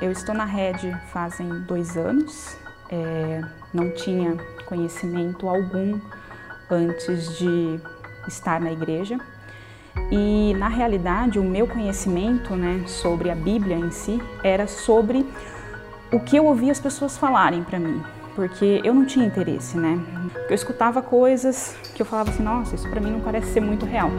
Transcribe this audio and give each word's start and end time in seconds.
Eu 0.00 0.10
estou 0.10 0.34
na 0.34 0.44
rede 0.44 0.94
fazem 1.12 1.48
dois 1.60 1.96
anos, 1.96 2.56
é, 2.90 3.40
não 3.72 3.90
tinha 3.90 4.36
conhecimento 4.66 5.48
algum 5.48 6.00
antes 6.68 7.38
de 7.38 7.80
estar 8.26 8.60
na 8.60 8.72
igreja. 8.72 9.18
E 10.10 10.54
na 10.58 10.68
realidade, 10.68 11.38
o 11.38 11.44
meu 11.44 11.68
conhecimento 11.68 12.56
né, 12.56 12.82
sobre 12.86 13.30
a 13.30 13.34
Bíblia 13.34 13.76
em 13.76 13.90
si 13.90 14.20
era 14.42 14.66
sobre 14.66 15.24
o 16.12 16.18
que 16.18 16.36
eu 16.36 16.46
ouvia 16.46 16.72
as 16.72 16.80
pessoas 16.80 17.16
falarem 17.16 17.62
para 17.62 17.78
mim, 17.78 18.02
porque 18.34 18.80
eu 18.84 18.92
não 18.92 19.06
tinha 19.06 19.24
interesse, 19.24 19.76
né? 19.76 19.98
Eu 20.48 20.54
escutava 20.54 21.00
coisas 21.00 21.76
que 21.94 22.02
eu 22.02 22.06
falava 22.06 22.30
assim, 22.30 22.42
nossa, 22.42 22.74
isso 22.74 22.88
para 22.88 23.00
mim 23.00 23.10
não 23.10 23.20
parece 23.20 23.52
ser 23.52 23.60
muito 23.60 23.86
real. 23.86 24.10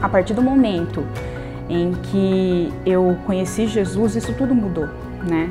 A 0.00 0.08
partir 0.08 0.34
do 0.34 0.42
momento 0.42 1.04
em 1.68 1.92
que 1.92 2.72
eu 2.86 3.16
conheci 3.26 3.66
Jesus, 3.66 4.16
isso 4.16 4.32
tudo 4.34 4.54
mudou, 4.54 4.88
né? 5.22 5.50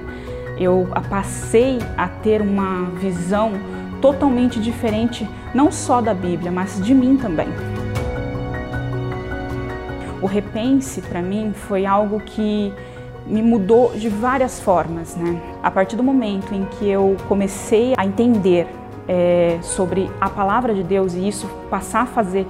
Eu 0.60 0.88
passei 1.10 1.78
a 1.96 2.08
ter 2.08 2.42
uma 2.42 2.86
visão 3.00 3.54
totalmente 4.02 4.60
diferente, 4.60 5.28
não 5.54 5.72
só 5.72 6.02
da 6.02 6.14
Bíblia, 6.14 6.52
mas 6.52 6.82
de 6.82 6.94
mim 6.94 7.18
também. 7.18 7.48
O 10.22 10.26
repense 10.26 11.02
para 11.02 11.22
mim 11.22 11.54
foi 11.54 11.86
algo 11.86 12.20
que 12.20 12.74
me 13.28 13.42
mudou 13.42 13.92
de 13.94 14.10
várias 14.10 14.60
formas, 14.60 15.16
né? 15.16 15.40
A 15.62 15.70
partir 15.70 15.96
do 15.96 16.04
momento 16.04 16.56
em 16.56 16.66
que 16.66 16.88
eu 16.88 17.16
comecei 17.28 17.94
a 17.98 18.06
entender 18.06 18.68
é, 19.08 19.60
sobre 19.62 20.10
a 20.20 20.30
palavra 20.30 20.74
de 20.74 20.84
Deus 20.84 21.14
e 21.14 21.28
isso 21.28 21.48
passar 21.70 22.02
a 22.02 22.06
fazer 22.06 22.48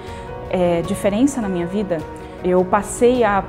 é, 0.50 0.82
diferença 0.84 1.42
na 1.42 1.50
minha 1.50 1.66
vida, 1.66 1.98
eu 2.44 2.64
passei 2.64 3.24
a 3.24 3.44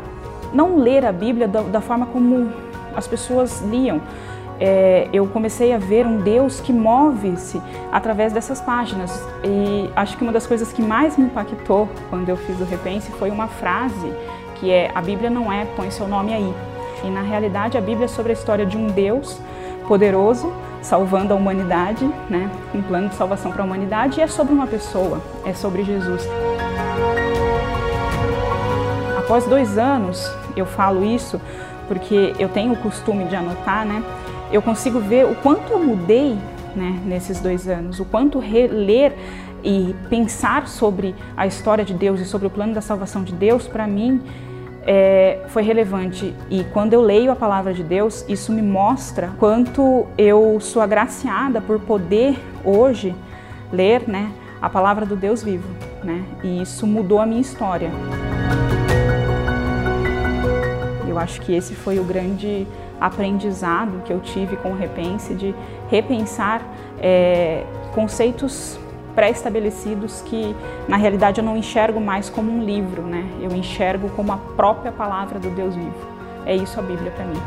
não 0.53 0.79
ler 0.79 1.05
a 1.05 1.13
Bíblia 1.13 1.49
da, 1.49 1.63
da 1.63 1.81
forma 1.81 2.07
como 2.07 2.51
as 2.95 3.07
pessoas 3.07 3.61
liam. 3.63 4.01
É, 4.61 5.09
eu 5.13 5.27
comecei 5.29 5.73
a 5.73 5.79
ver 5.79 6.05
um 6.05 6.19
Deus 6.19 6.61
que 6.61 6.73
move-se 6.73 7.63
através 7.93 8.33
dessas 8.33 8.61
páginas. 8.61 9.25
E 9.45 9.89
acho 9.95 10.17
que 10.17 10.23
uma 10.23 10.33
das 10.33 10.47
coisas 10.47 10.73
que 10.73 10.83
mais 10.83 11.17
me 11.17 11.27
impactou 11.27 11.89
quando 12.11 12.29
eu 12.29 12.37
fiz 12.37 12.61
o 12.61 12.65
Repense 12.65 13.11
foi 13.13 13.31
uma 13.31 13.47
frase 13.47 14.13
que 14.57 14.71
é: 14.71 14.91
A 14.95 15.01
Bíblia 15.01 15.31
não 15.31 15.53
é, 15.53 15.65
põe 15.77 15.91
seu 15.91 16.09
nome 16.09 16.35
aí. 16.35 16.55
E 17.05 17.09
na 17.09 17.23
realidade 17.23 17.79
a 17.79 17.81
Bíblia 17.81 18.07
é 18.07 18.09
sobre 18.09 18.33
a 18.33 18.35
história 18.35 18.67
de 18.67 18.77
um 18.77 18.89
Deus 18.89 19.41
poderoso 19.87 20.53
salvando 20.83 21.33
a 21.33 21.37
humanidade, 21.37 22.05
né? 22.29 22.51
um 22.75 22.83
plano 22.83 23.09
de 23.09 23.15
salvação 23.15 23.53
para 23.53 23.63
a 23.63 23.67
humanidade, 23.67 24.21
e 24.21 24.23
é 24.23 24.27
sobre 24.27 24.53
uma 24.55 24.67
pessoa, 24.67 25.21
é 25.45 25.53
sobre 25.53 25.85
Jesus. 25.85 26.23
Após 29.29 29.45
dois 29.45 29.77
anos, 29.77 30.27
eu 30.57 30.65
falo 30.65 31.05
isso 31.05 31.39
porque 31.87 32.33
eu 32.39 32.49
tenho 32.49 32.73
o 32.73 32.77
costume 32.79 33.27
de 33.27 33.37
anotar, 33.37 33.85
né? 33.85 34.03
Eu 34.51 34.63
consigo 34.63 35.01
ver 35.01 35.27
o 35.27 35.35
quanto 35.35 35.71
eu 35.71 35.79
mudei 35.79 36.35
né, 36.75 36.99
nesses 37.05 37.39
dois 37.39 37.69
anos, 37.69 38.01
o 38.01 38.07
quanto 38.07 38.39
reler 38.39 39.15
e 39.63 39.95
pensar 40.09 40.67
sobre 40.67 41.15
a 41.37 41.47
história 41.47 41.85
de 41.85 41.93
Deus 41.93 42.21
e 42.21 42.25
sobre 42.25 42.47
o 42.47 42.51
plano 42.51 42.73
da 42.73 42.81
salvação 42.81 43.23
de 43.23 43.35
Deus, 43.35 43.69
para 43.69 43.87
mim, 43.87 44.23
é, 44.87 45.41
foi 45.49 45.63
relevante. 45.63 46.35
E 46.49 46.65
quando 46.73 46.95
eu 46.95 47.03
leio 47.03 47.31
a 47.31 47.37
palavra 47.37 47.75
de 47.75 47.83
Deus, 47.83 48.25
isso 48.31 48.51
me 48.51 48.63
mostra 48.63 49.29
quanto 49.39 50.07
eu 50.17 50.59
sou 50.59 50.81
agraciada 50.81 51.61
por 51.61 51.79
poder 51.81 52.39
hoje 52.65 53.15
ler 53.71 54.09
né, 54.09 54.33
a 54.59 54.71
palavra 54.71 55.05
do 55.05 55.17
Deus 55.17 55.43
vivo. 55.43 55.69
Né? 56.03 56.25
E 56.43 56.63
isso 56.63 56.87
mudou 56.87 57.21
a 57.21 57.27
minha 57.27 57.43
história. 57.43 57.91
Eu 61.19 61.23
acho 61.23 61.41
que 61.41 61.53
esse 61.53 61.75
foi 61.75 61.99
o 61.99 62.05
grande 62.05 62.65
aprendizado 63.01 64.05
que 64.05 64.13
eu 64.13 64.21
tive 64.21 64.57
com 64.57 64.71
o 64.71 64.77
Repense, 64.77 65.35
de 65.35 65.53
repensar 65.91 66.63
é, 67.01 67.65
conceitos 67.93 68.79
pré-estabelecidos 69.17 70.21
que 70.21 70.55
na 70.87 70.97
realidade 70.97 71.41
eu 71.41 71.45
não 71.45 71.57
enxergo 71.57 72.01
mais 72.01 72.31
como 72.31 72.53
um 72.53 72.63
livro, 72.63 73.03
né? 73.03 73.29
Eu 73.41 73.51
enxergo 73.51 74.09
como 74.11 74.31
a 74.31 74.37
própria 74.37 74.93
palavra 74.93 75.41
do 75.41 75.51
Deus 75.51 75.75
vivo. 75.75 76.07
É 76.47 76.55
isso 76.55 76.79
a 76.79 76.83
Bíblia 76.85 77.11
para 77.11 77.25
mim. 77.25 77.43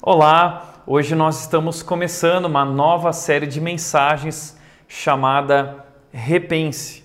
Olá, 0.00 0.74
hoje 0.86 1.16
nós 1.16 1.40
estamos 1.40 1.82
começando 1.82 2.44
uma 2.44 2.64
nova 2.64 3.12
série 3.12 3.48
de 3.48 3.60
mensagens 3.60 4.56
chamada 4.86 5.87
Repense. 6.12 7.04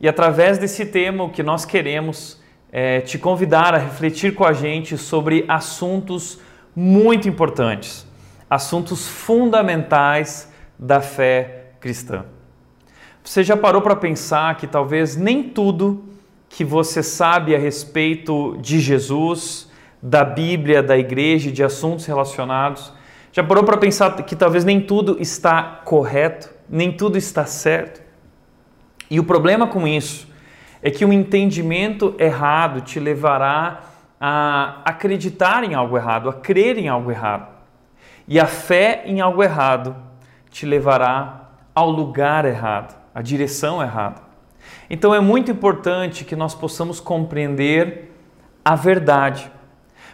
E 0.00 0.08
através 0.08 0.58
desse 0.58 0.86
tema, 0.86 1.24
o 1.24 1.30
que 1.30 1.42
nós 1.42 1.64
queremos 1.64 2.42
é 2.70 3.00
te 3.00 3.18
convidar 3.18 3.74
a 3.74 3.78
refletir 3.78 4.34
com 4.34 4.44
a 4.44 4.52
gente 4.52 4.98
sobre 4.98 5.44
assuntos 5.46 6.40
muito 6.74 7.28
importantes, 7.28 8.06
assuntos 8.50 9.06
fundamentais 9.06 10.52
da 10.78 11.00
fé 11.00 11.70
cristã. 11.80 12.24
Você 13.22 13.42
já 13.42 13.56
parou 13.56 13.80
para 13.80 13.96
pensar 13.96 14.56
que 14.56 14.66
talvez 14.66 15.16
nem 15.16 15.42
tudo 15.44 16.04
que 16.48 16.64
você 16.64 17.02
sabe 17.02 17.54
a 17.54 17.58
respeito 17.58 18.58
de 18.60 18.78
Jesus, 18.80 19.70
da 20.02 20.22
Bíblia, 20.22 20.82
da 20.82 20.98
igreja, 20.98 21.50
de 21.50 21.64
assuntos 21.64 22.04
relacionados, 22.04 22.92
já 23.32 23.42
parou 23.42 23.64
para 23.64 23.78
pensar 23.78 24.14
que 24.22 24.36
talvez 24.36 24.64
nem 24.64 24.80
tudo 24.80 25.16
está 25.18 25.80
correto, 25.84 26.50
nem 26.68 26.92
tudo 26.92 27.16
está 27.16 27.46
certo? 27.46 28.03
E 29.10 29.20
o 29.20 29.24
problema 29.24 29.66
com 29.66 29.86
isso 29.86 30.26
é 30.82 30.90
que 30.90 31.04
o 31.04 31.12
entendimento 31.12 32.14
errado 32.18 32.80
te 32.80 33.00
levará 33.00 33.80
a 34.20 34.80
acreditar 34.84 35.64
em 35.64 35.74
algo 35.74 35.96
errado, 35.96 36.28
a 36.28 36.32
crer 36.32 36.78
em 36.78 36.88
algo 36.88 37.10
errado. 37.10 37.48
E 38.26 38.40
a 38.40 38.46
fé 38.46 39.02
em 39.06 39.20
algo 39.20 39.42
errado 39.42 39.96
te 40.50 40.64
levará 40.64 41.50
ao 41.74 41.90
lugar 41.90 42.44
errado, 42.44 42.94
à 43.14 43.20
direção 43.20 43.82
errada. 43.82 44.22
Então 44.88 45.14
é 45.14 45.20
muito 45.20 45.50
importante 45.50 46.24
que 46.24 46.36
nós 46.36 46.54
possamos 46.54 47.00
compreender 47.00 48.12
a 48.64 48.74
verdade, 48.74 49.50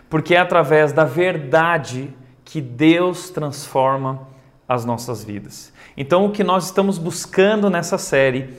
porque 0.09 0.35
é 0.35 0.39
através 0.39 0.93
da 0.93 1.05
verdade 1.05 2.13
que 2.45 2.61
Deus 2.61 3.31
transforma 3.31 4.27
as 4.69 4.85
nossas 4.85 5.23
vidas. 5.23 5.73
Então 5.97 6.25
o 6.27 6.31
que 6.31 6.43
nós 6.43 6.67
estamos 6.67 6.99
buscando 6.99 7.69
nessa 7.69 7.99
série 7.99 8.55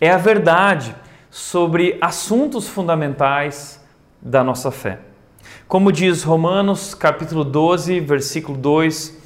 é 0.00 0.10
a 0.10 0.16
verdade 0.16 0.94
sobre 1.30 1.98
assuntos 2.00 2.66
fundamentais 2.66 3.84
da 4.20 4.42
nossa 4.42 4.70
fé. 4.70 5.00
Como 5.68 5.92
diz 5.92 6.22
Romanos 6.22 6.94
capítulo 6.94 7.44
12, 7.44 8.00
versículo 8.00 8.56
2, 8.56 9.20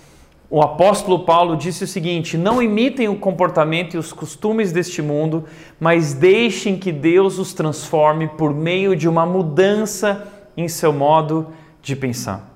o 0.51 0.61
apóstolo 0.61 1.21
Paulo 1.21 1.57
disse 1.57 1.84
o 1.84 1.87
seguinte: 1.87 2.37
Não 2.37 2.63
imitem 2.63 3.09
o 3.09 3.17
comportamento 3.17 3.95
e 3.95 3.99
os 3.99 4.13
costumes 4.13 4.73
deste 4.73 5.01
mundo, 5.01 5.45
mas 5.81 6.13
deixem 6.13 6.79
que 6.79 6.93
Deus 6.93 7.39
os 7.39 7.55
transforme 7.55 8.29
por 8.29 8.53
meio 8.53 8.95
de 8.95 9.09
uma 9.09 9.25
mudança 9.25 10.29
em 10.57 10.69
seu 10.69 10.93
modo 10.93 11.49
de 11.81 11.97
pensar. 11.97 12.51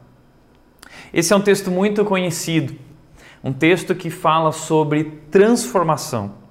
Esse 1.13 1.33
é 1.33 1.37
um 1.37 1.41
texto 1.41 1.71
muito 1.71 2.05
conhecido, 2.05 2.75
um 3.43 3.53
texto 3.53 3.95
que 3.95 4.11
fala 4.11 4.53
sobre 4.53 5.23
transformação. 5.31 6.48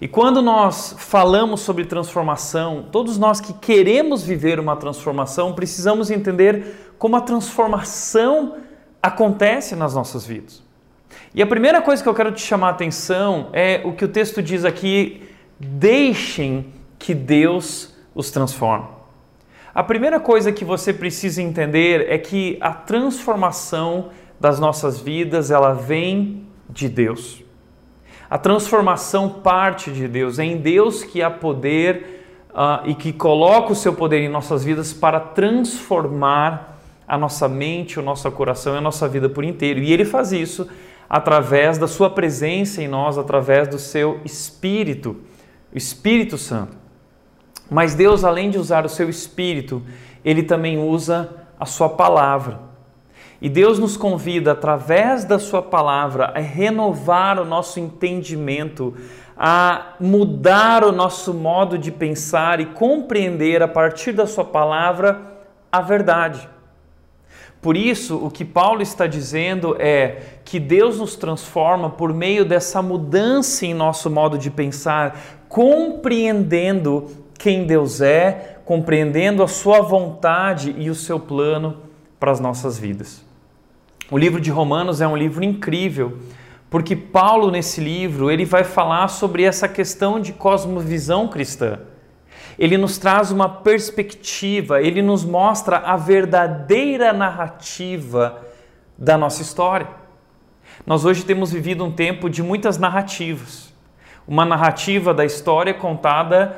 E 0.00 0.08
quando 0.08 0.42
nós 0.42 0.94
falamos 0.98 1.60
sobre 1.60 1.84
transformação, 1.84 2.86
todos 2.90 3.16
nós 3.16 3.40
que 3.40 3.52
queremos 3.52 4.24
viver 4.24 4.58
uma 4.58 4.76
transformação, 4.76 5.52
precisamos 5.52 6.10
entender 6.10 6.94
como 6.98 7.16
a 7.16 7.20
transformação 7.20 8.56
acontece 9.02 9.76
nas 9.76 9.94
nossas 9.94 10.26
vidas. 10.26 10.62
E 11.34 11.42
a 11.42 11.46
primeira 11.46 11.80
coisa 11.80 12.02
que 12.02 12.08
eu 12.08 12.14
quero 12.14 12.32
te 12.32 12.42
chamar 12.42 12.68
a 12.68 12.70
atenção 12.70 13.50
é 13.52 13.82
o 13.84 13.92
que 13.92 14.04
o 14.04 14.08
texto 14.08 14.42
diz 14.42 14.64
aqui: 14.64 15.22
deixem 15.58 16.72
que 16.98 17.14
Deus 17.14 17.94
os 18.14 18.30
transforme. 18.30 18.86
A 19.74 19.82
primeira 19.82 20.20
coisa 20.20 20.52
que 20.52 20.64
você 20.64 20.92
precisa 20.92 21.42
entender 21.42 22.06
é 22.08 22.16
que 22.16 22.56
a 22.60 22.72
transformação 22.72 24.10
das 24.40 24.58
nossas 24.58 25.00
vidas, 25.00 25.50
ela 25.50 25.72
vem 25.72 26.46
de 26.68 26.88
Deus. 26.88 27.43
A 28.34 28.38
transformação 28.38 29.28
parte 29.28 29.92
de 29.92 30.08
Deus, 30.08 30.40
é 30.40 30.44
em 30.44 30.56
Deus 30.56 31.04
que 31.04 31.22
há 31.22 31.30
poder 31.30 32.26
uh, 32.50 32.84
e 32.84 32.92
que 32.92 33.12
coloca 33.12 33.70
o 33.70 33.76
seu 33.76 33.94
poder 33.94 34.22
em 34.22 34.28
nossas 34.28 34.64
vidas 34.64 34.92
para 34.92 35.20
transformar 35.20 36.80
a 37.06 37.16
nossa 37.16 37.48
mente, 37.48 38.00
o 38.00 38.02
nosso 38.02 38.28
coração 38.32 38.74
e 38.74 38.78
a 38.78 38.80
nossa 38.80 39.06
vida 39.06 39.28
por 39.28 39.44
inteiro. 39.44 39.78
E 39.78 39.92
Ele 39.92 40.04
faz 40.04 40.32
isso 40.32 40.68
através 41.08 41.78
da 41.78 41.86
Sua 41.86 42.10
presença 42.10 42.82
em 42.82 42.88
nós, 42.88 43.18
através 43.18 43.68
do 43.68 43.78
Seu 43.78 44.20
Espírito, 44.24 45.16
o 45.72 45.78
Espírito 45.78 46.36
Santo. 46.36 46.76
Mas 47.70 47.94
Deus, 47.94 48.24
além 48.24 48.50
de 48.50 48.58
usar 48.58 48.84
o 48.84 48.88
Seu 48.88 49.08
Espírito, 49.08 49.80
Ele 50.24 50.42
também 50.42 50.76
usa 50.76 51.36
a 51.56 51.64
Sua 51.64 51.88
palavra. 51.88 52.58
E 53.44 53.48
Deus 53.50 53.78
nos 53.78 53.94
convida, 53.94 54.52
através 54.52 55.22
da 55.22 55.38
Sua 55.38 55.60
palavra, 55.60 56.32
a 56.34 56.40
renovar 56.40 57.38
o 57.38 57.44
nosso 57.44 57.78
entendimento, 57.78 58.94
a 59.36 59.96
mudar 60.00 60.82
o 60.82 60.90
nosso 60.90 61.34
modo 61.34 61.76
de 61.76 61.92
pensar 61.92 62.58
e 62.58 62.64
compreender 62.64 63.62
a 63.62 63.68
partir 63.68 64.12
da 64.12 64.26
Sua 64.26 64.46
palavra 64.46 65.20
a 65.70 65.82
verdade. 65.82 66.48
Por 67.60 67.76
isso, 67.76 68.16
o 68.16 68.30
que 68.30 68.46
Paulo 68.46 68.80
está 68.80 69.06
dizendo 69.06 69.76
é 69.78 70.38
que 70.42 70.58
Deus 70.58 70.98
nos 70.98 71.14
transforma 71.14 71.90
por 71.90 72.14
meio 72.14 72.46
dessa 72.46 72.80
mudança 72.80 73.66
em 73.66 73.74
nosso 73.74 74.08
modo 74.08 74.38
de 74.38 74.50
pensar, 74.50 75.20
compreendendo 75.50 77.10
quem 77.38 77.66
Deus 77.66 78.00
é, 78.00 78.60
compreendendo 78.64 79.42
a 79.42 79.48
sua 79.48 79.82
vontade 79.82 80.74
e 80.78 80.88
o 80.88 80.94
seu 80.94 81.20
plano 81.20 81.82
para 82.18 82.32
as 82.32 82.40
nossas 82.40 82.78
vidas. 82.78 83.33
O 84.10 84.18
livro 84.18 84.40
de 84.40 84.50
Romanos 84.50 85.00
é 85.00 85.08
um 85.08 85.16
livro 85.16 85.44
incrível, 85.44 86.18
porque 86.68 86.94
Paulo 86.94 87.50
nesse 87.50 87.80
livro, 87.80 88.30
ele 88.30 88.44
vai 88.44 88.64
falar 88.64 89.08
sobre 89.08 89.44
essa 89.44 89.68
questão 89.68 90.20
de 90.20 90.32
cosmovisão 90.32 91.28
cristã 91.28 91.78
ele 92.58 92.76
nos 92.76 92.98
traz 92.98 93.30
uma 93.30 93.48
perspectiva, 93.48 94.80
ele 94.80 95.02
nos 95.02 95.24
mostra 95.24 95.78
a 95.78 95.96
verdadeira 95.96 97.12
narrativa 97.12 98.42
da 98.96 99.18
nossa 99.18 99.42
história. 99.42 99.88
Nós 100.86 101.04
hoje 101.04 101.24
temos 101.24 101.52
vivido 101.52 101.84
um 101.84 101.90
tempo 101.90 102.30
de 102.30 102.42
muitas 102.42 102.78
narrativas. 102.78 103.72
Uma 104.26 104.44
narrativa 104.44 105.12
da 105.12 105.24
história 105.24 105.74
contada 105.74 106.56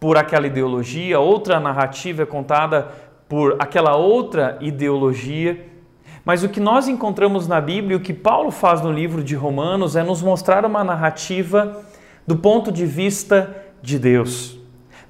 por 0.00 0.16
aquela 0.16 0.46
ideologia, 0.46 1.18
outra 1.18 1.60
narrativa 1.60 2.22
é 2.22 2.26
contada 2.26 2.88
por 3.28 3.56
aquela 3.58 3.96
outra 3.96 4.56
ideologia. 4.60 5.66
Mas 6.28 6.44
o 6.44 6.48
que 6.48 6.60
nós 6.60 6.86
encontramos 6.86 7.48
na 7.48 7.60
Bíblia, 7.60 7.96
o 7.96 8.00
que 8.00 8.12
Paulo 8.12 8.52
faz 8.52 8.82
no 8.82 8.92
livro 8.92 9.24
de 9.24 9.34
Romanos, 9.34 9.96
é 9.96 10.04
nos 10.04 10.22
mostrar 10.22 10.64
uma 10.64 10.84
narrativa 10.84 11.82
do 12.24 12.36
ponto 12.36 12.70
de 12.70 12.86
vista 12.86 13.56
de 13.82 13.98
Deus 13.98 14.58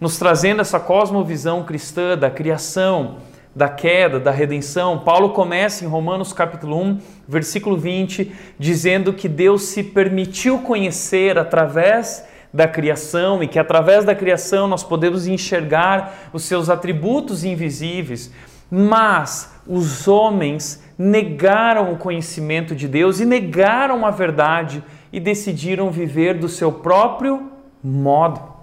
nos 0.01 0.19
trazendo 0.19 0.61
essa 0.61 0.79
cosmovisão 0.79 1.65
cristã 1.65 2.17
da 2.17 2.31
criação, 2.31 3.17
da 3.55 3.69
queda, 3.69 4.21
da 4.21 4.31
redenção. 4.31 4.99
Paulo 4.99 5.31
começa 5.31 5.85
em 5.85 5.89
Romanos 5.89 6.33
capítulo 6.33 6.81
1, 6.81 7.01
versículo 7.27 7.77
20, 7.77 8.33
dizendo 8.59 9.13
que 9.13 9.29
Deus 9.29 9.63
se 9.63 9.83
permitiu 9.83 10.61
conhecer 10.61 11.39
através 11.39 12.25
da 12.55 12.69
criação 12.69 13.43
e 13.43 13.49
que 13.49 13.59
através 13.59 14.05
da 14.05 14.15
criação 14.15 14.69
nós 14.69 14.85
podemos 14.85 15.27
enxergar 15.27 16.31
os 16.33 16.45
seus 16.45 16.71
atributos 16.71 17.45
invisíveis. 17.45 18.33
Mas 18.71 19.53
os 19.67 20.07
homens 20.07 20.83
negaram 20.99 21.93
o 21.93 21.97
conhecimento 21.97 22.75
de 22.75 22.89
Deus 22.89 23.21
e 23.21 23.25
negaram 23.25 24.05
a 24.05 24.11
verdade 24.11 24.83
e 25.13 25.21
decidiram 25.21 25.91
viver 25.91 26.35
do 26.35 26.49
seu 26.49 26.73
próprio 26.73 27.53
modo. 27.83 28.59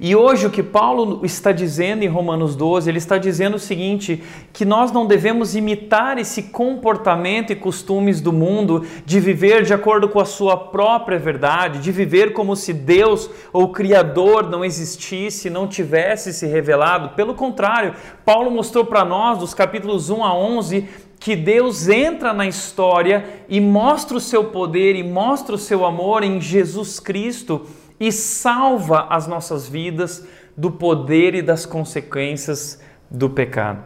E 0.00 0.14
hoje 0.16 0.46
o 0.46 0.50
que 0.50 0.62
Paulo 0.62 1.20
está 1.24 1.52
dizendo 1.52 2.02
em 2.02 2.08
Romanos 2.08 2.56
12, 2.56 2.88
ele 2.88 2.98
está 2.98 3.18
dizendo 3.18 3.56
o 3.56 3.58
seguinte: 3.58 4.22
que 4.52 4.64
nós 4.64 4.90
não 4.90 5.06
devemos 5.06 5.54
imitar 5.54 6.18
esse 6.18 6.44
comportamento 6.44 7.52
e 7.52 7.56
costumes 7.56 8.20
do 8.20 8.32
mundo 8.32 8.86
de 9.04 9.20
viver 9.20 9.62
de 9.62 9.74
acordo 9.74 10.08
com 10.08 10.20
a 10.20 10.24
sua 10.24 10.56
própria 10.56 11.18
verdade, 11.18 11.80
de 11.80 11.92
viver 11.92 12.32
como 12.32 12.56
se 12.56 12.72
Deus 12.72 13.30
ou 13.52 13.64
o 13.64 13.72
Criador 13.72 14.48
não 14.48 14.64
existisse, 14.64 15.50
não 15.50 15.66
tivesse 15.66 16.32
se 16.32 16.46
revelado. 16.46 17.10
Pelo 17.10 17.34
contrário, 17.34 17.94
Paulo 18.24 18.50
mostrou 18.50 18.84
para 18.84 19.04
nós, 19.04 19.38
dos 19.38 19.54
capítulos 19.54 20.08
1 20.10 20.24
a 20.24 20.34
11, 20.36 20.88
que 21.24 21.34
Deus 21.34 21.88
entra 21.88 22.34
na 22.34 22.46
história 22.46 23.24
e 23.48 23.58
mostra 23.58 24.14
o 24.14 24.20
seu 24.20 24.44
poder 24.44 24.94
e 24.94 25.02
mostra 25.02 25.54
o 25.54 25.58
seu 25.58 25.86
amor 25.86 26.22
em 26.22 26.38
Jesus 26.38 27.00
Cristo 27.00 27.66
e 27.98 28.12
salva 28.12 29.06
as 29.08 29.26
nossas 29.26 29.66
vidas 29.66 30.28
do 30.54 30.70
poder 30.70 31.34
e 31.34 31.40
das 31.40 31.64
consequências 31.64 32.78
do 33.10 33.30
pecado. 33.30 33.82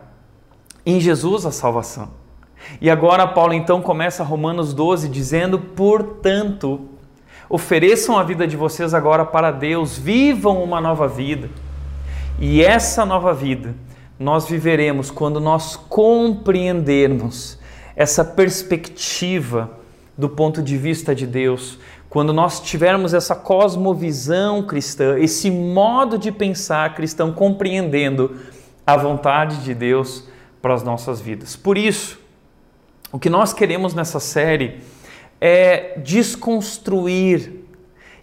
Em 0.84 0.98
Jesus 0.98 1.46
a 1.46 1.52
salvação. 1.52 2.10
E 2.80 2.90
agora 2.90 3.24
Paulo 3.24 3.54
então 3.54 3.80
começa 3.80 4.24
Romanos 4.24 4.74
12 4.74 5.08
dizendo: 5.08 5.60
"Portanto, 5.60 6.88
ofereçam 7.48 8.18
a 8.18 8.24
vida 8.24 8.48
de 8.48 8.56
vocês 8.56 8.92
agora 8.92 9.24
para 9.24 9.52
Deus, 9.52 9.96
vivam 9.96 10.60
uma 10.60 10.80
nova 10.80 11.06
vida". 11.06 11.48
E 12.40 12.64
essa 12.64 13.06
nova 13.06 13.32
vida 13.32 13.76
nós 14.18 14.48
viveremos 14.48 15.10
quando 15.10 15.38
nós 15.38 15.76
compreendermos 15.76 17.58
essa 17.94 18.24
perspectiva 18.24 19.70
do 20.16 20.28
ponto 20.28 20.60
de 20.60 20.76
vista 20.76 21.14
de 21.14 21.26
Deus, 21.26 21.78
quando 22.10 22.32
nós 22.32 22.60
tivermos 22.60 23.14
essa 23.14 23.36
cosmovisão 23.36 24.62
cristã, 24.62 25.16
esse 25.18 25.50
modo 25.50 26.18
de 26.18 26.32
pensar 26.32 26.94
cristão, 26.94 27.32
compreendendo 27.32 28.36
a 28.84 28.96
vontade 28.96 29.62
de 29.62 29.74
Deus 29.74 30.24
para 30.60 30.74
as 30.74 30.82
nossas 30.82 31.20
vidas. 31.20 31.54
Por 31.54 31.78
isso, 31.78 32.18
o 33.12 33.18
que 33.18 33.30
nós 33.30 33.52
queremos 33.52 33.94
nessa 33.94 34.18
série 34.18 34.80
é 35.40 35.98
desconstruir 35.98 37.64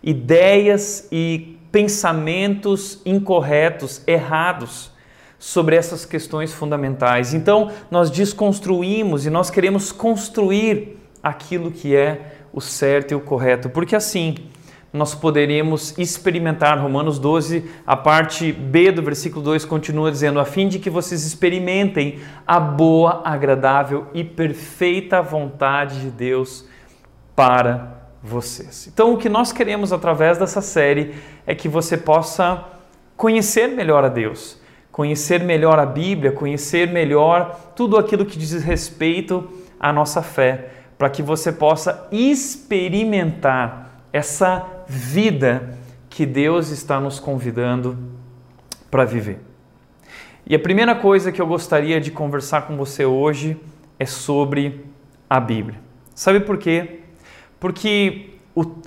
ideias 0.03 1.07
e 1.11 1.57
pensamentos 1.71 3.01
incorretos, 3.05 4.01
errados 4.05 4.94
sobre 5.37 5.75
essas 5.75 6.05
questões 6.05 6.53
fundamentais. 6.53 7.33
Então, 7.33 7.71
nós 7.89 8.09
desconstruímos 8.09 9.25
e 9.25 9.29
nós 9.29 9.49
queremos 9.49 9.91
construir 9.91 10.97
aquilo 11.21 11.71
que 11.71 11.95
é 11.95 12.33
o 12.53 12.61
certo 12.61 13.11
e 13.11 13.15
o 13.15 13.19
correto, 13.19 13.69
porque 13.69 13.95
assim 13.95 14.35
nós 14.95 15.13
poderíamos 15.13 15.97
experimentar. 15.97 16.79
Romanos 16.79 17.19
12, 17.19 17.69
a 17.85 17.97
parte 17.97 18.53
B 18.53 18.93
do 18.93 19.01
versículo 19.01 19.43
2 19.43 19.65
continua 19.65 20.09
dizendo: 20.09 20.39
a 20.39 20.45
fim 20.45 20.69
de 20.69 20.79
que 20.79 20.89
vocês 20.89 21.25
experimentem 21.25 22.19
a 22.47 22.59
boa, 22.59 23.21
agradável 23.25 24.07
e 24.13 24.23
perfeita 24.23 25.21
vontade 25.21 25.99
de 25.99 26.09
Deus 26.09 26.65
para 27.35 28.07
vocês. 28.23 28.87
Então, 28.91 29.13
o 29.13 29.17
que 29.17 29.27
nós 29.27 29.51
queremos 29.51 29.91
através 29.91 30.37
dessa 30.37 30.61
série 30.61 31.13
é 31.45 31.53
que 31.53 31.67
você 31.67 31.97
possa 31.97 32.63
conhecer 33.17 33.67
melhor 33.67 34.05
a 34.05 34.09
Deus, 34.09 34.57
conhecer 34.95 35.43
melhor 35.43 35.77
a 35.77 35.85
Bíblia, 35.85 36.31
conhecer 36.31 36.87
melhor 36.87 37.73
tudo 37.75 37.97
aquilo 37.97 38.25
que 38.25 38.39
diz 38.39 38.63
respeito 38.63 39.45
à 39.77 39.91
nossa 39.91 40.21
fé 40.21 40.69
para 40.97 41.09
que 41.09 41.21
você 41.21 41.51
possa 41.51 42.07
experimentar 42.13 44.05
essa 44.13 44.65
vida 44.87 45.77
que 46.09 46.25
Deus 46.25 46.69
está 46.69 46.97
nos 46.97 47.19
convidando 47.19 47.97
para 48.89 49.03
viver. 49.03 49.41
E 50.47 50.55
a 50.55 50.59
primeira 50.59 50.95
coisa 50.95 51.29
que 51.29 51.41
eu 51.41 51.47
gostaria 51.47 51.99
de 51.99 52.09
conversar 52.09 52.61
com 52.61 52.77
você 52.77 53.03
hoje 53.03 53.57
é 53.99 54.05
sobre 54.05 54.85
a 55.29 55.41
Bíblia. 55.41 55.77
Sabe 56.13 56.39
por 56.39 56.57
quê? 56.57 57.01
Porque 57.59 58.29
o, 58.55 58.61
uh, 58.61 58.77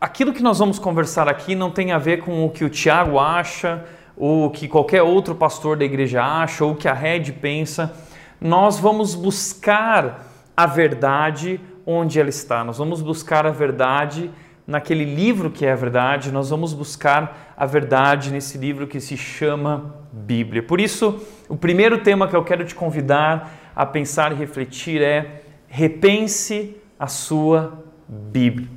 aquilo 0.00 0.32
que 0.32 0.40
nós 0.40 0.60
vamos 0.60 0.78
conversar 0.78 1.28
aqui 1.28 1.56
não 1.56 1.72
tem 1.72 1.90
a 1.90 1.98
ver 1.98 2.22
com 2.22 2.46
o 2.46 2.50
que 2.50 2.64
o 2.64 2.70
Tiago 2.70 3.18
acha, 3.18 3.84
o 4.16 4.50
que 4.50 4.68
qualquer 4.68 5.02
outro 5.02 5.34
pastor 5.34 5.76
da 5.76 5.84
igreja 5.84 6.22
acha, 6.22 6.64
ou 6.64 6.72
o 6.72 6.76
que 6.76 6.88
a 6.88 6.94
Red 6.94 7.32
pensa. 7.40 7.92
Nós 8.40 8.78
vamos 8.78 9.14
buscar 9.14 10.26
a 10.56 10.66
verdade 10.66 11.60
onde 11.86 12.20
ela 12.20 12.28
está. 12.28 12.62
Nós 12.62 12.78
vamos 12.78 13.00
buscar 13.02 13.46
a 13.46 13.50
verdade 13.50 14.30
naquele 14.66 15.04
livro 15.04 15.50
que 15.50 15.66
é 15.66 15.72
a 15.72 15.76
verdade, 15.76 16.30
nós 16.30 16.50
vamos 16.50 16.72
buscar 16.72 17.52
a 17.56 17.66
verdade 17.66 18.30
nesse 18.30 18.56
livro 18.58 18.86
que 18.86 19.00
se 19.00 19.16
chama 19.16 19.96
Bíblia. 20.12 20.62
Por 20.62 20.80
isso, 20.80 21.20
o 21.48 21.56
primeiro 21.56 21.98
tema 21.98 22.28
que 22.28 22.36
eu 22.36 22.44
quero 22.44 22.64
te 22.64 22.74
convidar 22.74 23.72
a 23.74 23.84
pensar 23.84 24.32
e 24.32 24.34
refletir 24.34 25.02
é 25.02 25.42
repense 25.66 26.76
a 26.98 27.06
sua 27.06 27.82
Bíblia. 28.08 28.68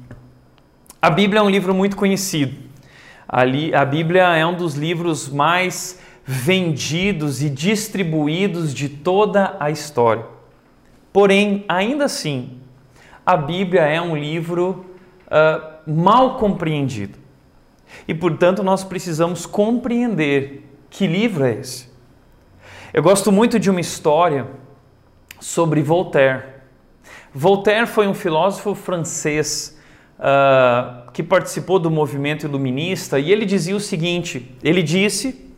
A 1.02 1.10
Bíblia 1.10 1.40
é 1.40 1.44
um 1.44 1.50
livro 1.50 1.74
muito 1.74 1.96
conhecido. 1.96 2.65
A 3.28 3.86
Bíblia 3.86 4.24
é 4.36 4.46
um 4.46 4.56
dos 4.56 4.76
livros 4.76 5.30
mais 5.30 6.00
vendidos 6.24 7.42
e 7.42 7.50
distribuídos 7.50 8.74
de 8.74 8.90
toda 8.90 9.56
a 9.60 9.70
história. 9.70 10.26
Porém, 11.14 11.64
ainda 11.68 12.06
assim, 12.06 12.60
a 13.26 13.38
Bíblia 13.38 13.82
é 13.82 14.02
um 14.02 14.16
livro 14.16 14.86
uh, 15.28 15.92
mal 15.92 16.38
compreendido. 16.38 17.18
E, 18.08 18.14
portanto, 18.14 18.64
nós 18.64 18.84
precisamos 18.84 19.46
compreender 19.46 20.68
que 20.90 21.08
livro 21.08 21.46
é 21.46 21.54
esse. 21.54 21.90
Eu 22.94 23.04
gosto 23.04 23.32
muito 23.32 23.60
de 23.60 23.70
uma 23.70 23.82
história 23.82 24.48
sobre 25.40 25.82
Voltaire. 25.82 26.44
Voltaire 27.34 27.88
foi 27.88 28.08
um 28.08 28.14
filósofo 28.14 28.74
francês 28.74 29.75
uh, 30.20 31.12
que 31.12 31.24
participou 31.24 31.80
do 31.80 31.92
movimento 31.92 32.46
iluminista 32.46 33.20
e 33.20 33.32
ele 33.32 33.46
dizia 33.46 33.76
o 33.76 33.80
seguinte: 33.80 34.56
ele 34.64 34.82
disse, 34.82 35.54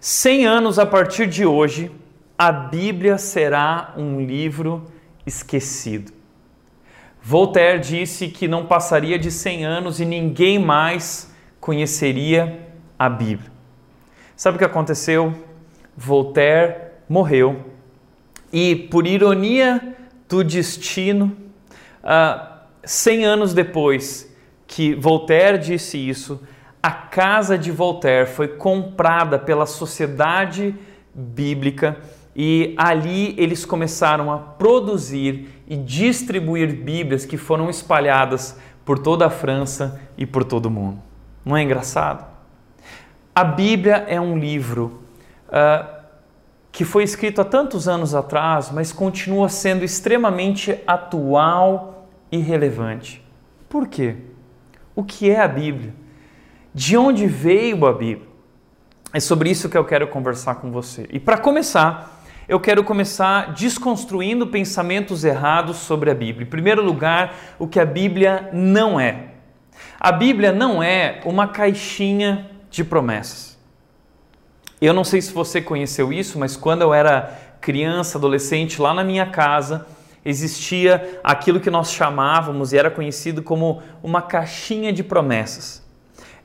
100 0.00 0.46
anos 0.46 0.78
a 0.78 0.86
partir 0.86 1.26
de 1.26 1.44
hoje, 1.46 1.90
a 2.36 2.50
Bíblia 2.50 3.18
será 3.18 3.94
um 3.96 4.20
livro 4.20 4.84
esquecido. 5.26 6.12
Voltaire 7.22 7.78
disse 7.78 8.28
que 8.28 8.48
não 8.48 8.66
passaria 8.66 9.16
de 9.18 9.30
100 9.30 9.64
anos 9.64 10.00
e 10.00 10.04
ninguém 10.04 10.58
mais 10.58 11.32
conheceria 11.60 12.68
a 12.98 13.08
Bíblia. 13.08 13.50
Sabe 14.34 14.56
o 14.56 14.58
que 14.58 14.64
aconteceu? 14.64 15.32
Voltaire 15.96 16.74
morreu 17.08 17.72
e, 18.52 18.74
por 18.74 19.06
ironia 19.06 19.96
do 20.28 20.42
destino, 20.42 21.36
uh, 22.02 22.51
100 22.84 23.24
anos 23.24 23.54
depois 23.54 24.30
que 24.66 24.94
Voltaire 24.94 25.58
disse 25.58 25.98
isso, 25.98 26.40
a 26.82 26.90
casa 26.90 27.56
de 27.56 27.70
Voltaire 27.70 28.28
foi 28.28 28.48
comprada 28.48 29.38
pela 29.38 29.66
Sociedade 29.66 30.74
Bíblica 31.14 31.98
e 32.34 32.74
ali 32.76 33.34
eles 33.38 33.64
começaram 33.64 34.32
a 34.32 34.38
produzir 34.38 35.62
e 35.68 35.76
distribuir 35.76 36.74
Bíblias 36.74 37.24
que 37.24 37.36
foram 37.36 37.70
espalhadas 37.70 38.58
por 38.84 38.98
toda 38.98 39.26
a 39.26 39.30
França 39.30 40.00
e 40.16 40.26
por 40.26 40.42
todo 40.42 40.66
o 40.66 40.70
mundo. 40.70 40.98
Não 41.44 41.56
é 41.56 41.62
engraçado? 41.62 42.24
A 43.34 43.44
Bíblia 43.44 44.04
é 44.08 44.20
um 44.20 44.38
livro 44.38 45.02
uh, 45.48 46.02
que 46.70 46.84
foi 46.84 47.04
escrito 47.04 47.40
há 47.40 47.44
tantos 47.44 47.86
anos 47.86 48.14
atrás, 48.14 48.70
mas 48.72 48.92
continua 48.92 49.48
sendo 49.48 49.84
extremamente 49.84 50.78
atual 50.86 51.91
e 52.32 52.38
relevante. 52.38 53.22
Por 53.68 53.86
quê? 53.86 54.16
O 54.96 55.04
que 55.04 55.30
é 55.30 55.40
a 55.40 55.46
Bíblia? 55.46 55.94
De 56.74 56.96
onde 56.96 57.26
veio 57.26 57.86
a 57.86 57.92
Bíblia? 57.92 58.28
É 59.12 59.20
sobre 59.20 59.50
isso 59.50 59.68
que 59.68 59.76
eu 59.76 59.84
quero 59.84 60.08
conversar 60.08 60.54
com 60.54 60.72
você. 60.72 61.06
E 61.12 61.20
para 61.20 61.36
começar, 61.36 62.24
eu 62.48 62.58
quero 62.58 62.82
começar 62.82 63.52
desconstruindo 63.52 64.46
pensamentos 64.46 65.22
errados 65.22 65.76
sobre 65.76 66.10
a 66.10 66.14
Bíblia. 66.14 66.46
Em 66.46 66.50
primeiro 66.50 66.82
lugar, 66.82 67.34
o 67.58 67.68
que 67.68 67.78
a 67.78 67.84
Bíblia 67.84 68.48
não 68.52 68.98
é. 68.98 69.32
A 70.00 70.10
Bíblia 70.10 70.50
não 70.50 70.82
é 70.82 71.20
uma 71.26 71.46
caixinha 71.48 72.50
de 72.70 72.82
promessas. 72.82 73.58
Eu 74.80 74.94
não 74.94 75.04
sei 75.04 75.20
se 75.20 75.32
você 75.32 75.60
conheceu 75.60 76.12
isso, 76.12 76.38
mas 76.38 76.56
quando 76.56 76.82
eu 76.82 76.92
era 76.92 77.38
criança, 77.60 78.18
adolescente, 78.18 78.80
lá 78.80 78.92
na 78.92 79.04
minha 79.04 79.26
casa, 79.26 79.86
existia 80.24 81.20
aquilo 81.24 81.60
que 81.60 81.70
nós 81.70 81.92
chamávamos 81.92 82.72
e 82.72 82.78
era 82.78 82.90
conhecido 82.90 83.42
como 83.42 83.82
uma 84.02 84.22
caixinha 84.22 84.92
de 84.92 85.02
promessas 85.02 85.82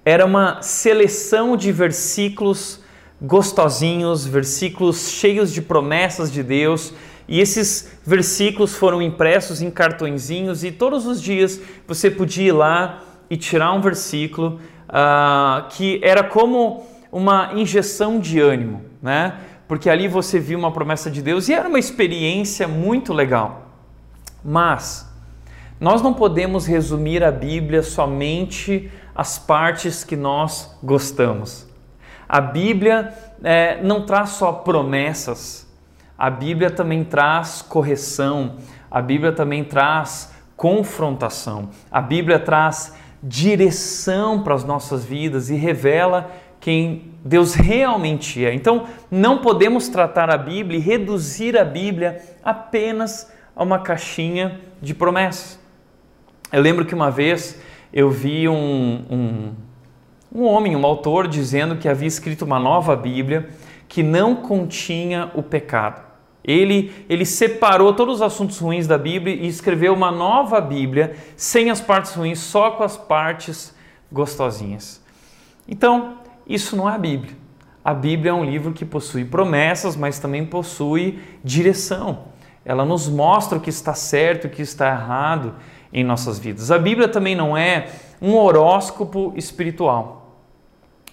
era 0.07 0.25
uma 0.25 0.61
seleção 0.61 1.57
de 1.57 1.69
versículos 1.69 2.81
gostosinhos, 3.21 4.25
versículos 4.25 5.09
cheios 5.09 5.51
de 5.51 5.61
promessas 5.61 6.31
de 6.31 6.41
Deus. 6.41 6.93
E 7.27 7.41
esses 7.41 7.99
versículos 8.05 8.73
foram 8.73 9.01
impressos 9.01 9.61
em 9.61 9.69
cartõezinhos 9.69 10.63
e 10.63 10.71
todos 10.71 11.05
os 11.05 11.21
dias 11.21 11.59
você 11.85 12.09
podia 12.09 12.47
ir 12.47 12.51
lá 12.53 13.03
e 13.29 13.35
tirar 13.35 13.73
um 13.73 13.81
versículo 13.81 14.61
uh, 14.87 15.67
que 15.71 15.99
era 16.01 16.23
como 16.23 16.87
uma 17.11 17.51
injeção 17.55 18.17
de 18.17 18.39
ânimo, 18.39 18.85
né? 19.01 19.33
Porque 19.67 19.89
ali 19.89 20.07
você 20.07 20.39
viu 20.39 20.57
uma 20.57 20.71
promessa 20.71 21.11
de 21.11 21.21
Deus 21.21 21.49
e 21.49 21.53
era 21.53 21.67
uma 21.67 21.79
experiência 21.79 22.65
muito 22.65 23.11
legal. 23.11 23.66
Mas 24.49 25.05
nós 25.77 26.01
não 26.01 26.13
podemos 26.13 26.65
resumir 26.65 27.21
a 27.21 27.33
Bíblia 27.33 27.83
somente 27.83 28.89
as 29.13 29.37
partes 29.37 30.05
que 30.05 30.15
nós 30.15 30.73
gostamos. 30.81 31.67
A 32.29 32.39
Bíblia 32.39 33.13
é, 33.43 33.81
não 33.83 34.05
traz 34.05 34.29
só 34.29 34.53
promessas, 34.53 35.67
a 36.17 36.29
Bíblia 36.29 36.71
também 36.71 37.03
traz 37.03 37.61
correção, 37.61 38.55
a 38.89 39.01
Bíblia 39.01 39.33
também 39.33 39.65
traz 39.65 40.33
confrontação, 40.55 41.67
a 41.91 41.99
Bíblia 41.99 42.39
traz 42.39 42.95
direção 43.21 44.43
para 44.43 44.55
as 44.55 44.63
nossas 44.63 45.03
vidas 45.03 45.49
e 45.49 45.55
revela 45.55 46.31
quem 46.61 47.11
Deus 47.23 47.53
realmente 47.53 48.45
é. 48.45 48.53
Então, 48.53 48.85
não 49.11 49.39
podemos 49.39 49.89
tratar 49.89 50.29
a 50.29 50.37
Bíblia 50.37 50.79
e 50.79 50.81
reduzir 50.81 51.57
a 51.57 51.65
Bíblia 51.65 52.21
apenas 52.41 53.35
a 53.57 53.63
uma 53.63 53.79
caixinha 53.79 54.61
de 54.79 54.93
promessas. 54.93 55.59
Eu 56.53 56.61
lembro 56.61 56.85
que 56.85 56.93
uma 56.93 57.09
vez 57.09 57.59
eu 57.91 58.11
vi 58.11 58.47
um, 58.47 59.03
um, 59.09 59.53
um 60.31 60.43
homem, 60.45 60.75
um 60.75 60.85
autor, 60.85 61.27
dizendo 61.27 61.75
que 61.77 61.89
havia 61.89 62.07
escrito 62.07 62.45
uma 62.45 62.59
nova 62.59 62.95
Bíblia 62.95 63.49
que 63.87 64.03
não 64.03 64.35
continha 64.35 65.31
o 65.33 65.41
pecado. 65.41 66.05
Ele, 66.43 66.93
ele 67.09 67.25
separou 67.25 67.93
todos 67.93 68.15
os 68.15 68.21
assuntos 68.21 68.59
ruins 68.59 68.85
da 68.85 68.97
Bíblia 68.97 69.35
e 69.35 69.47
escreveu 69.47 69.93
uma 69.93 70.11
nova 70.11 70.61
Bíblia 70.61 71.15
sem 71.35 71.71
as 71.71 71.81
partes 71.81 72.13
ruins, 72.13 72.39
só 72.39 72.71
com 72.71 72.83
as 72.83 72.95
partes 72.95 73.75
gostosinhas. 74.11 75.03
Então, 75.67 76.19
isso 76.47 76.77
não 76.77 76.87
é 76.87 76.93
a 76.93 76.97
Bíblia. 76.97 77.35
A 77.83 77.93
Bíblia 77.93 78.31
é 78.31 78.33
um 78.33 78.45
livro 78.45 78.71
que 78.71 78.85
possui 78.85 79.25
promessas, 79.25 79.95
mas 79.95 80.19
também 80.19 80.45
possui 80.45 81.19
direção. 81.43 82.36
Ela 82.67 82.83
nos 82.83 83.07
mostra 83.07 83.57
o 83.57 83.61
que 83.61 83.69
está 83.69 83.93
certo 83.93 84.43
e 84.43 84.47
o 84.47 84.51
que 84.51 84.61
está 84.61 84.89
errado 84.89 85.55
em 85.93 86.03
nossas 86.03 86.37
vidas. 86.37 86.69
A 86.69 86.77
Bíblia 86.77 87.07
também 87.07 87.33
não 87.33 87.55
é 87.55 87.87
um 88.21 88.35
horóscopo 88.35 89.31
espiritual. 89.37 90.35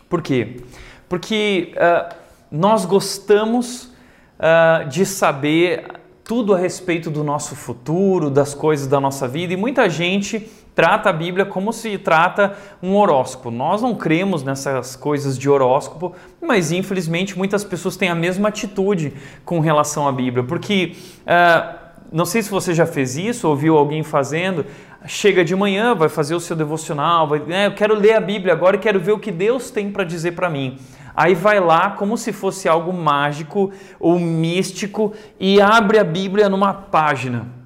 Por 0.08 0.20
quê? 0.20 0.62
Porque 1.08 1.72
uh, 1.76 2.12
nós 2.50 2.84
gostamos 2.84 3.84
uh, 3.84 4.88
de 4.88 5.06
saber 5.06 5.86
tudo 6.24 6.52
a 6.52 6.58
respeito 6.58 7.08
do 7.08 7.22
nosso 7.22 7.54
futuro, 7.54 8.30
das 8.30 8.52
coisas 8.52 8.88
da 8.88 8.98
nossa 8.98 9.28
vida, 9.28 9.52
e 9.52 9.56
muita 9.56 9.88
gente 9.88 10.50
trata 10.74 11.10
a 11.10 11.12
Bíblia 11.12 11.46
como 11.46 11.72
se 11.72 11.96
trata 11.96 12.56
um 12.82 12.96
horóscopo. 12.96 13.50
Nós 13.50 13.80
não 13.80 13.94
cremos 13.94 14.42
nessas 14.42 14.96
coisas 14.96 15.38
de 15.38 15.48
horóscopo, 15.48 16.14
mas 16.42 16.72
infelizmente 16.72 17.38
muitas 17.38 17.62
pessoas 17.64 17.96
têm 17.96 18.08
a 18.08 18.14
mesma 18.14 18.48
atitude 18.48 19.12
com 19.44 19.60
relação 19.60 20.08
à 20.08 20.12
Bíblia, 20.12 20.44
porque 20.44 20.96
uh, 21.22 21.84
não 22.12 22.24
sei 22.24 22.42
se 22.42 22.50
você 22.50 22.74
já 22.74 22.86
fez 22.86 23.16
isso, 23.16 23.48
ouviu 23.48 23.76
alguém 23.76 24.02
fazendo, 24.02 24.66
chega 25.06 25.44
de 25.44 25.54
manhã, 25.54 25.94
vai 25.94 26.08
fazer 26.08 26.34
o 26.34 26.40
seu 26.40 26.56
devocional, 26.56 27.28
vai, 27.28 27.42
é, 27.48 27.66
eu 27.66 27.74
quero 27.74 27.94
ler 27.94 28.14
a 28.14 28.20
Bíblia 28.20 28.52
agora 28.52 28.76
e 28.76 28.78
quero 28.78 29.00
ver 29.00 29.12
o 29.12 29.18
que 29.18 29.30
Deus 29.30 29.70
tem 29.70 29.90
para 29.90 30.04
dizer 30.04 30.32
para 30.32 30.50
mim. 30.50 30.78
Aí 31.16 31.34
vai 31.34 31.60
lá 31.60 31.90
como 31.90 32.18
se 32.18 32.32
fosse 32.32 32.68
algo 32.68 32.92
mágico 32.92 33.70
ou 34.00 34.18
místico 34.18 35.12
e 35.38 35.60
abre 35.60 35.98
a 35.98 36.04
Bíblia 36.04 36.48
numa 36.48 36.74
página 36.74 37.63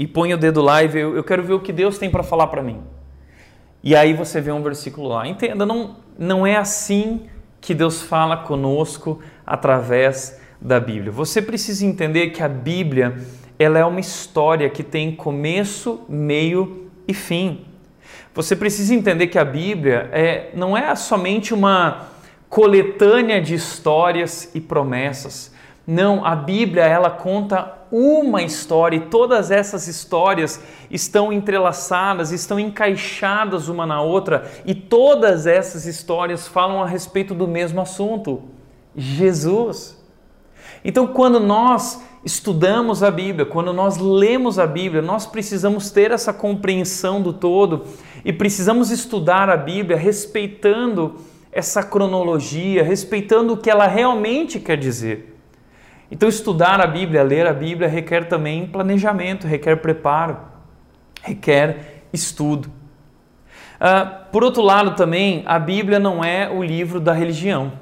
e 0.00 0.06
põe 0.06 0.32
o 0.32 0.38
dedo 0.38 0.62
lá 0.62 0.82
e 0.82 0.88
vê, 0.88 1.02
eu 1.02 1.22
quero 1.22 1.42
ver 1.42 1.52
o 1.52 1.60
que 1.60 1.74
Deus 1.74 1.98
tem 1.98 2.08
para 2.08 2.22
falar 2.22 2.46
para 2.46 2.62
mim. 2.62 2.80
E 3.82 3.94
aí 3.94 4.14
você 4.14 4.40
vê 4.40 4.50
um 4.50 4.62
versículo 4.62 5.08
lá. 5.08 5.28
Entenda, 5.28 5.66
não, 5.66 5.96
não 6.18 6.46
é 6.46 6.56
assim 6.56 7.26
que 7.60 7.74
Deus 7.74 8.00
fala 8.00 8.38
conosco 8.38 9.20
através 9.46 10.40
da 10.58 10.80
Bíblia. 10.80 11.12
Você 11.12 11.42
precisa 11.42 11.84
entender 11.84 12.30
que 12.30 12.42
a 12.42 12.48
Bíblia 12.48 13.18
ela 13.58 13.78
é 13.78 13.84
uma 13.84 14.00
história 14.00 14.70
que 14.70 14.82
tem 14.82 15.14
começo, 15.14 16.00
meio 16.08 16.90
e 17.06 17.12
fim. 17.12 17.66
Você 18.34 18.56
precisa 18.56 18.94
entender 18.94 19.26
que 19.26 19.38
a 19.38 19.44
Bíblia 19.44 20.08
é, 20.12 20.48
não 20.54 20.74
é 20.74 20.94
somente 20.94 21.52
uma 21.52 22.08
coletânea 22.48 23.38
de 23.38 23.52
histórias 23.52 24.50
e 24.54 24.62
promessas. 24.62 25.52
Não, 25.90 26.24
a 26.24 26.36
Bíblia 26.36 26.84
ela 26.84 27.10
conta 27.10 27.74
uma 27.90 28.44
história 28.44 28.96
e 28.96 29.06
todas 29.06 29.50
essas 29.50 29.88
histórias 29.88 30.62
estão 30.88 31.32
entrelaçadas, 31.32 32.30
estão 32.30 32.60
encaixadas 32.60 33.66
uma 33.66 33.84
na 33.84 34.00
outra 34.00 34.48
e 34.64 34.72
todas 34.72 35.48
essas 35.48 35.86
histórias 35.86 36.46
falam 36.46 36.80
a 36.80 36.86
respeito 36.86 37.34
do 37.34 37.48
mesmo 37.48 37.80
assunto: 37.80 38.44
Jesus. 38.94 40.00
Então, 40.84 41.08
quando 41.08 41.40
nós 41.40 42.00
estudamos 42.24 43.02
a 43.02 43.10
Bíblia, 43.10 43.44
quando 43.44 43.72
nós 43.72 43.96
lemos 43.96 44.60
a 44.60 44.68
Bíblia, 44.68 45.02
nós 45.02 45.26
precisamos 45.26 45.90
ter 45.90 46.12
essa 46.12 46.32
compreensão 46.32 47.20
do 47.20 47.32
todo 47.32 47.84
e 48.24 48.32
precisamos 48.32 48.92
estudar 48.92 49.50
a 49.50 49.56
Bíblia 49.56 49.96
respeitando 49.96 51.16
essa 51.50 51.82
cronologia, 51.82 52.84
respeitando 52.84 53.54
o 53.54 53.56
que 53.56 53.68
ela 53.68 53.88
realmente 53.88 54.60
quer 54.60 54.76
dizer. 54.76 55.39
Então, 56.10 56.28
estudar 56.28 56.80
a 56.80 56.86
Bíblia, 56.86 57.22
ler 57.22 57.46
a 57.46 57.52
Bíblia, 57.52 57.88
requer 57.88 58.28
também 58.28 58.66
planejamento, 58.66 59.46
requer 59.46 59.76
preparo, 59.76 60.38
requer 61.22 62.04
estudo. 62.12 62.68
Uh, 63.80 64.30
por 64.30 64.42
outro 64.42 64.62
lado, 64.62 64.96
também, 64.96 65.42
a 65.46 65.58
Bíblia 65.58 65.98
não 65.98 66.22
é 66.24 66.50
o 66.50 66.62
livro 66.62 66.98
da 67.00 67.12
religião 67.12 67.72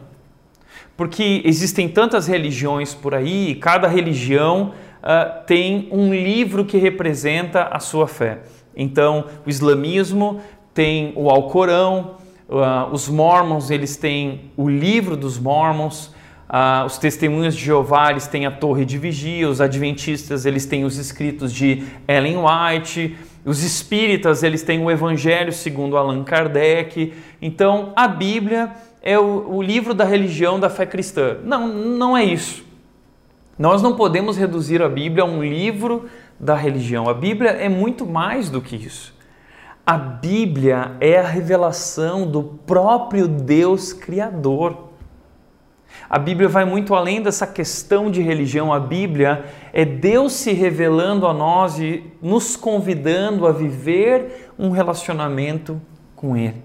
porque 0.99 1.42
existem 1.44 1.88
tantas 1.88 2.26
religiões 2.26 2.92
por 2.92 3.14
aí 3.14 3.50
e 3.50 3.54
cada 3.54 3.87
religião 3.87 4.73
uh, 4.99 5.44
tem 5.47 5.88
um 5.92 6.12
livro 6.12 6.64
que 6.64 6.76
representa 6.76 7.68
a 7.70 7.78
sua 7.78 8.08
fé. 8.08 8.40
Então, 8.75 9.26
o 9.47 9.49
islamismo 9.49 10.40
tem 10.75 11.12
o 11.14 11.30
Alcorão, 11.30 12.16
uh, 12.49 12.92
os 12.92 13.08
mormons 13.08 13.70
eles 13.70 13.97
têm 13.97 14.50
o 14.56 14.68
livro 14.68 15.16
dos 15.16 15.38
mormons, 15.38 16.12
Ah, 16.48 16.84
os 16.86 16.96
testemunhos 16.96 17.54
de 17.54 17.64
Jeová 17.64 18.10
eles 18.10 18.26
têm 18.26 18.46
a 18.46 18.50
torre 18.50 18.84
de 18.84 18.96
vigia, 18.96 19.48
os 19.48 19.60
adventistas 19.60 20.46
eles 20.46 20.64
têm 20.64 20.84
os 20.84 20.96
escritos 20.96 21.52
de 21.52 21.84
Ellen 22.06 22.38
White, 22.38 23.16
os 23.44 23.62
espíritas 23.62 24.42
eles 24.42 24.62
têm 24.62 24.82
o 24.82 24.90
Evangelho 24.90 25.52
segundo 25.52 25.96
Allan 25.96 26.24
Kardec. 26.24 27.12
Então 27.42 27.92
a 27.94 28.08
Bíblia 28.08 28.72
é 29.02 29.18
o, 29.18 29.56
o 29.56 29.62
livro 29.62 29.92
da 29.92 30.04
religião 30.04 30.58
da 30.58 30.70
fé 30.70 30.86
cristã. 30.86 31.36
Não, 31.44 31.68
não 31.68 32.16
é 32.16 32.24
isso. 32.24 32.64
Nós 33.58 33.82
não 33.82 33.96
podemos 33.96 34.36
reduzir 34.36 34.80
a 34.82 34.88
Bíblia 34.88 35.24
a 35.24 35.26
um 35.26 35.42
livro 35.42 36.08
da 36.38 36.54
religião. 36.54 37.08
A 37.08 37.14
Bíblia 37.14 37.50
é 37.50 37.68
muito 37.68 38.06
mais 38.06 38.48
do 38.48 38.60
que 38.60 38.76
isso. 38.76 39.14
A 39.84 39.96
Bíblia 39.96 40.92
é 41.00 41.18
a 41.18 41.26
revelação 41.26 42.26
do 42.26 42.42
próprio 42.42 43.26
Deus 43.26 43.92
Criador. 43.92 44.88
A 46.10 46.18
Bíblia 46.18 46.48
vai 46.48 46.64
muito 46.64 46.94
além 46.94 47.20
dessa 47.20 47.46
questão 47.46 48.10
de 48.10 48.22
religião. 48.22 48.72
A 48.72 48.80
Bíblia 48.80 49.44
é 49.72 49.84
Deus 49.84 50.32
se 50.32 50.52
revelando 50.52 51.26
a 51.26 51.34
nós 51.34 51.78
e 51.78 52.02
nos 52.22 52.56
convidando 52.56 53.46
a 53.46 53.52
viver 53.52 54.50
um 54.58 54.70
relacionamento 54.70 55.80
com 56.16 56.34
Ele. 56.34 56.62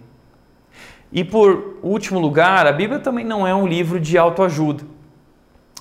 E 1.12 1.23
por 1.25 1.77
último 1.83 2.19
lugar, 2.19 2.65
a 2.65 2.71
Bíblia 2.71 3.00
também 3.00 3.25
não 3.25 3.45
é 3.45 3.53
um 3.53 3.67
livro 3.67 4.00
de 4.00 4.17
autoajuda. 4.17 4.85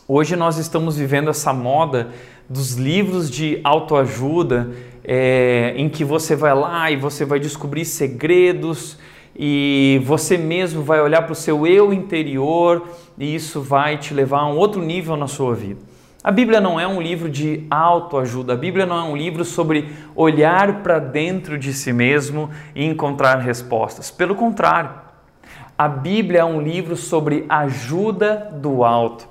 Hoje 0.09 0.35
nós 0.35 0.59
estamos 0.59 0.97
vivendo 0.97 1.31
essa 1.31 1.53
moda 1.53 2.09
dos 2.49 2.75
livros 2.75 3.31
de 3.31 3.61
autoajuda, 3.63 4.73
é, 5.05 5.73
em 5.77 5.89
que 5.89 6.05
você 6.05 6.35
vai 6.35 6.55
lá 6.55 6.91
e 6.91 6.97
você 6.97 7.25
vai 7.25 7.39
descobrir 7.39 7.85
segredos 7.85 8.99
e 9.35 10.01
você 10.05 10.37
mesmo 10.37 10.83
vai 10.83 11.01
olhar 11.01 11.23
para 11.23 11.33
o 11.33 11.37
seu 11.37 11.67
eu 11.67 11.93
interior 11.93 12.87
e 13.19 13.35
isso 13.35 13.61
vai 13.61 13.97
te 13.97 14.13
levar 14.13 14.41
a 14.41 14.49
um 14.49 14.57
outro 14.57 14.83
nível 14.83 15.17
na 15.17 15.27
sua 15.27 15.55
vida. 15.55 15.81
A 16.25 16.31
Bíblia 16.31 16.61
não 16.61 16.79
é 16.79 16.87
um 16.87 17.01
livro 17.01 17.29
de 17.29 17.67
autoajuda, 17.69 18.53
a 18.53 18.57
Bíblia 18.57 18.87
não 18.87 18.97
é 18.97 19.03
um 19.03 19.17
livro 19.17 19.45
sobre 19.45 19.89
olhar 20.15 20.83
para 20.83 21.01
dentro 21.01 21.59
de 21.59 21.73
si 21.73 21.93
mesmo 21.93 22.49
e 22.77 22.85
encontrar 22.85 23.39
respostas. 23.39 24.09
Pelo 24.09 24.37
contrário, 24.37 24.91
a 25.77 25.89
Bíblia 25.89 26.41
é 26.41 26.45
um 26.45 26.61
livro 26.61 26.95
sobre 26.95 27.45
ajuda 27.49 28.53
do 28.53 28.85
alto. 28.85 29.27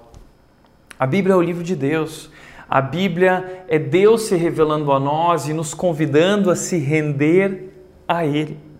A 0.99 1.07
Bíblia 1.07 1.33
é 1.33 1.37
o 1.37 1.41
livro 1.41 1.63
de 1.63 1.77
Deus. 1.77 2.29
A 2.69 2.81
Bíblia 2.81 3.63
é 3.69 3.79
Deus 3.79 4.23
se 4.23 4.35
revelando 4.35 4.91
a 4.91 4.99
nós 4.99 5.47
e 5.47 5.53
nos 5.53 5.73
convidando 5.73 6.51
a 6.51 6.55
se 6.55 6.77
render 6.77 7.69
a 8.05 8.25
Ele. 8.25 8.70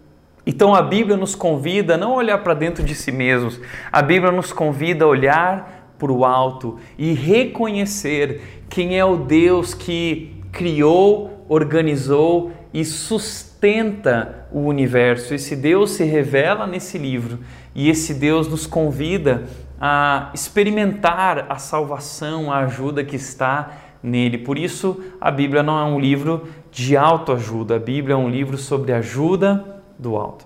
Então 0.45 0.73
a 0.73 0.81
Bíblia 0.81 1.15
nos 1.15 1.35
convida 1.35 1.95
a 1.95 1.97
não 1.97 2.15
olhar 2.15 2.39
para 2.39 2.53
dentro 2.53 2.83
de 2.83 2.95
si 2.95 3.11
mesmos, 3.11 3.59
a 3.91 4.01
Bíblia 4.01 4.31
nos 4.31 4.51
convida 4.51 5.05
a 5.05 5.07
olhar 5.07 5.93
para 5.99 6.11
o 6.11 6.25
alto 6.25 6.79
e 6.97 7.13
reconhecer 7.13 8.63
quem 8.67 8.97
é 8.97 9.05
o 9.05 9.17
Deus 9.17 9.75
que 9.75 10.35
criou, 10.51 11.45
organizou 11.47 12.51
e 12.73 12.83
sustenta 12.83 14.47
o 14.51 14.61
universo. 14.61 15.33
Esse 15.35 15.55
Deus 15.55 15.91
se 15.91 16.03
revela 16.03 16.65
nesse 16.65 16.97
livro 16.97 17.39
e 17.75 17.87
esse 17.87 18.15
Deus 18.15 18.47
nos 18.47 18.65
convida 18.65 19.43
a 19.79 20.31
experimentar 20.33 21.45
a 21.49 21.57
salvação, 21.57 22.51
a 22.51 22.59
ajuda 22.59 23.03
que 23.03 23.15
está 23.15 23.71
nele. 24.01 24.39
Por 24.39 24.57
isso, 24.57 24.99
a 25.19 25.29
Bíblia 25.29 25.61
não 25.61 25.77
é 25.79 25.83
um 25.83 25.99
livro 25.99 26.47
de 26.71 26.97
autoajuda, 26.97 27.75
a 27.75 27.79
Bíblia 27.79 28.15
é 28.15 28.17
um 28.17 28.29
livro 28.29 28.57
sobre 28.57 28.91
ajuda 28.91 29.70
do 30.01 30.17
alto. 30.17 30.45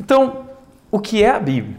Então, 0.00 0.46
o 0.90 0.98
que 0.98 1.22
é 1.22 1.30
a 1.30 1.38
Bíblia? 1.38 1.76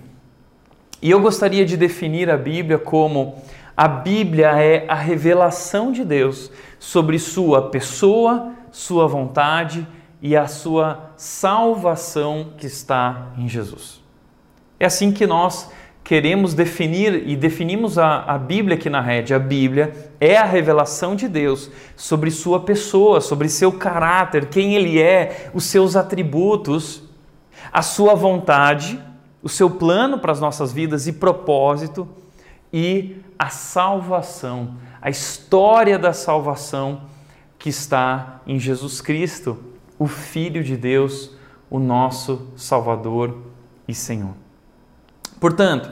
E 1.01 1.12
eu 1.12 1.19
gostaria 1.19 1.65
de 1.65 1.75
definir 1.75 2.29
a 2.29 2.38
Bíblia 2.38 2.77
como 2.79 3.41
a 3.75 3.88
Bíblia 3.88 4.51
é 4.62 4.85
a 4.88 4.95
revelação 4.95 5.91
de 5.91 6.05
Deus 6.05 6.51
sobre 6.79 7.17
sua 7.17 7.69
pessoa, 7.69 8.53
sua 8.71 9.07
vontade 9.07 9.85
e 10.21 10.38
a 10.38 10.47
sua 10.47 11.12
salvação 11.17 12.53
que 12.57 12.67
está 12.67 13.33
em 13.38 13.50
Jesus. 13.50 14.01
É 14.79 14.85
assim 14.85 15.12
que 15.12 15.25
nós 15.25 15.70
queremos 16.03 16.53
definir 16.53 17.27
e 17.27 17.35
definimos 17.35 17.98
a, 17.98 18.24
a 18.24 18.37
Bíblia 18.37 18.75
aqui 18.75 18.89
na 18.89 19.00
rede. 19.00 19.33
A 19.33 19.39
Bíblia 19.39 20.11
é 20.20 20.37
a 20.37 20.44
revelação 20.44 21.16
de 21.16 21.27
Deus 21.27 21.72
sobre 21.96 22.29
sua 22.29 22.59
pessoa, 22.59 23.22
sobre 23.22 23.48
seu 23.48 23.72
caráter, 23.72 24.48
quem 24.48 24.75
ele 24.75 25.01
é, 25.01 25.50
os 25.53 25.63
seus 25.63 25.96
atributos, 25.96 27.03
a 27.72 27.81
sua 27.81 28.16
vontade, 28.16 29.00
o 29.42 29.48
seu 29.48 29.70
plano 29.70 30.20
para 30.20 30.31
as 30.31 30.39
nossas 30.39 30.74
vidas 30.74 31.07
e 31.07 31.13
propósito 31.13 32.07
e 32.72 33.18
a 33.39 33.50
salvação, 33.50 34.75
a 35.01 35.09
história 35.09 35.98
da 35.98 36.11
salvação 36.11 37.03
que 37.57 37.70
está 37.70 38.42
em 38.46 38.59
Jesus 38.59 39.00
Cristo, 39.00 39.57
o 39.98 40.07
Filho 40.07 40.63
de 40.63 40.75
Deus, 40.75 41.31
o 41.70 41.79
nosso 41.79 42.48
Salvador 42.57 43.37
e 43.87 43.94
Senhor. 43.94 44.43
Portanto, 45.44 45.88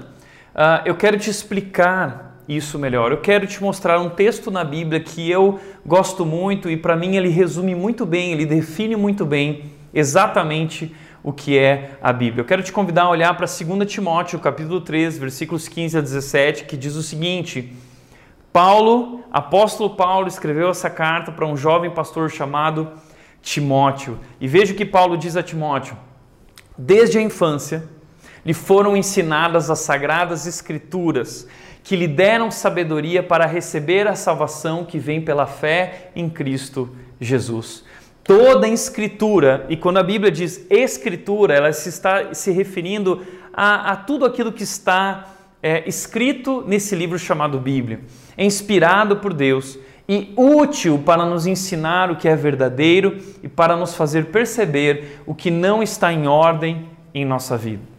uh, 0.56 0.82
eu 0.86 0.96
quero 0.96 1.20
te 1.20 1.30
explicar 1.30 2.42
isso 2.48 2.80
melhor. 2.80 3.12
Eu 3.12 3.18
quero 3.18 3.46
te 3.46 3.62
mostrar 3.62 4.00
um 4.00 4.10
texto 4.10 4.50
na 4.50 4.64
Bíblia 4.64 5.02
que 5.02 5.30
eu 5.30 5.60
gosto 5.86 6.26
muito 6.26 6.70
e 6.70 6.78
para 6.78 6.96
mim 6.96 7.18
ele 7.18 7.28
resume 7.28 7.76
muito 7.76 8.06
bem, 8.06 8.32
ele 8.32 8.46
define 8.46 8.96
muito 8.96 9.26
bem 9.26 9.74
exatamente 9.94 10.96
o 11.22 11.34
que 11.34 11.58
é 11.58 11.98
a 12.02 12.14
Bíblia. 12.14 12.44
Eu 12.44 12.46
quero 12.46 12.64
te 12.64 12.72
convidar 12.72 13.04
a 13.04 13.10
olhar 13.10 13.36
para 13.36 13.46
2 13.46 13.92
Timóteo, 13.92 14.40
capítulo 14.40 14.80
3, 14.80 15.18
versículos 15.18 15.68
15 15.68 15.98
a 15.98 16.02
17, 16.02 16.64
que 16.64 16.78
diz 16.78 16.96
o 16.96 17.04
seguinte: 17.04 17.76
Paulo, 18.54 19.22
apóstolo 19.34 19.98
Paulo, 19.98 20.30
escreveu 20.30 20.70
essa 20.70 20.90
carta 20.90 21.30
para 21.30 21.46
um 21.46 21.58
jovem 21.58 21.92
pastor 21.92 22.32
chamado 22.32 22.88
Timóteo. 23.42 24.18
E 24.40 24.48
veja 24.48 24.72
o 24.72 24.78
que 24.78 24.86
Paulo 24.86 25.18
diz 25.18 25.36
a 25.36 25.44
Timóteo: 25.44 25.98
Desde 26.78 27.18
a 27.18 27.22
infância, 27.22 27.84
lhe 28.46 28.54
foram 28.54 28.96
ensinadas 28.98 29.70
as 29.70 29.80
sagradas 29.80 30.46
escrituras, 30.46 31.48
que 31.84 31.96
lhe 31.96 32.08
deram 32.08 32.52
sabedoria 32.52 33.24
para 33.24 33.46
receber 33.46 34.08
a 34.08 34.16
salvação 34.16 34.86
que 34.86 35.00
vem 35.00 35.22
pela 35.22 35.48
fé 35.48 36.12
em 36.16 36.30
Cristo 36.30 36.90
Jesus. 37.20 37.84
Toda 38.24 38.68
a 38.68 38.70
escritura, 38.70 39.66
e 39.68 39.76
quando 39.76 39.98
a 39.98 40.04
Bíblia 40.04 40.32
diz 40.32 40.66
escritura, 40.70 41.56
ela 41.56 41.74
se 41.74 41.90
está 41.90 42.34
se 42.34 42.52
referindo 42.52 43.26
a, 43.54 43.92
a 43.92 43.96
tudo 43.96 44.26
aquilo 44.26 44.52
que 44.52 44.64
está 44.64 45.28
é, 45.62 45.88
escrito 45.88 46.64
nesse 46.68 46.96
livro 46.96 47.18
chamado 47.18 47.60
Bíblia. 47.60 48.02
É 48.38 48.46
inspirado 48.46 49.18
por 49.18 49.34
Deus 49.34 49.78
e 50.08 50.34
útil 50.36 51.02
para 51.06 51.26
nos 51.26 51.46
ensinar 51.46 52.12
o 52.12 52.16
que 52.16 52.28
é 52.28 52.36
verdadeiro 52.36 53.18
e 53.42 53.48
para 53.48 53.76
nos 53.76 53.96
fazer 53.96 54.26
perceber 54.26 55.22
o 55.26 55.34
que 55.34 55.50
não 55.50 55.82
está 55.82 56.12
em 56.12 56.28
ordem 56.28 56.90
em 57.14 57.26
nossa 57.26 57.58
vida. 57.58 57.91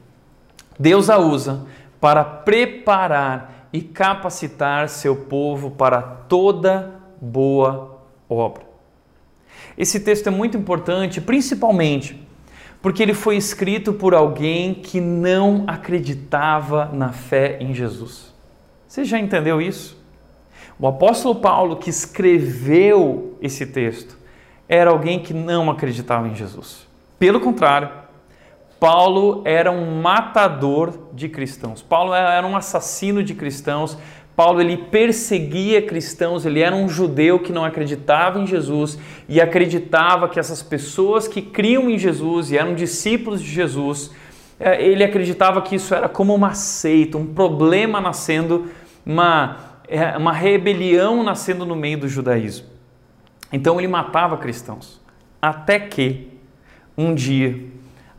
Deus 0.82 1.08
a 1.08 1.16
usa 1.16 1.64
para 2.00 2.24
preparar 2.24 3.68
e 3.72 3.80
capacitar 3.80 4.88
seu 4.88 5.14
povo 5.14 5.70
para 5.70 6.02
toda 6.02 6.90
boa 7.20 8.00
obra. 8.28 8.64
Esse 9.78 10.00
texto 10.00 10.26
é 10.26 10.30
muito 10.30 10.58
importante, 10.58 11.20
principalmente 11.20 12.20
porque 12.82 13.00
ele 13.00 13.14
foi 13.14 13.36
escrito 13.36 13.92
por 13.92 14.12
alguém 14.12 14.74
que 14.74 15.00
não 15.00 15.62
acreditava 15.68 16.86
na 16.92 17.12
fé 17.12 17.58
em 17.60 17.72
Jesus. 17.72 18.34
Você 18.88 19.04
já 19.04 19.20
entendeu 19.20 19.62
isso? 19.62 19.96
O 20.80 20.88
apóstolo 20.88 21.36
Paulo, 21.36 21.76
que 21.76 21.90
escreveu 21.90 23.38
esse 23.40 23.66
texto, 23.66 24.18
era 24.68 24.90
alguém 24.90 25.20
que 25.20 25.32
não 25.32 25.70
acreditava 25.70 26.26
em 26.26 26.34
Jesus. 26.34 26.88
Pelo 27.20 27.38
contrário, 27.38 28.01
Paulo 28.82 29.42
era 29.44 29.70
um 29.70 30.02
matador 30.02 30.92
de 31.12 31.28
cristãos. 31.28 31.80
Paulo 31.80 32.12
era 32.12 32.44
um 32.44 32.56
assassino 32.56 33.22
de 33.22 33.32
cristãos. 33.32 33.96
Paulo 34.34 34.60
ele 34.60 34.76
perseguia 34.76 35.80
cristãos, 35.80 36.44
ele 36.44 36.58
era 36.58 36.74
um 36.74 36.88
judeu 36.88 37.38
que 37.38 37.52
não 37.52 37.64
acreditava 37.64 38.40
em 38.40 38.46
Jesus 38.46 38.98
e 39.28 39.40
acreditava 39.40 40.28
que 40.28 40.40
essas 40.40 40.64
pessoas 40.64 41.28
que 41.28 41.40
criam 41.40 41.88
em 41.88 41.96
Jesus 41.96 42.50
e 42.50 42.58
eram 42.58 42.74
discípulos 42.74 43.40
de 43.40 43.48
Jesus, 43.48 44.10
é, 44.58 44.84
ele 44.84 45.04
acreditava 45.04 45.62
que 45.62 45.76
isso 45.76 45.94
era 45.94 46.08
como 46.08 46.34
uma 46.34 46.54
seita, 46.54 47.16
um 47.16 47.26
problema 47.32 48.00
nascendo, 48.00 48.68
uma, 49.06 49.58
é, 49.86 50.16
uma 50.16 50.32
rebelião 50.32 51.22
nascendo 51.22 51.64
no 51.64 51.76
meio 51.76 51.98
do 51.98 52.08
judaísmo. 52.08 52.66
Então 53.52 53.78
ele 53.78 53.86
matava 53.86 54.36
cristãos. 54.38 55.00
Até 55.40 55.78
que 55.78 56.32
um 56.98 57.14
dia 57.14 57.70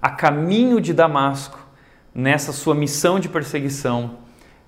a 0.04 0.10
caminho 0.10 0.82
de 0.82 0.94
Damasco, 0.94 1.58
nessa 2.14 2.52
sua 2.52 2.76
missão 2.76 3.22
de 3.22 3.30
perseguição, 3.30 4.16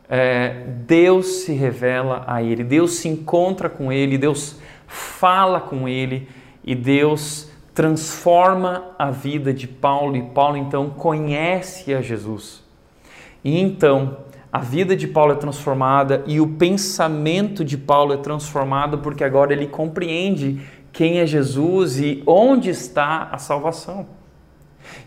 é, 0.07 0.63
Deus 0.87 1.25
se 1.43 1.51
revela 1.51 2.23
a 2.25 2.41
ele, 2.41 2.63
Deus 2.63 2.93
se 2.93 3.09
encontra 3.09 3.69
com 3.69 3.91
ele, 3.91 4.17
Deus 4.17 4.57
fala 4.87 5.59
com 5.59 5.89
ele 5.89 6.29
e 6.63 6.73
Deus 6.73 7.51
transforma 7.73 8.91
a 8.97 9.11
vida 9.11 9.53
de 9.53 9.67
Paulo 9.67 10.15
e 10.15 10.21
Paulo 10.21 10.55
então 10.55 10.89
conhece 10.91 11.93
a 11.93 12.01
Jesus. 12.01 12.63
E 13.43 13.59
então, 13.59 14.19
a 14.53 14.59
vida 14.59 14.95
de 14.95 15.05
Paulo 15.05 15.33
é 15.33 15.35
transformada 15.35 16.23
e 16.25 16.39
o 16.39 16.47
pensamento 16.47 17.65
de 17.65 17.77
Paulo 17.77 18.13
é 18.13 18.17
transformado 18.17 18.99
porque 18.99 19.21
agora 19.21 19.51
ele 19.51 19.67
compreende 19.67 20.61
quem 20.93 21.19
é 21.19 21.25
Jesus 21.25 21.99
e 21.99 22.23
onde 22.25 22.69
está 22.69 23.27
a 23.33 23.37
salvação. 23.37 24.07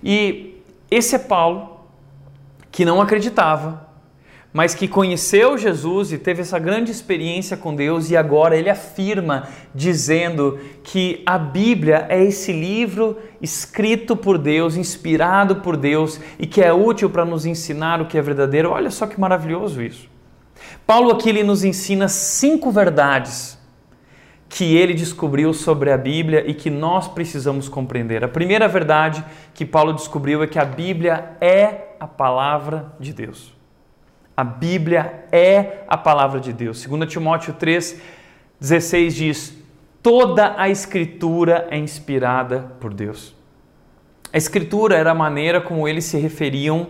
E 0.03 0.63
esse 0.91 1.17
é 1.17 1.19
Paulo 1.19 1.79
que 2.71 2.85
não 2.85 3.01
acreditava, 3.01 3.89
mas 4.53 4.75
que 4.75 4.89
conheceu 4.89 5.59
Jesus 5.59 6.13
e 6.13 6.19
teve 6.19 6.41
essa 6.41 6.59
grande 6.59 6.91
experiência 6.91 7.57
com 7.57 7.75
Deus 7.75 8.11
e 8.11 8.17
agora 8.17 8.57
ele 8.57 8.71
afirma 8.71 9.49
dizendo 9.75 10.59
que 10.83 11.23
a 11.27 11.37
Bíblia 11.39 12.07
é 12.09 12.25
esse 12.25 12.53
livro 12.53 13.19
escrito 13.43 14.17
por 14.17 14.39
Deus, 14.39 14.77
inspirado 14.77 15.57
por 15.57 15.77
Deus 15.77 16.19
e 16.39 16.47
que 16.47 16.63
é 16.63 16.73
útil 16.73 17.11
para 17.11 17.25
nos 17.25 17.45
ensinar 17.45 18.01
o 18.01 18.07
que 18.07 18.17
é 18.17 18.23
verdadeiro. 18.23 18.71
Olha 18.71 18.91
só 18.91 19.07
que 19.07 19.21
maravilhoso 19.21 19.83
isso. 19.83 20.09
Paulo 20.87 21.11
aqui 21.11 21.29
ele 21.29 21.43
nos 21.43 21.65
ensina 21.65 22.09
cinco 22.09 22.71
verdades 22.71 23.58
que 24.49 24.77
ele 24.77 24.95
descobriu 24.95 25.53
sobre 25.53 25.93
a 25.93 25.99
Bíblia 25.99 26.45
e 26.49 26.55
que 26.55 26.71
nós 26.71 27.07
precisamos 27.07 27.69
compreender. 27.69 28.25
A 28.25 28.29
primeira 28.29 28.67
verdade 28.67 29.25
que 29.53 29.67
Paulo 29.67 29.93
descobriu 29.93 30.43
é 30.43 30.47
que 30.47 30.59
a 30.59 30.65
Bíblia 30.65 31.37
é 31.41 31.95
a 32.01 32.07
palavra 32.07 32.93
de 32.99 33.13
Deus. 33.13 33.55
A 34.37 34.45
Bíblia 34.45 35.27
é 35.31 35.85
a 35.87 35.97
palavra 35.97 36.41
de 36.41 36.53
Deus. 36.53 36.87
2 36.87 37.11
Timóteo 37.11 37.53
3, 37.53 38.01
16 38.61 39.15
diz: 39.15 39.59
toda 40.03 40.55
a 40.57 40.69
Escritura 40.69 41.67
é 41.71 41.77
inspirada 41.77 42.73
por 42.81 42.95
Deus. 42.95 43.35
A 44.33 44.39
Escritura 44.39 44.97
era 44.97 45.11
a 45.11 45.15
maneira 45.15 45.61
como 45.61 45.89
eles 45.89 46.05
se 46.05 46.19
referiam 46.19 46.87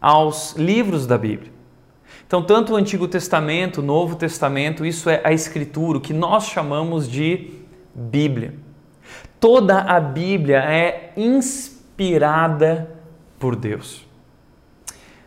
aos 0.00 0.54
livros 0.56 1.06
da 1.06 1.18
Bíblia. 1.18 1.52
Então, 2.26 2.42
tanto 2.42 2.72
o 2.72 2.76
Antigo 2.76 3.06
Testamento, 3.06 3.80
o 3.80 3.84
Novo 3.84 4.16
Testamento, 4.16 4.86
isso 4.86 5.10
é 5.10 5.20
a 5.22 5.32
Escritura, 5.32 5.98
o 5.98 6.00
que 6.00 6.12
nós 6.12 6.46
chamamos 6.46 7.08
de 7.08 7.50
Bíblia. 7.94 8.54
Toda 9.38 9.80
a 9.80 10.00
Bíblia 10.00 10.58
é 10.58 11.12
inspirada 11.16 12.96
por 13.38 13.56
Deus. 13.56 14.06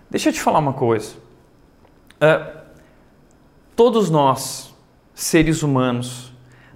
Deixa 0.09 0.29
eu 0.29 0.33
te 0.33 0.39
falar 0.41 0.59
uma 0.59 0.73
coisa. 0.73 1.15
Uh, 2.15 2.59
todos 3.75 4.09
nós, 4.09 4.73
seres 5.13 5.61
humanos, 5.61 6.33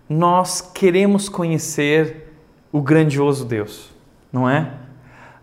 nós 0.07 0.59
queremos 0.61 1.29
conhecer 1.29 2.33
o 2.71 2.81
grandioso 2.81 3.45
Deus, 3.45 3.89
não 4.31 4.49
é? 4.49 4.73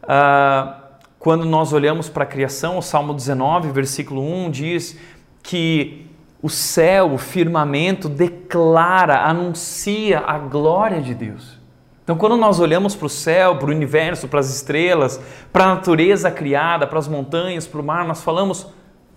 Uh, 0.02 0.85
quando 1.26 1.44
nós 1.44 1.72
olhamos 1.72 2.08
para 2.08 2.22
a 2.22 2.26
criação, 2.26 2.78
o 2.78 2.80
Salmo 2.80 3.12
19, 3.12 3.72
versículo 3.72 4.22
1 4.22 4.48
diz 4.48 4.96
que 5.42 6.06
o 6.40 6.48
céu, 6.48 7.14
o 7.14 7.18
firmamento 7.18 8.08
declara, 8.08 9.24
anuncia 9.24 10.20
a 10.20 10.38
glória 10.38 11.02
de 11.02 11.12
Deus. 11.14 11.58
Então, 12.04 12.16
quando 12.16 12.36
nós 12.36 12.60
olhamos 12.60 12.94
para 12.94 13.06
o 13.06 13.10
céu, 13.10 13.56
para 13.56 13.66
o 13.66 13.72
universo, 13.72 14.28
para 14.28 14.38
as 14.38 14.54
estrelas, 14.54 15.20
para 15.52 15.64
a 15.64 15.74
natureza 15.74 16.30
criada, 16.30 16.86
para 16.86 17.00
as 17.00 17.08
montanhas, 17.08 17.66
para 17.66 17.80
o 17.80 17.84
mar, 17.84 18.06
nós 18.06 18.22
falamos: 18.22 18.68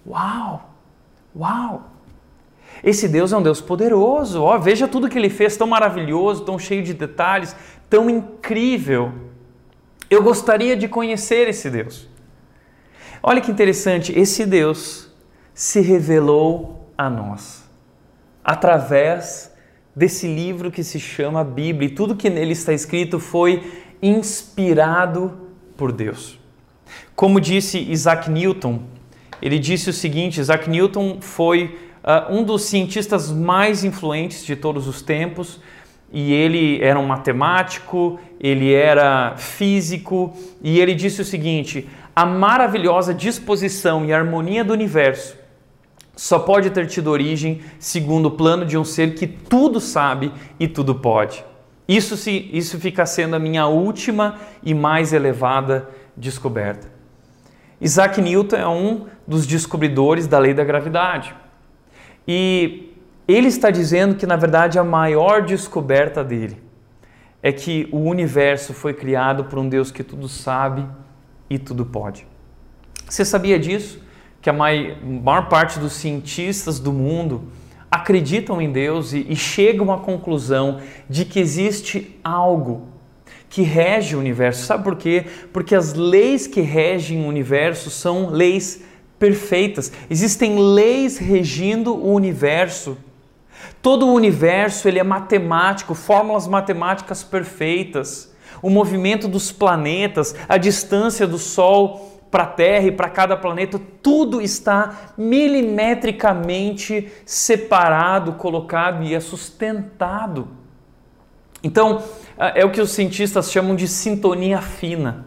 Uau! 0.04 0.68
Uau! 1.36 1.92
Esse 2.84 3.08
Deus 3.08 3.32
é 3.32 3.38
um 3.38 3.44
Deus 3.44 3.62
poderoso. 3.62 4.42
Ó, 4.42 4.58
veja 4.58 4.88
tudo 4.88 5.10
que 5.10 5.20
ele 5.20 5.30
fez, 5.30 5.56
tão 5.56 5.68
maravilhoso, 5.68 6.44
tão 6.44 6.58
cheio 6.58 6.82
de 6.82 6.96
detalhes, 6.96 7.56
tão 7.88 8.10
incrível. 8.10 9.29
Eu 10.10 10.24
gostaria 10.24 10.76
de 10.76 10.88
conhecer 10.88 11.48
esse 11.48 11.70
Deus. 11.70 12.08
Olha 13.22 13.42
que 13.42 13.52
interessante, 13.52 14.18
esse 14.18 14.46
Deus 14.46 15.10
se 15.54 15.82
revelou 15.82 16.92
a 16.98 17.10
nós 17.10 17.64
através 18.44 19.54
desse 19.96 20.26
livro 20.26 20.72
que 20.72 20.84
se 20.84 21.00
chama 21.00 21.44
Bíblia. 21.44 21.90
E 21.90 21.94
tudo 21.94 22.16
que 22.16 22.30
nele 22.30 22.54
está 22.54 22.74
escrito 22.74 23.20
foi 23.20 23.86
inspirado 24.02 25.38
por 25.78 25.92
Deus. 25.92 26.40
Como 27.16 27.40
disse 27.40 27.78
Isaac 27.78 28.32
Newton, 28.32 28.82
ele 29.42 29.60
disse 29.60 29.90
o 29.90 29.94
seguinte: 29.94 30.40
Isaac 30.40 30.70
Newton 30.70 31.20
foi 31.22 31.78
uh, 32.04 32.34
um 32.34 32.44
dos 32.44 32.64
cientistas 32.64 33.30
mais 33.30 33.84
influentes 33.84 34.44
de 34.44 34.56
todos 34.56 34.88
os 34.88 35.02
tempos 35.02 35.60
e 36.12 36.34
ele 36.34 36.82
era 36.82 37.00
um 37.00 37.06
matemático, 37.06 38.20
ele 38.40 38.74
era 38.74 39.36
físico 39.36 40.34
e 40.62 40.80
ele 40.80 40.96
disse 40.96 41.22
o 41.22 41.26
seguinte: 41.26 41.90
a 42.16 42.26
maravilhosa 42.26 43.14
disposição 43.14 44.06
e 44.06 44.14
harmonia 44.14 44.64
do 44.64 44.74
universo 44.74 45.38
só 46.16 46.40
pode 46.40 46.70
ter 46.70 46.88
tido 46.88 47.08
origem 47.08 47.62
segundo 47.80 48.28
o 48.28 48.32
plano 48.32 48.66
de 48.66 48.78
um 48.78 48.84
ser 48.84 49.16
que 49.16 49.28
tudo 49.28 49.80
sabe 49.80 50.32
e 50.60 50.68
tudo 50.68 50.96
pode. 50.96 51.44
Isso, 51.88 52.16
se, 52.16 52.50
isso 52.54 52.80
fica 52.80 53.06
sendo 53.06 53.36
a 53.36 53.40
minha 53.40 53.66
última 53.68 54.36
e 54.64 54.74
mais 54.74 55.12
elevada 55.12 55.90
descoberta. 56.16 56.88
Isaac 57.82 58.22
Newton 58.22 58.58
é 58.58 58.68
um 58.68 59.06
dos 59.26 59.48
descobridores 59.48 60.28
da 60.28 60.38
lei 60.38 60.54
da 60.54 60.64
gravidade. 60.64 61.34
E 62.28 62.94
ele 63.28 63.48
está 63.48 63.72
dizendo 63.72 64.16
que, 64.16 64.28
na 64.28 64.36
verdade, 64.36 64.78
a 64.78 64.84
maior 64.84 65.42
descoberta 65.42 66.24
dele 66.24 66.69
é 67.42 67.52
que 67.52 67.88
o 67.92 68.00
universo 68.00 68.74
foi 68.74 68.94
criado 68.94 69.46
por 69.46 69.60
um 69.60 69.68
Deus 69.68 69.92
que 69.92 70.04
tudo 70.04 70.28
sabe 70.28 70.86
e 71.50 71.58
tudo 71.58 71.86
pode. 71.86 72.28
Você 73.08 73.26
sabia 73.26 73.58
disso? 73.58 74.02
Que 74.42 74.50
a 74.50 74.54
maior 74.54 75.50
parte 75.50 75.80
dos 75.80 75.94
cientistas 75.94 76.80
do 76.80 76.94
mundo 76.94 77.50
acreditam 77.90 78.62
em 78.62 78.72
Deus 78.72 79.14
e, 79.14 79.36
chegam 79.36 79.92
à 79.92 79.98
conclusão 79.98 80.80
de 81.10 81.26
que 81.26 81.40
existe 81.40 82.20
algo 82.24 82.88
que 83.50 83.64
rege 83.64 84.16
o 84.16 84.20
universo. 84.20 84.66
Sabe 84.66 84.84
por 84.84 84.96
quê? 84.96 85.26
Porque 85.52 85.74
as 85.74 85.94
leis 85.94 86.46
que 86.46 86.62
regem 86.62 87.24
o 87.24 87.28
universo 87.28 87.90
são 87.90 88.30
leis 88.30 88.84
perfeitas. 89.18 89.92
Existem 90.08 90.60
leis 90.60 91.18
regindo 91.18 91.96
o 91.96 92.14
universo. 92.14 92.96
Todo 93.82 94.08
o 94.08 94.14
universo 94.14 94.88
ele 94.88 95.00
é 95.00 95.04
matemático, 95.04 95.94
fórmulas 95.94 96.48
matemáticas 96.48 97.24
perfeitas. 97.24 98.34
O 98.62 98.70
movimento 98.70 99.28
dos 99.28 99.52
planetas, 99.52 100.36
a 100.48 100.58
distância 100.58 101.26
do 101.26 101.38
Sol 101.38 102.22
para 102.30 102.44
a 102.44 102.48
Terra 102.48 102.88
e 102.88 102.92
para 102.92 103.10
cada 103.10 103.36
planeta, 103.38 103.80
tudo 104.04 104.42
está 104.42 105.14
milimetricamente 105.18 107.12
separado, 107.26 108.34
colocado 108.34 109.04
e 109.04 109.16
é 109.16 109.20
sustentado. 109.20 110.48
Então, 111.64 112.04
é 112.38 112.64
o 112.64 112.72
que 112.72 112.82
os 112.82 112.92
cientistas 112.92 113.52
chamam 113.52 113.76
de 113.76 113.88
sintonia 113.88 114.62
fina. 114.62 115.26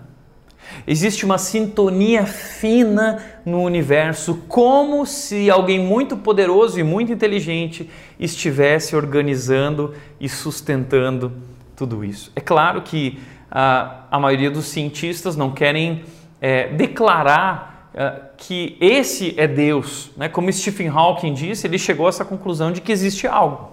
Existe 0.86 1.24
uma 1.24 1.38
sintonia 1.38 2.24
fina 2.24 3.22
no 3.44 3.62
universo, 3.62 4.42
como 4.48 5.06
se 5.06 5.50
alguém 5.50 5.78
muito 5.78 6.16
poderoso 6.16 6.78
e 6.78 6.82
muito 6.82 7.12
inteligente 7.12 7.88
estivesse 8.18 8.96
organizando 8.96 9.94
e 10.20 10.28
sustentando 10.28 11.32
tudo 11.76 12.04
isso. 12.04 12.32
É 12.34 12.40
claro 12.40 12.82
que 12.82 13.18
a, 13.50 14.04
a 14.10 14.18
maioria 14.18 14.50
dos 14.50 14.66
cientistas 14.66 15.36
não 15.36 15.50
querem 15.50 16.04
é, 16.40 16.68
declarar 16.68 17.90
é, 17.94 18.20
que 18.36 18.76
esse 18.80 19.34
é 19.36 19.46
Deus. 19.46 20.10
Né? 20.16 20.28
Como 20.28 20.52
Stephen 20.52 20.88
Hawking 20.88 21.34
disse, 21.34 21.66
ele 21.66 21.78
chegou 21.78 22.06
a 22.06 22.08
essa 22.08 22.24
conclusão 22.24 22.72
de 22.72 22.80
que 22.80 22.90
existe 22.92 23.26
algo 23.26 23.72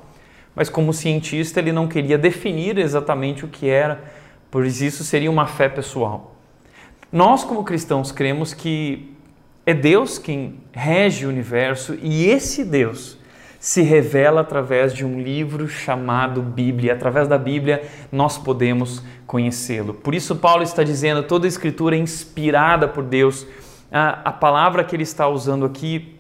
mas 0.60 0.70
como 0.70 0.92
cientista 0.92 1.62
ele 1.62 1.72
não 1.72 1.88
queria 1.88 2.18
definir 2.18 2.78
exatamente 2.78 3.46
o 3.46 3.48
que 3.48 3.70
era, 3.70 4.04
pois 4.52 4.82
isso 4.82 5.06
seria 5.06 5.32
uma 5.32 5.48
fé 5.48 5.70
pessoal. 5.70 6.29
Nós, 7.12 7.44
como 7.44 7.64
cristãos, 7.64 8.12
cremos 8.12 8.54
que 8.54 9.16
é 9.66 9.74
Deus 9.74 10.18
quem 10.18 10.62
rege 10.72 11.26
o 11.26 11.30
universo 11.30 11.98
e 12.02 12.28
esse 12.28 12.64
Deus 12.64 13.18
se 13.60 13.82
revela 13.82 14.42
através 14.42 14.94
de 14.94 15.06
um 15.06 15.20
livro 15.20 15.68
chamado 15.68 16.42
Bíblia. 16.42 16.94
Através 16.94 17.28
da 17.28 17.38
Bíblia 17.38 17.84
nós 18.12 18.38
podemos 18.38 19.04
conhecê-lo. 19.28 19.94
Por 19.94 20.16
isso, 20.16 20.36
Paulo 20.36 20.64
está 20.64 20.84
dizendo: 20.84 21.24
toda 21.24 21.46
a 21.46 21.50
escritura 21.50 21.96
é 21.96 22.00
inspirada 22.00 22.88
por 22.88 23.04
Deus. 23.04 23.46
A, 23.92 24.30
a 24.30 24.32
palavra 24.32 24.84
que 24.84 24.96
ele 24.96 25.04
está 25.04 25.28
usando 25.28 25.66
aqui 25.66 26.16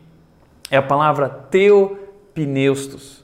é 0.69 0.77
a 0.77 0.81
palavra 0.81 1.29
teopneustos. 1.29 3.23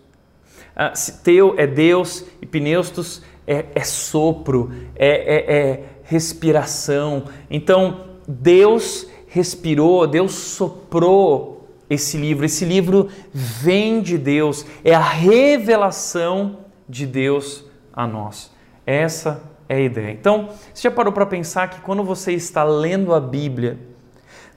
Teu 1.24 1.56
é 1.58 1.66
Deus 1.66 2.26
e 2.42 2.46
pneustos 2.46 3.24
é, 3.48 3.66
é 3.76 3.84
sopro, 3.84 4.72
é, 4.96 5.08
é, 5.08 5.58
é 5.58 5.84
respiração. 6.06 7.26
Então, 7.50 8.06
Deus 8.28 9.08
respirou, 9.28 10.08
Deus 10.08 10.34
soprou 10.34 11.68
esse 11.90 12.18
livro. 12.18 12.46
Esse 12.46 12.64
livro 12.64 13.10
vem 13.34 14.02
de 14.02 14.18
Deus, 14.18 14.66
é 14.84 14.94
a 14.94 15.00
revelação 15.00 16.60
de 16.88 17.06
Deus 17.06 17.66
a 17.92 18.08
nós. 18.08 18.52
Essa 18.86 19.42
é 19.68 19.76
a 19.76 19.82
ideia. 19.82 20.12
Então, 20.12 20.50
você 20.74 20.84
já 20.84 20.92
parou 20.92 21.12
para 21.12 21.26
pensar 21.26 21.70
que 21.70 21.82
quando 21.82 22.04
você 22.04 22.34
está 22.34 22.64
lendo 22.64 23.14
a 23.14 23.20
Bíblia, 23.20 23.80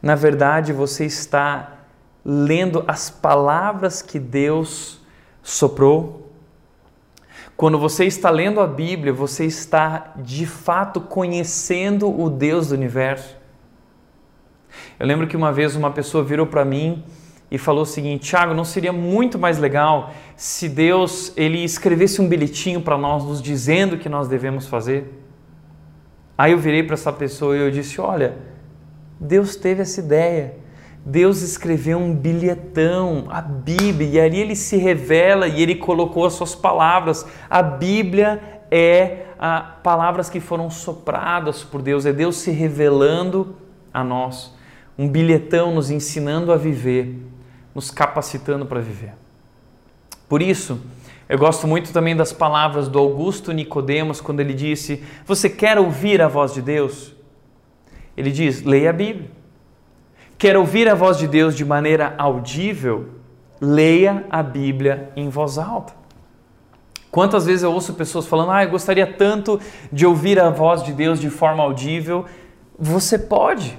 na 0.02 0.14
verdade 0.14 0.72
você 0.72 1.06
está 1.06 1.78
lendo 2.24 2.84
as 2.86 3.08
palavras 3.08 4.02
que 4.02 4.18
Deus 4.18 5.00
soprou? 5.42 6.27
Quando 7.58 7.76
você 7.76 8.04
está 8.04 8.30
lendo 8.30 8.60
a 8.60 8.68
Bíblia, 8.68 9.12
você 9.12 9.44
está 9.44 10.14
de 10.14 10.46
fato 10.46 11.00
conhecendo 11.00 12.08
o 12.08 12.30
Deus 12.30 12.68
do 12.68 12.76
universo? 12.76 13.36
Eu 14.96 15.04
lembro 15.04 15.26
que 15.26 15.36
uma 15.36 15.52
vez 15.52 15.74
uma 15.74 15.90
pessoa 15.90 16.22
virou 16.22 16.46
para 16.46 16.64
mim 16.64 17.02
e 17.50 17.58
falou 17.58 17.82
o 17.82 17.84
seguinte: 17.84 18.28
Tiago, 18.28 18.54
não 18.54 18.64
seria 18.64 18.92
muito 18.92 19.40
mais 19.40 19.58
legal 19.58 20.14
se 20.36 20.68
Deus 20.68 21.32
ele 21.36 21.64
escrevesse 21.64 22.20
um 22.20 22.28
bilhetinho 22.28 22.80
para 22.80 22.96
nós 22.96 23.24
nos 23.24 23.42
dizendo 23.42 23.96
o 23.96 23.98
que 23.98 24.08
nós 24.08 24.28
devemos 24.28 24.68
fazer? 24.68 25.20
Aí 26.38 26.52
eu 26.52 26.58
virei 26.58 26.84
para 26.84 26.94
essa 26.94 27.12
pessoa 27.12 27.56
e 27.56 27.60
eu 27.60 27.72
disse: 27.72 28.00
Olha, 28.00 28.36
Deus 29.18 29.56
teve 29.56 29.82
essa 29.82 29.98
ideia. 29.98 30.54
Deus 31.08 31.42
escreveu 31.42 31.98
um 31.98 32.14
bilhetão, 32.14 33.26
a 33.30 33.40
Bíblia, 33.40 34.08
e 34.08 34.20
ali 34.20 34.40
ele 34.40 34.56
se 34.56 34.76
revela 34.76 35.48
e 35.48 35.62
ele 35.62 35.74
colocou 35.74 36.26
as 36.26 36.34
suas 36.34 36.54
palavras. 36.54 37.26
A 37.48 37.62
Bíblia 37.62 38.60
é 38.70 39.26
a, 39.38 39.60
palavras 39.60 40.28
que 40.28 40.40
foram 40.40 40.70
sopradas 40.70 41.64
por 41.64 41.82
Deus, 41.82 42.04
é 42.04 42.12
Deus 42.12 42.36
se 42.36 42.50
revelando 42.50 43.56
a 43.92 44.04
nós. 44.04 44.54
Um 44.98 45.08
bilhetão 45.08 45.74
nos 45.74 45.90
ensinando 45.90 46.52
a 46.52 46.56
viver 46.56 47.28
nos 47.78 47.92
capacitando 47.92 48.66
para 48.66 48.80
viver. 48.80 49.12
Por 50.28 50.42
isso, 50.42 50.80
eu 51.28 51.38
gosto 51.38 51.64
muito 51.68 51.92
também 51.92 52.16
das 52.16 52.32
palavras 52.32 52.88
do 52.88 52.98
Augusto 52.98 53.52
Nicodemos 53.52 54.20
quando 54.20 54.40
ele 54.40 54.52
disse: 54.52 55.04
"Você 55.24 55.48
quer 55.48 55.78
ouvir 55.78 56.20
a 56.20 56.26
voz 56.26 56.52
de 56.52 56.60
Deus?" 56.60 57.14
Ele 58.16 58.32
diz: 58.32 58.62
"Leia 58.64 58.90
a 58.90 58.92
Bíblia." 58.92 59.37
Quer 60.38 60.56
ouvir 60.56 60.88
a 60.88 60.94
voz 60.94 61.18
de 61.18 61.26
Deus 61.26 61.56
de 61.56 61.64
maneira 61.64 62.14
audível? 62.16 63.08
Leia 63.60 64.24
a 64.30 64.40
Bíblia 64.40 65.10
em 65.16 65.28
voz 65.28 65.58
alta. 65.58 65.92
Quantas 67.10 67.46
vezes 67.46 67.64
eu 67.64 67.72
ouço 67.72 67.94
pessoas 67.94 68.24
falando: 68.24 68.52
"Ah, 68.52 68.62
eu 68.62 68.70
gostaria 68.70 69.04
tanto 69.04 69.60
de 69.92 70.06
ouvir 70.06 70.38
a 70.38 70.48
voz 70.48 70.84
de 70.84 70.92
Deus 70.92 71.18
de 71.18 71.28
forma 71.28 71.64
audível." 71.64 72.24
Você 72.78 73.18
pode. 73.18 73.76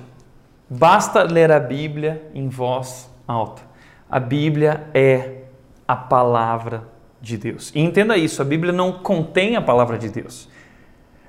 Basta 0.70 1.24
ler 1.24 1.50
a 1.50 1.62
Bíblia 1.62 2.30
em 2.36 2.50
voz 2.50 3.10
alta. 3.26 3.62
A 4.10 4.20
Bíblia 4.20 4.86
é 4.94 5.44
a 5.88 5.96
palavra 5.96 6.84
de 7.22 7.38
Deus. 7.38 7.72
E 7.74 7.80
entenda 7.80 8.18
isso: 8.18 8.42
a 8.42 8.46
Bíblia 8.46 8.74
não 8.74 8.92
contém 8.92 9.56
a 9.56 9.62
palavra 9.62 9.98
de 9.98 10.10
Deus. 10.10 10.50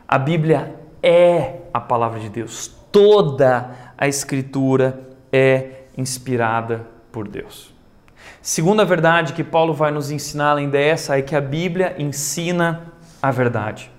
A 0.09 0.19
Bíblia 0.19 0.75
é 1.01 1.61
a 1.73 1.79
palavra 1.79 2.19
de 2.19 2.29
Deus. 2.29 2.67
Toda 2.91 3.71
a 3.97 4.09
Escritura 4.09 5.10
é 5.33 5.83
inspirada 5.97 6.87
por 7.13 7.29
Deus. 7.29 7.75
Segunda 8.43 8.85
verdade 8.85 9.33
que 9.33 9.45
Paulo 9.45 9.75
vai 9.75 9.91
nos 9.91 10.11
ensinar 10.11 10.53
além 10.53 10.69
dessa 10.69 11.19
é 11.19 11.23
que 11.23 11.37
a 11.37 11.41
Bíblia 11.41 11.95
ensina 11.99 12.93
a 13.23 13.31
verdade. 13.31 13.91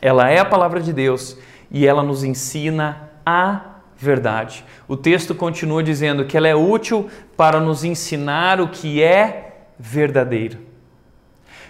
Ela 0.00 0.30
é 0.30 0.38
a 0.38 0.44
palavra 0.44 0.80
de 0.80 0.92
Deus 0.92 1.36
e 1.70 1.86
ela 1.86 2.02
nos 2.02 2.24
ensina 2.24 3.10
a 3.26 3.80
verdade. 3.96 4.64
O 4.88 4.96
texto 4.96 5.34
continua 5.34 5.82
dizendo 5.82 6.24
que 6.24 6.36
ela 6.36 6.48
é 6.48 6.54
útil 6.54 7.10
para 7.36 7.60
nos 7.60 7.84
ensinar 7.84 8.60
o 8.60 8.68
que 8.68 9.02
é 9.02 9.66
verdadeiro. 9.78 10.58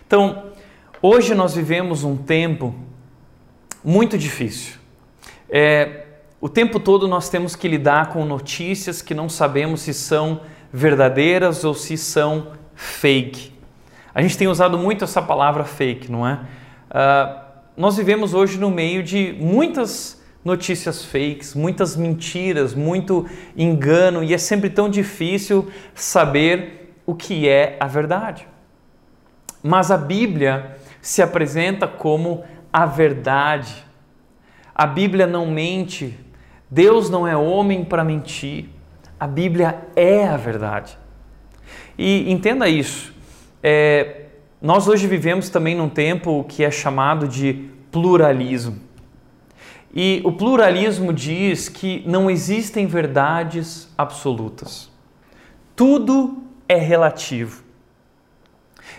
Então, 0.07 0.51
hoje 1.03 1.35
nós 1.35 1.55
vivemos 1.55 2.05
um 2.05 2.17
tempo 2.17 2.75
muito 3.83 4.17
difícil. 4.17 4.79
É, 5.49 6.07
o 6.41 6.49
tempo 6.49 6.81
todo 6.81 7.07
nós 7.07 7.29
temos 7.29 7.55
que 7.55 7.69
lidar 7.69 8.09
com 8.09 8.25
notícias 8.25 9.03
que 9.03 9.15
não 9.15 9.29
sabemos 9.29 9.83
se 9.83 9.93
são 9.93 10.41
verdadeiras 10.73 11.65
ou 11.65 11.75
se 11.75 11.99
são 11.99 12.53
fake. 12.75 13.53
A 14.15 14.23
gente 14.23 14.39
tem 14.39 14.49
usado 14.49 14.79
muito 14.79 15.05
essa 15.05 15.21
palavra 15.21 15.65
fake, 15.65 16.11
não 16.11 16.27
é? 16.27 16.41
Uh, 16.91 17.41
nós 17.77 17.97
vivemos 17.97 18.35
hoje 18.35 18.59
no 18.59 18.71
meio 18.71 19.03
de 19.03 19.37
muitas 19.39 20.21
notícias 20.45 21.05
fakes, 21.05 21.55
muitas 21.55 21.95
mentiras, 21.95 22.75
muito 22.75 23.29
engano 23.57 24.25
e 24.25 24.33
é 24.33 24.39
sempre 24.39 24.71
tão 24.71 24.89
difícil 24.89 25.71
saber 25.95 26.95
o 27.05 27.15
que 27.15 27.49
é 27.49 27.77
a 27.79 27.87
verdade. 27.87 28.49
Mas 29.63 29.91
a 29.91 29.99
Bíblia 29.99 30.79
se 31.03 31.21
apresenta 31.21 31.87
como 31.87 32.45
a 32.73 32.87
verdade. 32.87 33.85
A 34.75 34.87
Bíblia 34.87 35.27
não 35.27 35.47
mente, 35.47 36.19
Deus 36.71 37.11
não 37.11 37.27
é 37.27 37.37
homem 37.37 37.85
para 37.85 38.05
mentir. 38.05 38.69
A 39.19 39.27
Bíblia 39.27 39.89
é 39.97 40.27
a 40.27 40.37
verdade. 40.37 40.97
E 41.99 42.31
entenda 42.31 42.69
isso. 42.69 43.13
É, 43.63 44.27
nós 44.63 44.87
hoje 44.87 45.07
vivemos 45.07 45.49
também 45.49 45.75
num 45.75 45.89
tempo 45.89 46.45
que 46.49 46.63
é 46.63 46.71
chamado 46.71 47.27
de 47.27 47.69
pluralismo. 47.91 48.79
E 49.93 50.23
o 50.25 50.31
pluralismo 50.31 51.13
diz 51.13 51.69
que 51.69 52.05
não 52.07 52.31
existem 52.31 52.87
verdades 52.87 53.93
absolutas. 53.99 54.89
Tudo 55.75 56.45
é 56.69 56.77
relativo. 56.77 57.65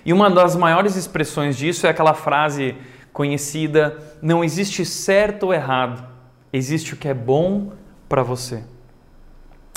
E 0.05 0.11
uma 0.11 0.29
das 0.29 0.55
maiores 0.55 0.95
expressões 0.97 1.55
disso 1.55 1.87
é 1.87 1.89
aquela 1.89 2.13
frase 2.13 2.75
conhecida: 3.13 3.97
não 4.21 4.43
existe 4.43 4.85
certo 4.85 5.43
ou 5.43 5.53
errado, 5.53 6.10
existe 6.51 6.93
o 6.93 6.97
que 6.97 7.07
é 7.07 7.13
bom 7.13 7.71
para 8.07 8.23
você. 8.23 8.63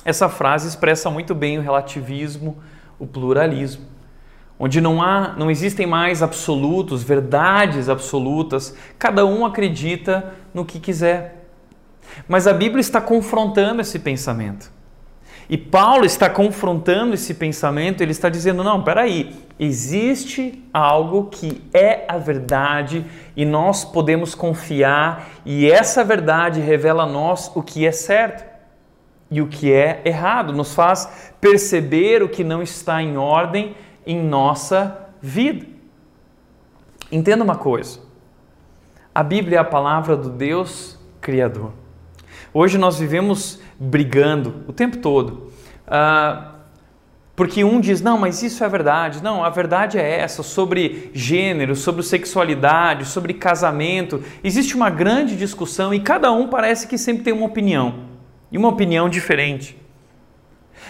Essa 0.05 0.29
frase 0.29 0.69
expressa 0.69 1.11
muito 1.11 1.35
bem 1.35 1.59
o 1.59 1.63
relativismo, 1.63 2.59
o 2.99 3.07
pluralismo 3.07 3.95
onde 4.59 4.81
não 4.81 5.03
há, 5.03 5.35
não 5.37 5.51
existem 5.51 5.87
mais 5.87 6.23
absolutos, 6.23 7.03
verdades 7.03 7.89
absolutas, 7.89 8.75
cada 8.99 9.27
um 9.27 9.45
acredita 9.45 10.33
no 10.53 10.65
que 10.65 10.79
quiser. 10.79 11.49
Mas 12.29 12.47
a 12.47 12.53
Bíblia 12.53 12.81
está 12.81 13.01
confrontando 13.01 13.81
esse 13.81 13.99
pensamento. 13.99 14.71
E 15.49 15.59
Paulo 15.59 16.05
está 16.07 16.31
confrontando 16.31 17.15
esse 17.15 17.35
pensamento, 17.35 18.01
ele 18.01 18.13
está 18.13 18.29
dizendo: 18.29 18.65
não, 18.65 18.83
peraí, 18.83 19.35
existe 19.59 20.65
algo 20.73 21.27
que 21.27 21.63
é 21.73 22.05
a 22.09 22.17
verdade 22.17 23.05
e 23.37 23.45
nós 23.45 23.85
podemos 23.85 24.35
confiar, 24.35 25.29
e 25.45 25.71
essa 25.71 26.03
verdade 26.03 26.61
revela 26.61 27.03
a 27.03 27.07
nós 27.07 27.51
o 27.55 27.63
que 27.63 27.87
é 27.87 27.93
certo 27.93 28.45
e 29.31 29.43
o 29.43 29.47
que 29.47 29.73
é 29.73 30.01
errado, 30.05 30.53
nos 30.53 30.75
faz 30.75 31.33
perceber 31.41 32.23
o 32.23 32.29
que 32.29 32.45
não 32.45 32.63
está 32.63 33.03
em 33.03 33.17
ordem 33.17 33.75
em 34.07 34.23
nossa 34.23 35.09
vida. 35.21 35.67
Entenda 37.13 37.45
uma 37.45 37.57
coisa: 37.57 38.01
a 39.15 39.23
Bíblia 39.23 39.59
é 39.59 39.61
a 39.61 39.65
palavra 39.65 40.17
do 40.17 40.31
Deus 40.31 40.99
Criador. 41.21 41.73
Hoje 42.53 42.79
nós 42.79 42.99
vivemos 42.99 43.61
brigando 43.85 44.65
o 44.67 44.73
tempo 44.73 44.99
todo. 44.99 45.53
Uh, 45.87 46.55
porque 47.37 47.65
um 47.65 47.81
diz, 47.81 48.01
não, 48.01 48.17
mas 48.17 48.43
isso 48.43 48.63
é 48.63 48.69
verdade. 48.69 49.23
Não, 49.23 49.45
a 49.45 49.51
verdade 49.51 49.99
é 49.99 50.21
essa, 50.21 50.43
sobre 50.43 51.11
gênero, 51.13 51.75
sobre 51.75 52.03
sexualidade, 52.03 53.07
sobre 53.07 53.35
casamento. 53.35 54.23
Existe 54.43 54.77
uma 54.77 54.89
grande 54.89 55.37
discussão 55.37 55.93
e 55.93 55.99
cada 55.99 56.31
um 56.31 56.47
parece 56.47 56.87
que 56.87 56.97
sempre 56.97 57.25
tem 57.25 57.33
uma 57.33 57.47
opinião. 57.47 58.05
E 58.53 58.59
uma 58.59 58.69
opinião 58.69 59.09
diferente. 59.09 59.77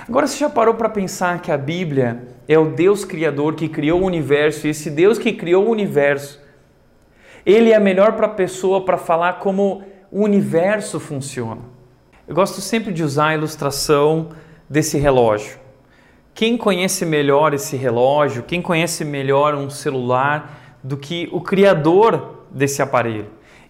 Agora 0.06 0.26
você 0.26 0.36
já 0.36 0.50
parou 0.50 0.74
para 0.74 0.88
pensar 0.88 1.40
que 1.40 1.50
a 1.50 1.56
Bíblia 1.56 2.28
é 2.46 2.58
o 2.58 2.66
Deus 2.66 3.06
criador 3.06 3.54
que 3.54 3.68
criou 3.68 4.02
o 4.02 4.04
universo 4.04 4.66
e 4.66 4.70
esse 4.70 4.90
Deus 4.90 5.18
que 5.18 5.32
criou 5.32 5.66
o 5.66 5.70
universo, 5.70 6.42
ele 7.46 7.72
é 7.72 7.78
melhor 7.78 8.12
para 8.12 8.26
a 8.26 8.30
pessoa 8.30 8.84
para 8.84 8.98
falar 8.98 9.34
como 9.34 9.82
o 10.10 10.22
universo 10.22 11.00
funciona. 11.00 11.73
Eu 12.26 12.34
gosto 12.34 12.62
sempre 12.62 12.90
de 12.90 13.02
usar 13.02 13.28
a 13.28 13.34
ilustração 13.34 14.30
desse 14.68 14.96
relógio. 14.96 15.58
Quem 16.32 16.56
conhece 16.56 17.04
melhor 17.04 17.52
esse 17.52 17.76
relógio, 17.76 18.42
quem 18.44 18.62
conhece 18.62 19.04
melhor 19.04 19.54
um 19.54 19.68
celular 19.68 20.78
do 20.82 20.96
que 20.96 21.28
o 21.32 21.40
criador 21.42 22.46
desse 22.50 22.80
aparelho? 22.80 23.26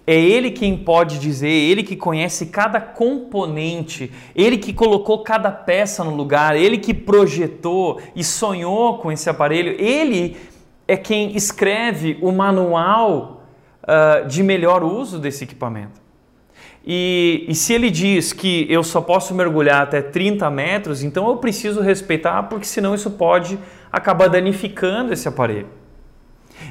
É 0.07 0.15
ele 0.15 0.53
quem 0.53 0.77
pode 0.77 1.19
dizer, 1.19 1.49
ele 1.49 1.83
que 1.83 1.97
conhece 1.97 2.47
cada 2.47 2.81
componente, 2.81 4.13
ele 4.37 4.57
que 4.57 4.73
colocou 4.73 5.25
cada 5.25 5.51
peça 5.51 6.05
no 6.05 6.15
lugar, 6.15 6.55
ele 6.55 6.79
que 6.79 6.95
projetou 6.95 8.01
e 8.15 8.23
sonhou 8.23 8.99
com 8.99 9.11
esse 9.11 9.29
aparelho, 9.29 9.75
ele 9.81 10.37
é 10.87 10.97
quem 10.97 11.35
escreve 11.35 12.19
o 12.23 12.31
manual 12.31 13.43
uh, 13.83 14.29
de 14.29 14.45
melhor 14.45 14.85
uso 14.85 15.19
desse 15.19 15.43
equipamento. 15.43 16.04
E, 16.87 17.47
e, 17.49 17.55
se 17.55 17.73
ele 17.73 17.91
diz 17.91 18.35
que 18.35 18.67
eu 18.69 18.83
só 18.83 19.01
posso 19.01 19.35
mergulhar 19.35 19.83
até 19.83 20.03
30 20.03 20.51
metros, 20.51 21.03
então 21.03 21.29
eu 21.29 21.37
preciso 21.39 21.81
respeitar, 21.81 22.43
porque 22.43 22.67
senão 22.67 22.95
isso 22.95 23.11
pode 23.11 23.59
acabar 23.91 24.29
danificando 24.29 25.11
esse 25.11 25.27
aparelho. 25.27 25.69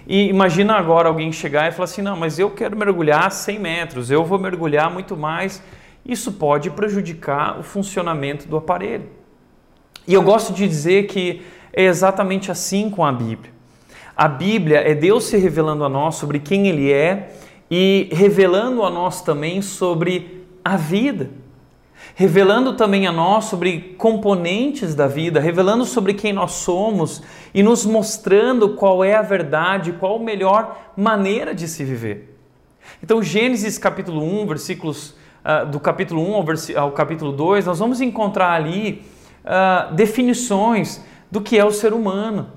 E 0.07 0.29
imagina 0.29 0.75
agora 0.75 1.07
alguém 1.07 1.31
chegar 1.31 1.67
e 1.67 1.71
falar 1.71 1.85
assim: 1.85 2.03
não, 2.03 2.15
mas 2.15 2.37
eu 2.37 2.51
quero 2.51 2.77
mergulhar 2.77 3.31
100 3.31 3.59
metros, 3.59 4.11
eu 4.11 4.23
vou 4.23 4.37
mergulhar 4.37 4.91
muito 4.91 5.17
mais. 5.17 5.63
Isso 6.05 6.33
pode 6.33 6.69
prejudicar 6.69 7.59
o 7.59 7.63
funcionamento 7.63 8.47
do 8.47 8.57
aparelho. 8.57 9.09
E 10.07 10.13
eu 10.13 10.21
gosto 10.21 10.53
de 10.53 10.67
dizer 10.67 11.07
que 11.07 11.41
é 11.71 11.85
exatamente 11.85 12.51
assim 12.51 12.89
com 12.89 13.05
a 13.05 13.11
Bíblia. 13.11 13.51
A 14.15 14.27
Bíblia 14.27 14.79
é 14.79 14.93
Deus 14.93 15.23
se 15.23 15.37
revelando 15.37 15.83
a 15.83 15.89
nós 15.89 16.15
sobre 16.15 16.39
quem 16.39 16.67
Ele 16.67 16.91
é 16.91 17.31
e 17.75 18.07
revelando 18.11 18.83
a 18.83 18.89
nós 18.91 19.23
também 19.23 19.59
sobre 19.59 20.45
a 20.63 20.77
vida. 20.77 21.31
Revelando 22.13 22.73
também 22.73 23.07
a 23.07 23.11
nós 23.11 23.45
sobre 23.45 23.95
componentes 23.97 24.93
da 24.93 25.07
vida, 25.07 25.39
revelando 25.39 25.83
sobre 25.83 26.13
quem 26.13 26.31
nós 26.31 26.51
somos 26.51 27.23
e 27.51 27.63
nos 27.63 27.83
mostrando 27.83 28.75
qual 28.75 29.03
é 29.03 29.15
a 29.15 29.23
verdade, 29.23 29.93
qual 29.93 30.17
a 30.17 30.23
melhor 30.23 30.93
maneira 30.95 31.55
de 31.55 31.67
se 31.67 31.83
viver. 31.83 32.37
Então, 33.01 33.23
Gênesis 33.23 33.79
capítulo 33.79 34.21
1, 34.21 34.45
versículos 34.45 35.15
uh, 35.43 35.65
do 35.65 35.79
capítulo 35.79 36.21
1 36.21 36.33
ao, 36.35 36.83
ao, 36.83 36.91
capítulo 36.91 37.31
2, 37.31 37.65
nós 37.65 37.79
vamos 37.79 38.01
encontrar 38.01 38.51
ali 38.51 39.01
uh, 39.43 39.91
definições 39.95 41.03
do 41.31 41.41
que 41.41 41.57
é 41.57 41.65
o 41.65 41.71
ser 41.71 41.91
humano. 41.91 42.51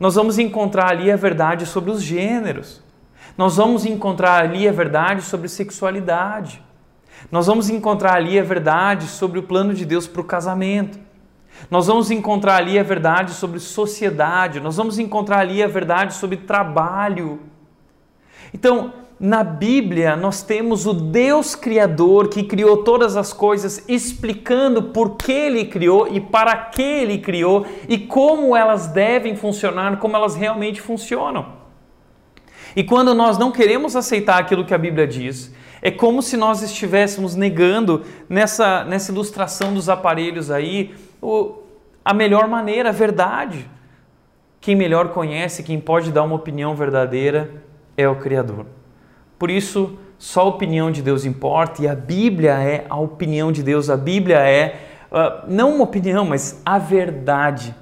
Nós 0.00 0.14
vamos 0.14 0.38
encontrar 0.38 0.90
ali 0.90 1.12
a 1.12 1.16
verdade 1.16 1.66
sobre 1.66 1.90
os 1.90 2.02
gêneros. 2.02 2.87
Nós 3.38 3.56
vamos 3.56 3.86
encontrar 3.86 4.42
ali 4.42 4.66
a 4.66 4.72
verdade 4.72 5.22
sobre 5.22 5.48
sexualidade. 5.48 6.60
Nós 7.30 7.46
vamos 7.46 7.70
encontrar 7.70 8.16
ali 8.16 8.36
a 8.36 8.42
verdade 8.42 9.06
sobre 9.06 9.38
o 9.38 9.44
plano 9.44 9.72
de 9.72 9.84
Deus 9.86 10.08
para 10.08 10.20
o 10.20 10.24
casamento. 10.24 10.98
Nós 11.70 11.86
vamos 11.86 12.10
encontrar 12.10 12.56
ali 12.56 12.76
a 12.76 12.82
verdade 12.82 13.30
sobre 13.30 13.60
sociedade. 13.60 14.58
Nós 14.58 14.76
vamos 14.76 14.98
encontrar 14.98 15.38
ali 15.38 15.62
a 15.62 15.68
verdade 15.68 16.14
sobre 16.14 16.38
trabalho. 16.38 17.38
Então, 18.52 18.92
na 19.20 19.44
Bíblia, 19.44 20.16
nós 20.16 20.42
temos 20.42 20.84
o 20.84 20.92
Deus 20.92 21.54
Criador 21.54 22.26
que 22.26 22.42
criou 22.42 22.78
todas 22.78 23.16
as 23.16 23.32
coisas, 23.32 23.84
explicando 23.86 24.82
por 24.82 25.16
que 25.16 25.30
Ele 25.30 25.64
criou 25.66 26.08
e 26.08 26.20
para 26.20 26.56
que 26.56 26.82
Ele 26.82 27.18
criou 27.18 27.64
e 27.88 27.98
como 27.98 28.56
elas 28.56 28.88
devem 28.88 29.36
funcionar, 29.36 29.98
como 30.00 30.16
elas 30.16 30.34
realmente 30.34 30.80
funcionam. 30.80 31.67
E 32.76 32.84
quando 32.84 33.14
nós 33.14 33.38
não 33.38 33.50
queremos 33.50 33.96
aceitar 33.96 34.38
aquilo 34.38 34.64
que 34.64 34.74
a 34.74 34.78
Bíblia 34.78 35.06
diz, 35.06 35.52
é 35.80 35.90
como 35.90 36.22
se 36.22 36.36
nós 36.36 36.62
estivéssemos 36.62 37.34
negando 37.34 38.04
nessa, 38.28 38.84
nessa 38.84 39.12
ilustração 39.12 39.72
dos 39.72 39.88
aparelhos 39.88 40.50
aí 40.50 40.94
o, 41.22 41.62
a 42.04 42.12
melhor 42.12 42.48
maneira, 42.48 42.88
a 42.88 42.92
verdade. 42.92 43.68
Quem 44.60 44.74
melhor 44.74 45.10
conhece, 45.10 45.62
quem 45.62 45.78
pode 45.78 46.10
dar 46.10 46.24
uma 46.24 46.34
opinião 46.34 46.74
verdadeira 46.74 47.62
é 47.96 48.08
o 48.08 48.16
Criador. 48.16 48.66
Por 49.38 49.50
isso, 49.50 49.96
só 50.18 50.40
a 50.40 50.44
opinião 50.44 50.90
de 50.90 51.00
Deus 51.00 51.24
importa 51.24 51.82
e 51.82 51.88
a 51.88 51.94
Bíblia 51.94 52.54
é 52.54 52.84
a 52.90 52.98
opinião 52.98 53.52
de 53.52 53.62
Deus. 53.62 53.88
A 53.88 53.96
Bíblia 53.96 54.38
é 54.38 54.80
uh, 55.12 55.46
não 55.46 55.76
uma 55.76 55.84
opinião, 55.84 56.24
mas 56.24 56.60
a 56.66 56.76
verdade. 56.76 57.74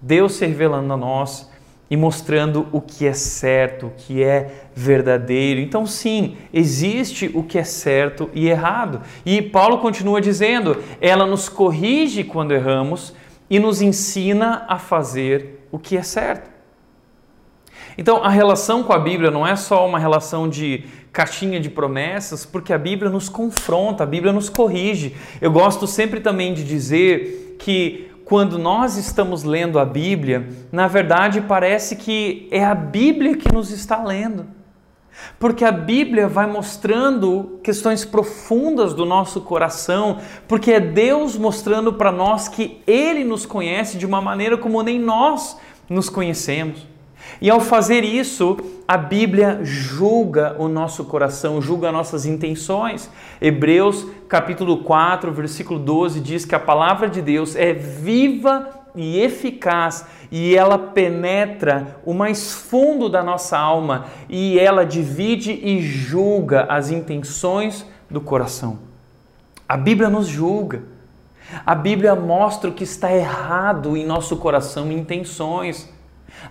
Deus 0.00 0.32
se 0.34 0.46
revelando 0.46 0.92
a 0.92 0.96
nós 0.96 1.51
e 1.92 1.96
mostrando 1.96 2.66
o 2.72 2.80
que 2.80 3.06
é 3.06 3.12
certo, 3.12 3.88
o 3.88 3.92
que 3.94 4.22
é 4.22 4.64
verdadeiro. 4.74 5.60
Então, 5.60 5.84
sim, 5.84 6.38
existe 6.50 7.30
o 7.34 7.42
que 7.42 7.58
é 7.58 7.64
certo 7.64 8.30
e 8.32 8.48
errado. 8.48 9.02
E 9.26 9.42
Paulo 9.42 9.76
continua 9.76 10.18
dizendo: 10.18 10.82
ela 11.02 11.26
nos 11.26 11.50
corrige 11.50 12.24
quando 12.24 12.52
erramos 12.52 13.12
e 13.50 13.58
nos 13.58 13.82
ensina 13.82 14.64
a 14.70 14.78
fazer 14.78 15.68
o 15.70 15.78
que 15.78 15.94
é 15.94 16.02
certo. 16.02 16.50
Então, 17.98 18.24
a 18.24 18.30
relação 18.30 18.82
com 18.82 18.94
a 18.94 18.98
Bíblia 18.98 19.30
não 19.30 19.46
é 19.46 19.54
só 19.54 19.86
uma 19.86 19.98
relação 19.98 20.48
de 20.48 20.84
caixinha 21.12 21.60
de 21.60 21.68
promessas, 21.68 22.46
porque 22.46 22.72
a 22.72 22.78
Bíblia 22.78 23.10
nos 23.10 23.28
confronta, 23.28 24.02
a 24.02 24.06
Bíblia 24.06 24.32
nos 24.32 24.48
corrige. 24.48 25.14
Eu 25.42 25.52
gosto 25.52 25.86
sempre 25.86 26.20
também 26.20 26.54
de 26.54 26.64
dizer 26.64 27.54
que 27.58 28.10
quando 28.32 28.58
nós 28.58 28.96
estamos 28.96 29.44
lendo 29.44 29.78
a 29.78 29.84
Bíblia, 29.84 30.48
na 30.72 30.88
verdade 30.88 31.42
parece 31.42 31.96
que 31.96 32.48
é 32.50 32.64
a 32.64 32.74
Bíblia 32.74 33.36
que 33.36 33.52
nos 33.52 33.70
está 33.70 34.02
lendo. 34.02 34.46
Porque 35.38 35.66
a 35.66 35.70
Bíblia 35.70 36.28
vai 36.28 36.46
mostrando 36.46 37.60
questões 37.62 38.06
profundas 38.06 38.94
do 38.94 39.04
nosso 39.04 39.42
coração, 39.42 40.18
porque 40.48 40.72
é 40.72 40.80
Deus 40.80 41.36
mostrando 41.36 41.92
para 41.92 42.10
nós 42.10 42.48
que 42.48 42.80
Ele 42.86 43.22
nos 43.22 43.44
conhece 43.44 43.98
de 43.98 44.06
uma 44.06 44.22
maneira 44.22 44.56
como 44.56 44.82
nem 44.82 44.98
nós 44.98 45.58
nos 45.86 46.08
conhecemos. 46.08 46.86
E 47.40 47.50
ao 47.50 47.60
fazer 47.60 48.04
isso, 48.04 48.56
a 48.86 48.96
Bíblia 48.96 49.60
julga 49.62 50.56
o 50.58 50.68
nosso 50.68 51.04
coração, 51.04 51.60
julga 51.60 51.90
nossas 51.90 52.26
intenções. 52.26 53.10
Hebreus 53.40 54.06
capítulo 54.28 54.84
4, 54.84 55.32
versículo 55.32 55.78
12 55.78 56.20
diz 56.20 56.44
que 56.44 56.54
a 56.54 56.60
palavra 56.60 57.08
de 57.08 57.20
Deus 57.20 57.56
é 57.56 57.72
viva 57.72 58.82
e 58.94 59.18
eficaz 59.20 60.06
e 60.30 60.56
ela 60.56 60.78
penetra 60.78 61.96
o 62.04 62.12
mais 62.14 62.52
fundo 62.52 63.08
da 63.08 63.22
nossa 63.22 63.58
alma 63.58 64.06
e 64.28 64.58
ela 64.58 64.84
divide 64.84 65.52
e 65.52 65.80
julga 65.80 66.64
as 66.68 66.90
intenções 66.90 67.86
do 68.10 68.20
coração. 68.20 68.78
A 69.68 69.76
Bíblia 69.76 70.08
nos 70.08 70.26
julga. 70.26 70.82
A 71.66 71.74
Bíblia 71.74 72.14
mostra 72.14 72.70
o 72.70 72.72
que 72.72 72.84
está 72.84 73.12
errado 73.14 73.96
em 73.96 74.06
nosso 74.06 74.36
coração, 74.36 74.90
intenções. 74.90 75.91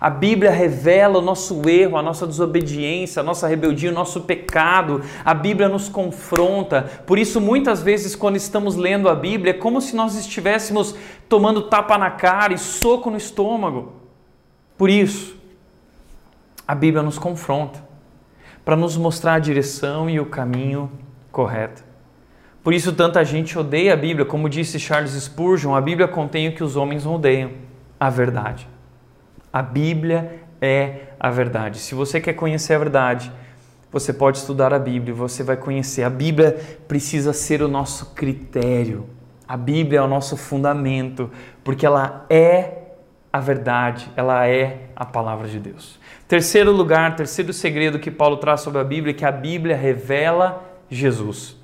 A 0.00 0.10
Bíblia 0.10 0.50
revela 0.50 1.18
o 1.18 1.22
nosso 1.22 1.68
erro, 1.68 1.96
a 1.96 2.02
nossa 2.02 2.26
desobediência, 2.26 3.20
a 3.20 3.22
nossa 3.22 3.46
rebeldia, 3.46 3.90
o 3.90 3.94
nosso 3.94 4.22
pecado. 4.22 5.02
A 5.24 5.34
Bíblia 5.34 5.68
nos 5.68 5.88
confronta. 5.88 6.82
Por 7.06 7.18
isso, 7.18 7.40
muitas 7.40 7.82
vezes, 7.82 8.16
quando 8.16 8.36
estamos 8.36 8.76
lendo 8.76 9.08
a 9.08 9.14
Bíblia, 9.14 9.50
é 9.50 9.54
como 9.54 9.80
se 9.80 9.94
nós 9.94 10.16
estivéssemos 10.16 10.94
tomando 11.28 11.62
tapa 11.62 11.96
na 11.98 12.10
cara 12.10 12.52
e 12.52 12.58
soco 12.58 13.10
no 13.10 13.16
estômago. 13.16 13.92
Por 14.76 14.90
isso, 14.90 15.36
a 16.66 16.74
Bíblia 16.74 17.02
nos 17.02 17.18
confronta 17.18 17.82
para 18.64 18.76
nos 18.76 18.96
mostrar 18.96 19.34
a 19.34 19.38
direção 19.38 20.08
e 20.08 20.18
o 20.18 20.26
caminho 20.26 20.90
correto. 21.30 21.84
Por 22.62 22.72
isso, 22.72 22.92
tanta 22.92 23.24
gente 23.24 23.58
odeia 23.58 23.92
a 23.92 23.96
Bíblia. 23.96 24.24
Como 24.24 24.48
disse 24.48 24.78
Charles 24.78 25.12
Spurgeon, 25.12 25.74
a 25.74 25.80
Bíblia 25.80 26.06
contém 26.06 26.48
o 26.48 26.54
que 26.54 26.62
os 26.62 26.76
homens 26.76 27.04
odeiam: 27.04 27.50
a 27.98 28.08
verdade. 28.08 28.68
A 29.52 29.60
Bíblia 29.60 30.40
é 30.60 31.08
a 31.20 31.30
verdade. 31.30 31.78
Se 31.78 31.94
você 31.94 32.20
quer 32.20 32.32
conhecer 32.32 32.74
a 32.74 32.78
verdade, 32.78 33.30
você 33.90 34.12
pode 34.12 34.38
estudar 34.38 34.72
a 34.72 34.78
Bíblia, 34.78 35.14
você 35.14 35.42
vai 35.42 35.56
conhecer. 35.56 36.02
A 36.02 36.10
Bíblia 36.10 36.58
precisa 36.88 37.32
ser 37.32 37.62
o 37.62 37.68
nosso 37.68 38.14
critério. 38.14 39.06
A 39.46 39.56
Bíblia 39.56 39.98
é 39.98 40.02
o 40.02 40.08
nosso 40.08 40.36
fundamento, 40.36 41.30
porque 41.62 41.84
ela 41.84 42.24
é 42.30 42.78
a 43.30 43.40
verdade, 43.40 44.10
ela 44.16 44.46
é 44.46 44.88
a 44.96 45.04
palavra 45.04 45.46
de 45.46 45.58
Deus. 45.58 45.98
Terceiro 46.26 46.72
lugar, 46.72 47.16
terceiro 47.16 47.52
segredo 47.52 47.98
que 47.98 48.10
Paulo 48.10 48.38
traz 48.38 48.62
sobre 48.62 48.80
a 48.80 48.84
Bíblia 48.84 49.12
é 49.12 49.14
que 49.14 49.24
a 49.24 49.32
Bíblia 49.32 49.76
revela 49.76 50.64
Jesus. 50.90 51.56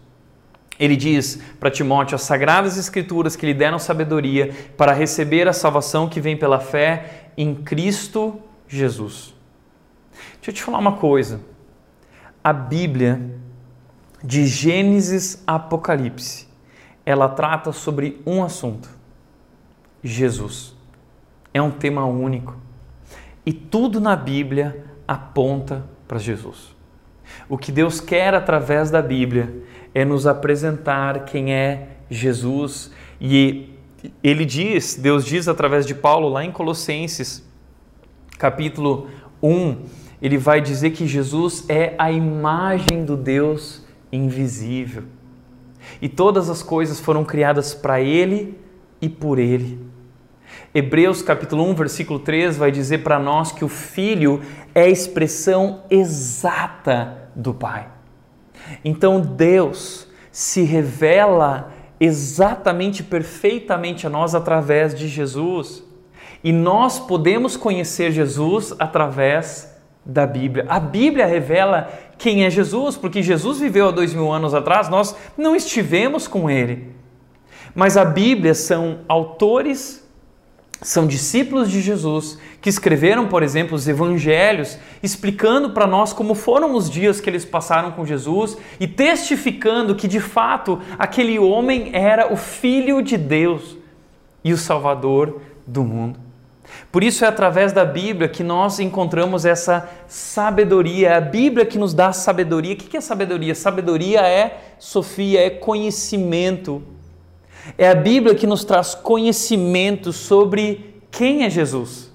Ele 0.78 0.96
diz 0.96 1.42
para 1.58 1.70
Timóteo 1.70 2.14
as 2.14 2.22
sagradas 2.22 2.76
escrituras 2.76 3.34
que 3.34 3.44
lhe 3.44 3.54
deram 3.54 3.78
sabedoria 3.78 4.54
para 4.76 4.92
receber 4.92 5.48
a 5.48 5.52
salvação 5.52 6.08
que 6.08 6.20
vem 6.20 6.36
pela 6.36 6.60
fé 6.60 7.27
em 7.38 7.54
Cristo 7.54 8.40
Jesus. 8.66 9.32
Deixa 10.34 10.50
eu 10.50 10.54
te 10.54 10.62
falar 10.62 10.78
uma 10.78 10.96
coisa. 10.96 11.40
A 12.42 12.52
Bíblia, 12.52 13.20
de 14.22 14.44
Gênesis 14.44 15.44
a 15.46 15.54
Apocalipse, 15.54 16.48
ela 17.06 17.28
trata 17.28 17.70
sobre 17.70 18.20
um 18.26 18.42
assunto: 18.42 18.90
Jesus. 20.02 20.74
É 21.54 21.62
um 21.62 21.70
tema 21.70 22.04
único. 22.04 22.56
E 23.46 23.52
tudo 23.52 24.00
na 24.00 24.16
Bíblia 24.16 24.84
aponta 25.06 25.84
para 26.08 26.18
Jesus. 26.18 26.76
O 27.48 27.56
que 27.56 27.70
Deus 27.70 28.00
quer 28.00 28.34
através 28.34 28.90
da 28.90 29.00
Bíblia 29.00 29.62
é 29.94 30.04
nos 30.04 30.26
apresentar 30.26 31.24
quem 31.24 31.54
é 31.54 31.98
Jesus 32.10 32.90
e 33.20 33.77
ele 34.22 34.44
diz, 34.44 34.96
Deus 34.96 35.24
diz 35.24 35.48
através 35.48 35.86
de 35.86 35.94
Paulo 35.94 36.28
lá 36.28 36.44
em 36.44 36.52
Colossenses, 36.52 37.46
capítulo 38.38 39.08
1, 39.42 39.76
ele 40.20 40.36
vai 40.36 40.60
dizer 40.60 40.90
que 40.90 41.06
Jesus 41.06 41.64
é 41.68 41.94
a 41.98 42.10
imagem 42.10 43.04
do 43.04 43.16
Deus 43.16 43.84
invisível. 44.10 45.04
E 46.02 46.08
todas 46.08 46.50
as 46.50 46.62
coisas 46.62 46.98
foram 46.98 47.24
criadas 47.24 47.74
para 47.74 48.00
ele 48.00 48.58
e 49.00 49.08
por 49.08 49.38
ele. 49.38 49.78
Hebreus 50.74 51.22
capítulo 51.22 51.64
1, 51.70 51.74
versículo 51.74 52.18
3 52.18 52.56
vai 52.56 52.70
dizer 52.70 52.98
para 52.98 53.18
nós 53.18 53.52
que 53.52 53.64
o 53.64 53.68
filho 53.68 54.42
é 54.74 54.82
a 54.82 54.88
expressão 54.88 55.82
exata 55.90 57.30
do 57.34 57.54
Pai. 57.54 57.88
Então 58.84 59.20
Deus 59.20 60.08
se 60.30 60.62
revela 60.62 61.72
exatamente, 62.00 63.02
perfeitamente 63.02 64.06
a 64.06 64.10
nós 64.10 64.34
através 64.34 64.94
de 64.94 65.08
Jesus. 65.08 65.82
E 66.42 66.52
nós 66.52 66.98
podemos 66.98 67.56
conhecer 67.56 68.12
Jesus 68.12 68.74
através 68.78 69.76
da 70.04 70.26
Bíblia. 70.26 70.64
A 70.68 70.80
Bíblia 70.80 71.26
revela 71.26 71.90
quem 72.16 72.44
é 72.44 72.50
Jesus, 72.50 72.96
porque 72.96 73.22
Jesus 73.22 73.60
viveu 73.60 73.88
há 73.88 73.90
dois 73.90 74.14
mil 74.14 74.32
anos 74.32 74.54
atrás, 74.54 74.88
nós 74.88 75.14
não 75.36 75.54
estivemos 75.54 76.26
com 76.26 76.48
ele. 76.48 76.94
Mas 77.74 77.96
a 77.96 78.04
Bíblia 78.04 78.54
são 78.54 79.00
autores 79.06 80.07
são 80.80 81.06
discípulos 81.06 81.70
de 81.70 81.80
Jesus 81.80 82.38
que 82.60 82.68
escreveram, 82.68 83.26
por 83.26 83.42
exemplo, 83.42 83.74
os 83.74 83.88
evangelhos, 83.88 84.78
explicando 85.02 85.70
para 85.70 85.86
nós 85.86 86.12
como 86.12 86.34
foram 86.34 86.74
os 86.74 86.88
dias 86.88 87.20
que 87.20 87.28
eles 87.28 87.44
passaram 87.44 87.90
com 87.90 88.06
Jesus 88.06 88.56
e 88.78 88.86
testificando 88.86 89.94
que 89.94 90.06
de 90.06 90.20
fato 90.20 90.80
aquele 90.98 91.38
homem 91.38 91.90
era 91.92 92.32
o 92.32 92.36
Filho 92.36 93.02
de 93.02 93.16
Deus 93.16 93.76
e 94.44 94.52
o 94.52 94.56
Salvador 94.56 95.40
do 95.66 95.82
mundo. 95.82 96.20
Por 96.92 97.02
isso 97.02 97.24
é 97.24 97.28
através 97.28 97.72
da 97.72 97.84
Bíblia 97.84 98.28
que 98.28 98.42
nós 98.44 98.78
encontramos 98.78 99.44
essa 99.44 99.88
sabedoria. 100.06 101.08
É 101.08 101.14
a 101.14 101.20
Bíblia 101.20 101.66
que 101.66 101.78
nos 101.78 101.92
dá 101.92 102.12
sabedoria. 102.12 102.74
O 102.74 102.76
que 102.76 102.96
é 102.96 103.00
sabedoria? 103.00 103.54
Sabedoria 103.54 104.20
é, 104.20 104.58
Sofia, 104.78 105.44
é 105.44 105.50
conhecimento 105.50 106.82
é 107.76 107.88
a 107.88 107.94
Bíblia 107.94 108.34
que 108.34 108.46
nos 108.46 108.64
traz 108.64 108.94
conhecimento 108.94 110.12
sobre 110.12 110.94
quem 111.10 111.44
é 111.44 111.50
Jesus. 111.50 112.12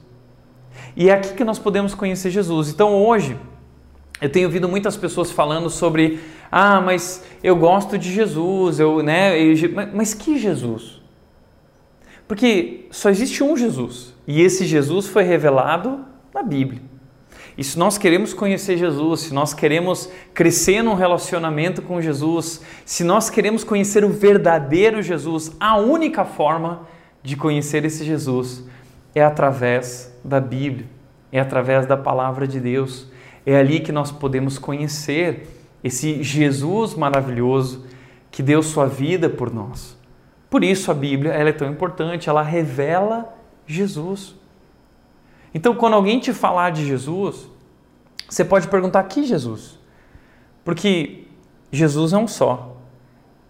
E 0.96 1.10
é 1.10 1.14
aqui 1.14 1.34
que 1.34 1.44
nós 1.44 1.60
podemos 1.60 1.94
conhecer 1.94 2.30
Jesus. 2.30 2.70
Então 2.70 3.04
hoje, 3.04 3.38
eu 4.22 4.30
tenho 4.30 4.48
ouvido 4.48 4.70
muitas 4.70 4.96
pessoas 4.96 5.32
falando 5.32 5.70
sobre, 5.70 6.20
ah, 6.52 6.80
mas 6.80 7.24
eu 7.44 7.56
gosto 7.56 7.98
de 7.98 8.12
Jesus, 8.12 8.80
eu, 8.80 9.02
né, 9.04 9.38
eu, 9.38 9.56
mas 9.94 10.14
que 10.14 10.38
Jesus? 10.38 11.02
Porque 12.28 12.88
só 12.90 13.10
existe 13.10 13.44
um 13.44 13.58
Jesus, 13.58 14.14
e 14.26 14.42
esse 14.42 14.66
Jesus 14.66 15.08
foi 15.08 15.24
revelado 15.24 16.06
na 16.34 16.42
Bíblia. 16.42 16.82
E 17.58 17.64
se 17.64 17.78
nós 17.78 17.98
queremos 17.98 18.34
conhecer 18.34 18.78
Jesus, 18.78 19.22
se 19.22 19.34
nós 19.34 19.54
queremos 19.54 20.10
crescer 20.34 20.82
num 20.82 20.96
relacionamento 20.96 21.82
com 21.82 22.02
Jesus, 22.02 22.62
se 22.86 23.04
nós 23.04 23.30
queremos 23.30 23.64
conhecer 23.64 24.04
o 24.04 24.10
verdadeiro 24.10 25.02
Jesus, 25.02 25.56
a 25.60 25.78
única 25.78 26.26
forma 26.26 26.88
de 27.22 27.36
conhecer 27.36 27.86
esse 27.86 28.04
Jesus 28.04 28.64
é 29.14 29.24
através 29.24 30.14
da 30.24 30.40
Bíblia, 30.40 30.88
é 31.32 31.40
através 31.40 31.86
da 31.86 31.96
palavra 31.96 32.48
de 32.48 32.60
Deus. 32.60 33.08
É 33.46 33.58
ali 33.58 33.80
que 33.80 33.92
nós 33.92 34.12
podemos 34.12 34.58
conhecer 34.58 35.48
esse 35.84 36.24
Jesus 36.24 36.96
maravilhoso 36.96 37.86
que 38.32 38.42
deu 38.42 38.64
sua 38.64 38.88
vida 38.88 39.30
por 39.30 39.54
nós. 39.54 39.98
Por 40.50 40.64
isso 40.64 40.90
a 40.90 40.94
Bíblia 40.94 41.34
ela 41.34 41.50
é 41.50 41.54
tão 41.54 41.70
importante, 41.70 42.30
ela 42.30 42.42
revela 42.42 43.36
Jesus. 43.68 44.36
Então, 45.54 45.76
quando 45.76 45.94
alguém 45.94 46.20
te 46.20 46.34
falar 46.34 46.72
de 46.72 46.86
Jesus, 46.86 47.48
você 48.28 48.44
pode 48.44 48.68
perguntar 48.68 49.04
que 49.04 49.24
Jesus? 49.24 49.78
Porque 50.66 51.28
Jesus 51.72 52.14
é 52.14 52.18
um 52.18 52.28
só. 52.28 52.78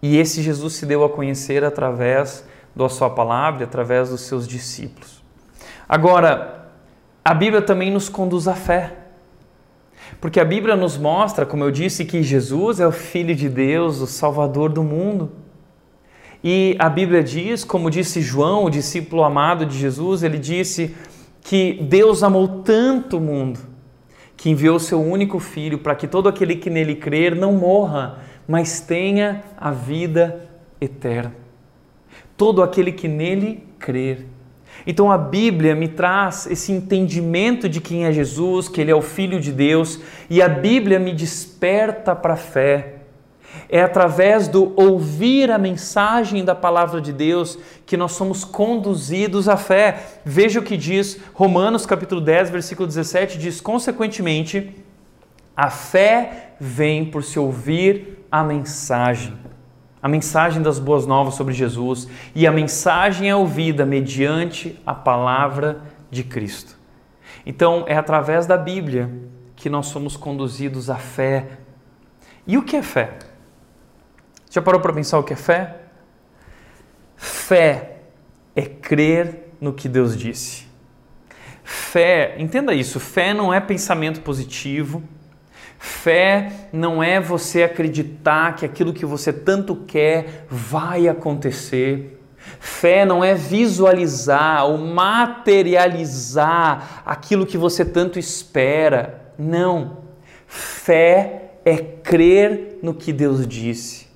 E 0.02 0.16
esse 0.18 0.42
Jesus 0.42 0.74
se 0.74 0.84
deu 0.84 1.02
a 1.04 1.08
conhecer 1.08 1.64
através 1.64 2.44
da 2.76 2.88
sua 2.88 3.08
palavra, 3.08 3.64
através 3.64 4.10
dos 4.10 4.22
seus 4.22 4.46
discípulos. 4.46 5.22
Agora, 5.88 6.70
a 7.24 7.32
Bíblia 7.32 7.62
também 7.62 7.90
nos 7.90 8.08
conduz 8.08 8.46
à 8.46 8.54
fé. 8.54 8.98
Porque 10.20 10.38
a 10.38 10.44
Bíblia 10.44 10.76
nos 10.76 10.98
mostra, 10.98 11.46
como 11.46 11.64
eu 11.64 11.70
disse, 11.70 12.04
que 12.04 12.22
Jesus 12.22 12.80
é 12.80 12.86
o 12.86 12.92
Filho 12.92 13.34
de 13.34 13.48
Deus, 13.48 14.00
o 14.00 14.06
Salvador 14.06 14.70
do 14.70 14.82
mundo. 14.82 15.32
E 16.42 16.76
a 16.78 16.90
Bíblia 16.90 17.22
diz, 17.22 17.64
como 17.64 17.90
disse 17.90 18.20
João, 18.20 18.64
o 18.64 18.70
discípulo 18.70 19.24
amado 19.24 19.64
de 19.64 19.78
Jesus, 19.78 20.22
ele 20.22 20.38
disse 20.38 20.94
que 21.44 21.74
Deus 21.74 22.22
amou 22.22 22.62
tanto 22.62 23.18
o 23.18 23.20
mundo 23.20 23.60
que 24.34 24.48
enviou 24.48 24.80
seu 24.80 25.00
único 25.00 25.38
filho 25.38 25.78
para 25.78 25.94
que 25.94 26.08
todo 26.08 26.28
aquele 26.28 26.56
que 26.56 26.70
nele 26.70 26.96
crer 26.96 27.36
não 27.36 27.52
morra, 27.52 28.18
mas 28.48 28.80
tenha 28.80 29.44
a 29.56 29.70
vida 29.70 30.48
eterna. 30.80 31.34
Todo 32.36 32.62
aquele 32.62 32.90
que 32.90 33.06
nele 33.06 33.62
crer. 33.78 34.26
Então 34.86 35.12
a 35.12 35.18
Bíblia 35.18 35.74
me 35.74 35.86
traz 35.86 36.46
esse 36.46 36.72
entendimento 36.72 37.68
de 37.68 37.80
quem 37.80 38.06
é 38.06 38.12
Jesus, 38.12 38.66
que 38.66 38.80
ele 38.80 38.90
é 38.90 38.94
o 38.94 39.02
filho 39.02 39.38
de 39.38 39.52
Deus, 39.52 40.00
e 40.28 40.40
a 40.42 40.48
Bíblia 40.48 40.98
me 40.98 41.12
desperta 41.12 42.16
para 42.16 42.34
a 42.34 42.38
fé. 42.38 42.93
É 43.68 43.82
através 43.82 44.48
do 44.48 44.72
ouvir 44.76 45.50
a 45.50 45.58
mensagem 45.58 46.44
da 46.44 46.54
palavra 46.54 47.00
de 47.00 47.12
Deus 47.12 47.58
que 47.86 47.96
nós 47.96 48.12
somos 48.12 48.44
conduzidos 48.44 49.48
à 49.48 49.56
fé. 49.56 50.20
Veja 50.24 50.60
o 50.60 50.62
que 50.62 50.76
diz 50.76 51.18
Romanos 51.32 51.86
capítulo 51.86 52.20
10, 52.20 52.50
versículo 52.50 52.86
17, 52.86 53.38
diz 53.38 53.60
consequentemente, 53.60 54.74
a 55.56 55.70
fé 55.70 56.54
vem 56.58 57.04
por 57.04 57.22
se 57.22 57.38
ouvir 57.38 58.26
a 58.30 58.42
mensagem. 58.42 59.34
A 60.02 60.08
mensagem 60.08 60.60
das 60.60 60.78
boas 60.78 61.06
novas 61.06 61.34
sobre 61.34 61.54
Jesus, 61.54 62.08
e 62.34 62.46
a 62.46 62.52
mensagem 62.52 63.30
é 63.30 63.34
ouvida 63.34 63.86
mediante 63.86 64.78
a 64.84 64.94
palavra 64.94 65.80
de 66.10 66.22
Cristo. 66.22 66.76
Então, 67.46 67.84
é 67.86 67.96
através 67.96 68.46
da 68.46 68.56
Bíblia 68.56 69.10
que 69.56 69.70
nós 69.70 69.86
somos 69.86 70.16
conduzidos 70.16 70.90
à 70.90 70.96
fé. 70.96 71.58
E 72.46 72.58
o 72.58 72.62
que 72.62 72.76
é 72.76 72.82
fé? 72.82 73.18
Já 74.54 74.62
parou 74.62 74.80
para 74.80 74.92
pensar 74.92 75.18
o 75.18 75.24
que 75.24 75.32
é 75.32 75.36
fé? 75.36 75.78
Fé 77.16 77.96
é 78.54 78.62
crer 78.62 79.48
no 79.60 79.72
que 79.72 79.88
Deus 79.88 80.16
disse. 80.16 80.68
Fé, 81.64 82.36
entenda 82.38 82.72
isso, 82.72 83.00
fé 83.00 83.34
não 83.34 83.52
é 83.52 83.58
pensamento 83.58 84.20
positivo. 84.20 85.02
Fé 85.76 86.68
não 86.72 87.02
é 87.02 87.18
você 87.18 87.64
acreditar 87.64 88.54
que 88.54 88.64
aquilo 88.64 88.92
que 88.92 89.04
você 89.04 89.32
tanto 89.32 89.74
quer 89.74 90.46
vai 90.48 91.08
acontecer. 91.08 92.22
Fé 92.60 93.04
não 93.04 93.24
é 93.24 93.34
visualizar 93.34 94.66
ou 94.66 94.78
materializar 94.78 97.02
aquilo 97.04 97.44
que 97.44 97.58
você 97.58 97.84
tanto 97.84 98.20
espera. 98.20 99.32
Não. 99.36 100.04
Fé 100.46 101.54
é 101.64 101.76
crer 101.76 102.78
no 102.84 102.94
que 102.94 103.12
Deus 103.12 103.44
disse. 103.48 104.13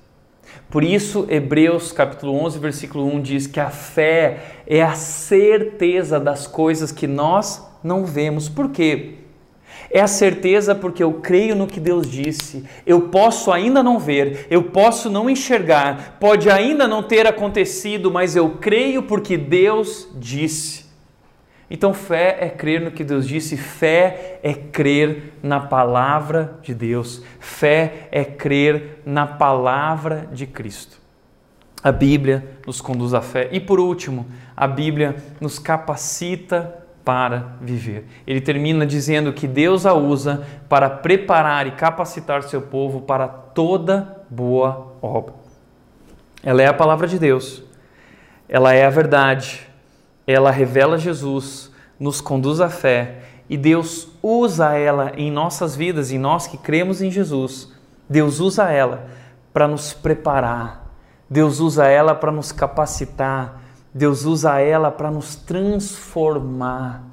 Por 0.69 0.83
isso, 0.83 1.25
Hebreus 1.27 1.91
capítulo 1.91 2.35
11, 2.45 2.59
versículo 2.59 3.03
1 3.15 3.21
diz 3.21 3.47
que 3.47 3.59
a 3.59 3.71
fé 3.71 4.61
é 4.67 4.83
a 4.83 4.93
certeza 4.93 6.19
das 6.19 6.45
coisas 6.45 6.91
que 6.91 7.07
nós 7.07 7.67
não 7.83 8.05
vemos. 8.05 8.47
Por 8.47 8.69
quê? 8.69 9.15
É 9.89 9.99
a 9.99 10.07
certeza 10.07 10.75
porque 10.75 11.01
eu 11.01 11.13
creio 11.13 11.55
no 11.55 11.65
que 11.65 11.79
Deus 11.79 12.07
disse. 12.07 12.65
Eu 12.85 13.09
posso 13.09 13.51
ainda 13.51 13.81
não 13.81 13.97
ver, 13.97 14.45
eu 14.51 14.61
posso 14.61 15.09
não 15.09 15.27
enxergar, 15.27 16.17
pode 16.19 16.51
ainda 16.51 16.87
não 16.87 17.01
ter 17.01 17.25
acontecido, 17.25 18.11
mas 18.11 18.35
eu 18.35 18.51
creio 18.61 19.01
porque 19.01 19.37
Deus 19.37 20.07
disse. 20.17 20.88
Então, 21.69 21.93
fé 21.93 22.37
é 22.41 22.49
crer 22.49 22.81
no 22.81 22.91
que 22.91 23.03
Deus 23.03 23.27
disse, 23.27 23.55
fé 23.55 24.39
é 24.41 24.53
crer 24.53 25.33
na 25.43 25.59
palavra 25.59 26.57
de 26.63 26.73
Deus, 26.73 27.21
fé 27.39 28.07
é 28.11 28.23
crer 28.25 29.01
na 29.05 29.27
palavra 29.27 30.27
de 30.31 30.47
Cristo. 30.47 30.97
A 31.83 31.91
Bíblia 31.91 32.45
nos 32.65 32.81
conduz 32.81 33.13
à 33.13 33.21
fé. 33.21 33.49
E 33.51 33.59
por 33.59 33.79
último, 33.79 34.25
a 34.57 34.67
Bíblia 34.67 35.15
nos 35.39 35.59
capacita 35.59 36.75
para 37.05 37.53
viver. 37.61 38.05
Ele 38.27 38.41
termina 38.41 38.85
dizendo 38.85 39.31
que 39.31 39.47
Deus 39.47 39.85
a 39.85 39.93
usa 39.93 40.45
para 40.67 40.89
preparar 40.89 41.67
e 41.67 41.71
capacitar 41.71 42.43
seu 42.43 42.61
povo 42.61 43.01
para 43.01 43.27
toda 43.27 44.23
boa 44.29 44.93
obra. 45.01 45.33
Ela 46.43 46.61
é 46.61 46.67
a 46.67 46.73
palavra 46.73 47.07
de 47.07 47.17
Deus, 47.17 47.63
ela 48.47 48.73
é 48.73 48.85
a 48.85 48.89
verdade, 48.89 49.68
ela 50.31 50.51
revela 50.51 50.99
Jesus, 50.99 51.71
nos 51.99 52.21
conduz 52.21 52.61
à 52.61 52.69
fé 52.69 53.23
e 53.49 53.57
Deus 53.57 54.09
usa 54.21 54.77
ela 54.77 55.11
em 55.17 55.31
nossas 55.31 55.75
vidas, 55.75 56.11
em 56.11 56.19
nós 56.19 56.45
que 56.45 56.55
cremos 56.55 57.01
em 57.01 57.09
Jesus. 57.09 57.73
Deus 58.07 58.39
usa 58.39 58.69
ela 58.71 59.07
para 59.51 59.67
nos 59.67 59.91
preparar, 59.91 60.87
Deus 61.27 61.59
usa 61.59 61.87
ela 61.87 62.13
para 62.13 62.31
nos 62.31 62.51
capacitar, 62.51 63.59
Deus 63.91 64.23
usa 64.23 64.59
ela 64.59 64.91
para 64.91 65.09
nos 65.09 65.35
transformar. 65.35 67.05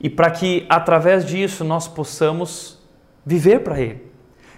E 0.00 0.08
para 0.08 0.30
que 0.30 0.64
através 0.68 1.26
disso 1.26 1.64
nós 1.64 1.88
possamos 1.88 2.78
viver 3.26 3.64
para 3.64 3.80
Ele, 3.80 4.06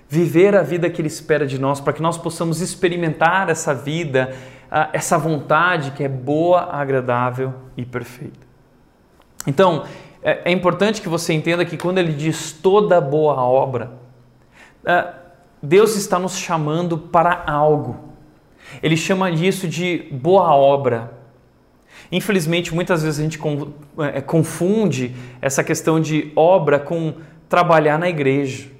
viver 0.06 0.54
a 0.54 0.62
vida 0.62 0.90
que 0.90 1.00
Ele 1.00 1.08
espera 1.08 1.46
de 1.46 1.58
nós, 1.58 1.80
para 1.80 1.94
que 1.94 2.02
nós 2.02 2.18
possamos 2.18 2.60
experimentar 2.60 3.48
essa 3.48 3.72
vida 3.72 4.34
essa 4.92 5.16
vontade 5.16 5.92
que 5.92 6.02
é 6.02 6.08
boa, 6.08 6.68
agradável 6.72 7.54
e 7.76 7.84
perfeita. 7.84 8.46
Então, 9.46 9.84
é, 10.22 10.50
é 10.50 10.52
importante 10.52 11.00
que 11.00 11.08
você 11.08 11.32
entenda 11.32 11.64
que 11.64 11.76
quando 11.76 11.98
ele 11.98 12.12
diz 12.12 12.52
toda 12.52 13.00
boa 13.00 13.40
obra, 13.42 13.92
é, 14.84 15.06
Deus 15.62 15.96
está 15.96 16.18
nos 16.18 16.36
chamando 16.36 16.98
para 16.98 17.44
algo. 17.46 17.96
Ele 18.82 18.96
chama 18.96 19.30
disso 19.30 19.68
de 19.68 20.08
boa 20.10 20.54
obra. 20.54 21.12
Infelizmente, 22.10 22.74
muitas 22.74 23.02
vezes 23.02 23.20
a 23.20 23.22
gente 23.22 23.38
é, 24.12 24.20
confunde 24.20 25.14
essa 25.40 25.62
questão 25.62 26.00
de 26.00 26.32
obra 26.34 26.78
com 26.78 27.14
trabalhar 27.48 27.98
na 27.98 28.08
igreja. 28.08 28.75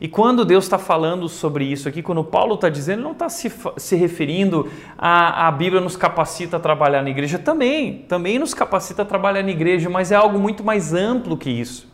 E 0.00 0.08
quando 0.08 0.46
Deus 0.46 0.64
está 0.64 0.78
falando 0.78 1.28
sobre 1.28 1.64
isso 1.66 1.86
aqui, 1.86 2.02
quando 2.02 2.24
Paulo 2.24 2.54
está 2.54 2.70
dizendo, 2.70 3.00
ele 3.00 3.04
não 3.04 3.12
está 3.12 3.28
se, 3.28 3.52
se 3.76 3.96
referindo 3.96 4.70
a 4.96 5.48
a 5.48 5.52
Bíblia 5.52 5.80
nos 5.80 5.94
capacita 5.94 6.56
a 6.56 6.60
trabalhar 6.60 7.02
na 7.02 7.10
igreja. 7.10 7.38
Também, 7.38 8.04
também 8.08 8.38
nos 8.38 8.54
capacita 8.54 9.02
a 9.02 9.04
trabalhar 9.04 9.42
na 9.42 9.50
igreja, 9.50 9.90
mas 9.90 10.10
é 10.10 10.14
algo 10.14 10.38
muito 10.38 10.64
mais 10.64 10.94
amplo 10.94 11.36
que 11.36 11.50
isso. 11.50 11.86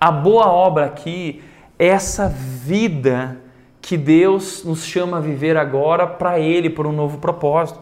A 0.00 0.10
boa 0.10 0.46
obra 0.46 0.86
aqui 0.86 1.42
é 1.78 1.86
essa 1.86 2.28
vida 2.28 3.38
que 3.80 3.96
Deus 3.96 4.64
nos 4.64 4.84
chama 4.84 5.18
a 5.18 5.20
viver 5.20 5.56
agora 5.56 6.06
para 6.06 6.40
Ele, 6.40 6.68
por 6.68 6.86
um 6.86 6.92
novo 6.92 7.18
propósito. 7.18 7.80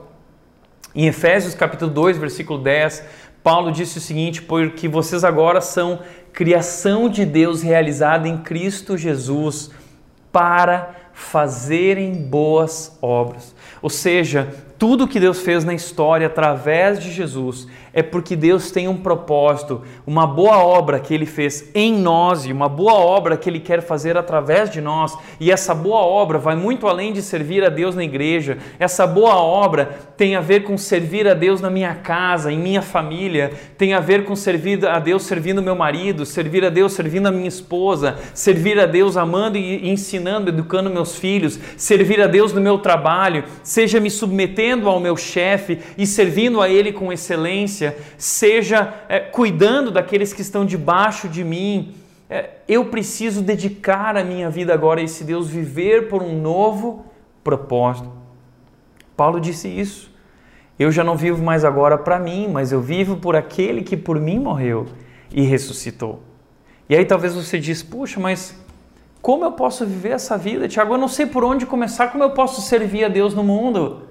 Em 0.94 1.06
Efésios 1.06 1.54
capítulo 1.54 1.90
2, 1.90 2.18
versículo 2.18 2.58
10, 2.58 3.04
Paulo 3.42 3.70
disse 3.70 3.98
o 3.98 4.00
seguinte: 4.00 4.42
porque 4.42 4.88
vocês 4.88 5.24
agora 5.24 5.60
são 5.60 6.00
criação 6.36 7.08
de 7.08 7.24
Deus 7.24 7.62
realizada 7.62 8.28
em 8.28 8.36
Cristo 8.36 8.94
Jesus 8.94 9.70
para 10.30 10.94
fazerem 11.14 12.12
boas 12.12 12.98
obras. 13.00 13.54
Ou 13.80 13.88
seja, 13.88 14.46
tudo 14.78 15.08
que 15.08 15.18
Deus 15.18 15.40
fez 15.40 15.64
na 15.64 15.72
história 15.72 16.26
através 16.26 17.00
de 17.00 17.10
Jesus 17.10 17.66
é 17.96 18.02
porque 18.02 18.36
Deus 18.36 18.70
tem 18.70 18.86
um 18.88 18.98
propósito, 18.98 19.80
uma 20.06 20.26
boa 20.26 20.58
obra 20.58 21.00
que 21.00 21.14
Ele 21.14 21.24
fez 21.24 21.70
em 21.74 21.94
nós 21.94 22.44
e 22.44 22.52
uma 22.52 22.68
boa 22.68 22.92
obra 22.92 23.38
que 23.38 23.48
Ele 23.48 23.58
quer 23.58 23.80
fazer 23.80 24.18
através 24.18 24.68
de 24.68 24.82
nós. 24.82 25.16
E 25.40 25.50
essa 25.50 25.74
boa 25.74 26.00
obra 26.00 26.38
vai 26.38 26.54
muito 26.54 26.86
além 26.86 27.10
de 27.10 27.22
servir 27.22 27.64
a 27.64 27.70
Deus 27.70 27.94
na 27.94 28.04
igreja. 28.04 28.58
Essa 28.78 29.06
boa 29.06 29.36
obra 29.36 29.98
tem 30.14 30.36
a 30.36 30.42
ver 30.42 30.64
com 30.64 30.76
servir 30.76 31.26
a 31.26 31.32
Deus 31.32 31.62
na 31.62 31.70
minha 31.70 31.94
casa, 31.94 32.52
em 32.52 32.58
minha 32.58 32.82
família, 32.82 33.52
tem 33.78 33.94
a 33.94 34.00
ver 34.00 34.26
com 34.26 34.36
servir 34.36 34.86
a 34.86 34.98
Deus 34.98 35.22
servindo 35.22 35.62
meu 35.62 35.74
marido, 35.74 36.26
servir 36.26 36.66
a 36.66 36.68
Deus 36.68 36.92
servindo 36.92 37.28
a 37.28 37.32
minha 37.32 37.48
esposa, 37.48 38.18
servir 38.34 38.78
a 38.78 38.84
Deus 38.84 39.16
amando 39.16 39.56
e 39.56 39.88
ensinando, 39.88 40.50
educando 40.50 40.90
meus 40.90 41.16
filhos, 41.16 41.58
servir 41.78 42.20
a 42.20 42.26
Deus 42.26 42.52
no 42.52 42.60
meu 42.60 42.76
trabalho, 42.76 43.44
seja 43.62 43.98
me 43.98 44.10
submetendo 44.10 44.86
ao 44.86 45.00
meu 45.00 45.16
chefe 45.16 45.78
e 45.96 46.06
servindo 46.06 46.60
a 46.60 46.68
Ele 46.68 46.92
com 46.92 47.10
excelência 47.10 47.85
seja 48.16 48.94
é, 49.08 49.20
cuidando 49.20 49.90
daqueles 49.90 50.32
que 50.32 50.42
estão 50.42 50.64
debaixo 50.64 51.28
de 51.28 51.44
mim. 51.44 51.94
É, 52.28 52.50
eu 52.66 52.86
preciso 52.86 53.42
dedicar 53.42 54.16
a 54.16 54.24
minha 54.24 54.50
vida 54.50 54.72
agora 54.72 55.00
a 55.00 55.04
esse 55.04 55.24
Deus, 55.24 55.48
viver 55.48 56.08
por 56.08 56.22
um 56.22 56.40
novo 56.40 57.06
propósito. 57.44 58.10
Paulo 59.16 59.40
disse 59.40 59.68
isso. 59.68 60.10
Eu 60.78 60.90
já 60.92 61.02
não 61.02 61.16
vivo 61.16 61.42
mais 61.42 61.64
agora 61.64 61.96
para 61.96 62.18
mim, 62.18 62.48
mas 62.52 62.70
eu 62.70 62.80
vivo 62.80 63.16
por 63.16 63.34
aquele 63.34 63.82
que 63.82 63.96
por 63.96 64.20
mim 64.20 64.38
morreu 64.38 64.86
e 65.32 65.42
ressuscitou. 65.42 66.20
E 66.88 66.94
aí 66.94 67.04
talvez 67.04 67.34
você 67.34 67.58
diz, 67.58 67.82
puxa, 67.82 68.20
mas 68.20 68.54
como 69.22 69.44
eu 69.44 69.52
posso 69.52 69.86
viver 69.86 70.10
essa 70.10 70.36
vida, 70.36 70.68
Tiago? 70.68 70.94
Eu 70.94 70.98
não 70.98 71.08
sei 71.08 71.26
por 71.26 71.42
onde 71.42 71.66
começar, 71.66 72.08
como 72.08 72.22
eu 72.22 72.30
posso 72.30 72.60
servir 72.60 73.04
a 73.04 73.08
Deus 73.08 73.34
no 73.34 73.42
mundo? 73.42 74.02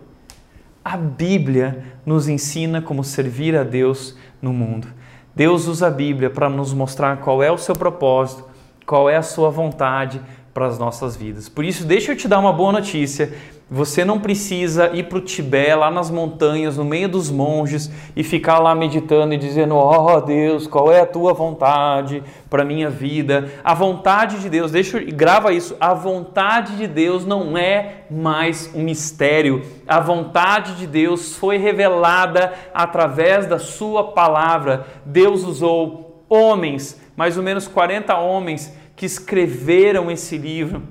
A 0.88 0.98
Bíblia 0.98 1.84
nos 2.06 2.28
ensina 2.28 2.80
como 2.80 3.04
servir 3.04 3.58
a 3.58 3.64
Deus 3.64 4.16
no 4.40 4.54
mundo. 4.54 4.88
Deus 5.34 5.68
usa 5.68 5.88
a 5.88 5.90
Bíblia 5.90 6.30
para 6.30 6.48
nos 6.48 6.74
mostrar 6.74 7.18
qual 7.22 7.42
é 7.42 7.52
o 7.52 7.58
seu 7.58 7.74
propósito, 7.74 8.46
qual 8.86 9.10
é 9.10 9.18
a 9.18 9.24
sua 9.24 9.50
vontade 9.50 10.22
para 10.54 10.68
as 10.68 10.78
nossas 10.78 11.18
vidas. 11.18 11.50
Por 11.50 11.66
isso, 11.66 11.86
deixa 11.86 12.12
eu 12.12 12.16
te 12.16 12.28
dar 12.28 12.38
uma 12.38 12.54
boa 12.54 12.72
notícia. 12.72 13.34
Você 13.70 14.06
não 14.06 14.20
precisa 14.20 14.92
ir 14.94 15.10
para 15.10 15.18
o 15.18 15.22
Tibete, 15.22 15.74
lá 15.74 15.90
nas 15.90 16.12
montanhas, 16.12 16.78
no 16.78 16.86
meio 16.86 17.10
dos 17.10 17.32
monges, 17.32 17.92
e 18.16 18.24
ficar 18.24 18.60
lá 18.60 18.76
meditando 18.76 19.34
e 19.34 19.38
dizendo: 19.38 19.76
Ó 19.76 20.18
oh, 20.18 20.22
Deus, 20.22 20.68
qual 20.68 20.92
é 20.92 21.02
a 21.02 21.06
tua 21.06 21.34
vontade 21.34 22.22
para 22.48 22.62
a 22.62 22.66
minha 22.66 22.92
vida? 22.92 23.52
A 23.64 23.74
vontade 23.74 24.40
de 24.40 24.50
Deus, 24.50 24.72
deixa 24.72 25.00
eu, 25.00 25.12
grava 25.16 25.52
isso: 25.52 25.76
a 25.80 25.96
vontade 25.96 26.78
de 26.78 26.86
Deus 26.86 27.26
não 27.26 27.58
é 27.58 28.04
mais 28.08 28.70
um 28.76 28.84
mistério. 28.84 29.64
A 29.88 30.00
vontade 30.00 30.76
de 30.76 30.86
Deus 30.86 31.36
foi 31.36 31.58
revelada 31.58 32.54
através 32.72 33.48
da 33.48 33.58
Sua 33.58 34.12
palavra. 34.12 34.86
Deus 35.04 35.44
usou 35.44 36.24
homens, 36.30 37.02
mais 37.18 37.36
ou 37.36 37.42
menos 37.42 37.68
40 37.68 38.16
homens, 38.16 38.72
que 38.96 39.08
escreveram 39.08 40.12
esse 40.12 40.38
livro, 40.38 40.84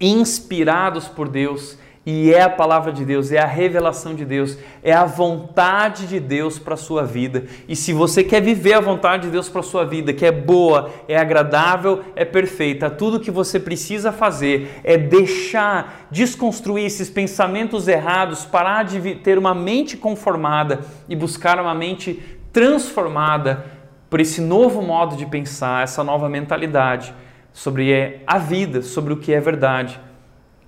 inspirados 0.00 1.06
por 1.06 1.28
Deus 1.28 1.80
e 2.04 2.34
é 2.34 2.42
a 2.42 2.50
palavra 2.50 2.92
de 2.92 3.04
Deus, 3.04 3.30
é 3.30 3.38
a 3.38 3.46
revelação 3.46 4.12
de 4.12 4.24
Deus, 4.24 4.58
é 4.82 4.92
a 4.92 5.04
vontade 5.04 6.08
de 6.08 6.18
Deus 6.18 6.58
para 6.58 6.74
a 6.74 6.76
sua 6.76 7.04
vida. 7.04 7.44
E 7.68 7.76
se 7.76 7.92
você 7.92 8.24
quer 8.24 8.42
viver 8.42 8.72
a 8.72 8.80
vontade 8.80 9.24
de 9.24 9.30
Deus 9.30 9.48
para 9.48 9.60
a 9.60 9.64
sua 9.64 9.84
vida, 9.84 10.12
que 10.12 10.26
é 10.26 10.32
boa, 10.32 10.90
é 11.06 11.16
agradável, 11.16 12.02
é 12.16 12.24
perfeita, 12.24 12.90
tudo 12.90 13.20
que 13.20 13.30
você 13.30 13.60
precisa 13.60 14.10
fazer 14.10 14.80
é 14.82 14.96
deixar, 14.96 16.08
desconstruir 16.10 16.84
esses 16.84 17.08
pensamentos 17.08 17.86
errados, 17.86 18.44
parar 18.44 18.82
de 18.82 19.14
ter 19.16 19.38
uma 19.38 19.54
mente 19.54 19.96
conformada 19.96 20.80
e 21.08 21.14
buscar 21.14 21.60
uma 21.60 21.74
mente 21.74 22.20
transformada 22.52 23.64
por 24.10 24.18
esse 24.18 24.40
novo 24.40 24.82
modo 24.82 25.16
de 25.16 25.24
pensar, 25.24 25.84
essa 25.84 26.02
nova 26.02 26.28
mentalidade 26.28 27.14
sobre 27.52 28.20
a 28.26 28.38
vida, 28.38 28.82
sobre 28.82 29.12
o 29.12 29.18
que 29.18 29.32
é 29.32 29.38
verdade 29.38 30.00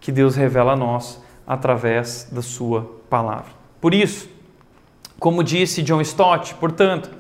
que 0.01 0.13
Deus 0.13 0.37
revela 0.37 0.75
a 0.75 0.77
nós 0.77 1.24
através 1.47 2.29
da 2.31 2.43
sua 2.43 3.01
palavra. 3.09 3.53
Por 3.81 3.93
isso, 3.95 4.29
como 5.19 5.45
disse 5.45 5.83
John 5.83 6.01
Stott, 6.01 6.55
portanto, 6.55 7.11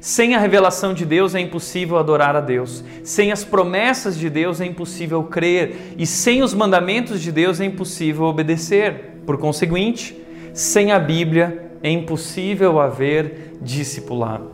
sem 0.00 0.34
a 0.34 0.38
revelação 0.38 0.94
de 0.94 1.04
Deus 1.04 1.34
é 1.34 1.40
impossível 1.40 1.98
adorar 1.98 2.36
a 2.36 2.40
Deus. 2.40 2.84
Sem 3.02 3.32
as 3.32 3.44
promessas 3.44 4.18
de 4.18 4.28
Deus 4.28 4.60
é 4.60 4.66
impossível 4.66 5.24
crer. 5.24 5.94
E 5.98 6.06
sem 6.06 6.42
os 6.42 6.54
mandamentos 6.54 7.20
de 7.20 7.32
Deus 7.32 7.60
é 7.60 7.64
impossível 7.64 8.24
obedecer. 8.24 9.20
Por 9.26 9.38
conseguinte, 9.38 10.16
sem 10.52 10.92
a 10.92 10.98
Bíblia 10.98 11.70
é 11.82 11.90
impossível 11.90 12.78
haver 12.80 13.56
discipulado. 13.60 14.50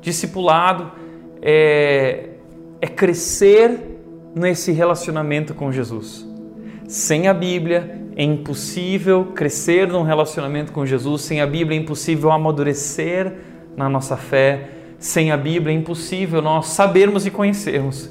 Discipulado 0.00 0.92
é, 1.42 2.30
é 2.80 2.86
crescer 2.86 3.78
nesse 4.34 4.72
relacionamento 4.72 5.54
com 5.54 5.72
Jesus. 5.72 6.26
Sem 6.88 7.26
a 7.26 7.34
Bíblia 7.34 8.05
é 8.16 8.24
impossível 8.24 9.26
crescer 9.34 9.86
num 9.88 10.02
relacionamento 10.02 10.72
com 10.72 10.86
Jesus, 10.86 11.20
sem 11.22 11.42
a 11.42 11.46
Bíblia 11.46 11.78
é 11.78 11.82
impossível 11.82 12.32
amadurecer 12.32 13.34
na 13.76 13.90
nossa 13.90 14.16
fé, 14.16 14.70
sem 14.98 15.30
a 15.30 15.36
Bíblia 15.36 15.74
é 15.74 15.78
impossível 15.78 16.40
nós 16.40 16.68
sabermos 16.68 17.26
e 17.26 17.30
conhecermos 17.30 18.10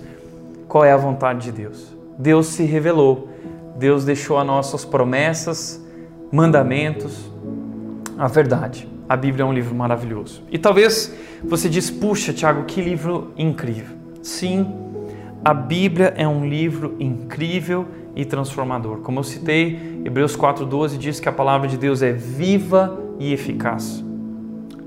qual 0.68 0.86
é 0.86 0.92
a 0.92 0.98
vontade 0.98 1.46
de 1.46 1.52
Deus. 1.52 1.98
Deus 2.20 2.46
se 2.48 2.64
revelou, 2.64 3.30
Deus 3.76 4.06
deixou 4.06 4.38
a 4.38 4.44
nós 4.44 4.86
promessas, 4.86 5.84
mandamentos, 6.32 7.30
a 8.16 8.28
verdade. 8.28 8.88
A 9.10 9.18
Bíblia 9.18 9.44
é 9.44 9.46
um 9.46 9.54
livro 9.54 9.74
maravilhoso. 9.74 10.44
E 10.52 10.60
talvez 10.60 11.16
você 11.44 11.68
diz, 11.68 11.90
puxa, 11.90 12.32
Tiago, 12.32 12.66
que 12.66 12.80
livro 12.80 13.32
incrível. 13.38 13.96
Sim, 14.22 14.72
a 15.46 15.54
Bíblia 15.54 16.12
é 16.18 16.28
um 16.28 16.44
livro 16.44 16.96
incrível 17.00 17.86
e 18.16 18.26
transformador. 18.26 19.02
Como 19.02 19.20
eu 19.20 19.24
citei, 19.24 20.02
Hebreus 20.04 20.36
4,12 20.36 20.98
diz 20.98 21.20
que 21.20 21.30
a 21.30 21.32
palavra 21.32 21.68
de 21.68 21.78
Deus 21.78 22.02
é 22.02 22.12
viva 22.12 23.00
e 23.20 23.32
eficaz. 23.32 24.04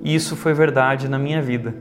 Isso 0.03 0.35
foi 0.35 0.53
verdade 0.53 1.09
na 1.09 1.17
minha 1.17 1.41
vida. 1.41 1.77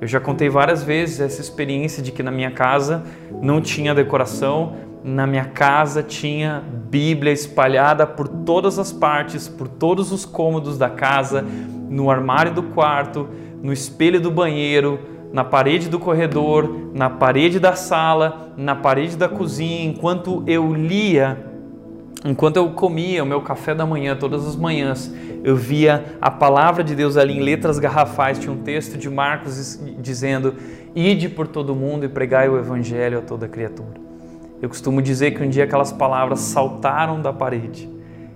Eu 0.00 0.08
já 0.08 0.18
contei 0.18 0.48
várias 0.48 0.82
vezes 0.82 1.20
essa 1.20 1.42
experiência 1.42 2.02
de 2.02 2.10
que 2.10 2.22
na 2.22 2.30
minha 2.30 2.50
casa 2.50 3.02
não 3.42 3.60
tinha 3.60 3.94
decoração, 3.94 4.76
na 5.04 5.26
minha 5.26 5.44
casa 5.44 6.02
tinha 6.02 6.64
Bíblia 6.88 7.34
espalhada 7.34 8.06
por 8.06 8.26
todas 8.26 8.78
as 8.78 8.90
partes, 8.90 9.46
por 9.46 9.68
todos 9.68 10.10
os 10.10 10.24
cômodos 10.24 10.78
da 10.78 10.88
casa, 10.88 11.44
no 11.90 12.10
armário 12.10 12.54
do 12.54 12.62
quarto, 12.62 13.28
no 13.62 13.74
espelho 13.74 14.18
do 14.18 14.30
banheiro, 14.30 14.98
na 15.32 15.42
parede 15.42 15.88
do 15.88 15.98
corredor, 15.98 16.90
na 16.92 17.08
parede 17.08 17.58
da 17.58 17.74
sala, 17.74 18.52
na 18.56 18.76
parede 18.76 19.16
da 19.16 19.28
cozinha, 19.28 19.84
enquanto 19.84 20.42
eu 20.46 20.74
lia, 20.74 21.46
enquanto 22.24 22.58
eu 22.58 22.70
comia 22.70 23.22
o 23.22 23.26
meu 23.26 23.40
café 23.40 23.74
da 23.74 23.86
manhã 23.86 24.14
todas 24.14 24.46
as 24.46 24.54
manhãs, 24.54 25.12
eu 25.42 25.56
via 25.56 26.16
a 26.20 26.30
palavra 26.30 26.84
de 26.84 26.94
Deus 26.94 27.16
ali 27.16 27.36
em 27.36 27.40
letras 27.40 27.78
garrafais, 27.78 28.38
tinha 28.38 28.52
um 28.52 28.58
texto 28.58 28.96
de 28.98 29.08
Marcos 29.10 29.80
dizendo: 29.98 30.54
"Ide 30.94 31.28
por 31.28 31.48
todo 31.48 31.74
mundo 31.74 32.04
e 32.04 32.08
pregai 32.08 32.48
o 32.48 32.58
evangelho 32.58 33.18
a 33.18 33.22
toda 33.22 33.48
criatura". 33.48 34.00
Eu 34.60 34.68
costumo 34.68 35.02
dizer 35.02 35.32
que 35.32 35.42
um 35.42 35.48
dia 35.48 35.64
aquelas 35.64 35.90
palavras 35.90 36.38
saltaram 36.38 37.20
da 37.20 37.32
parede 37.32 37.88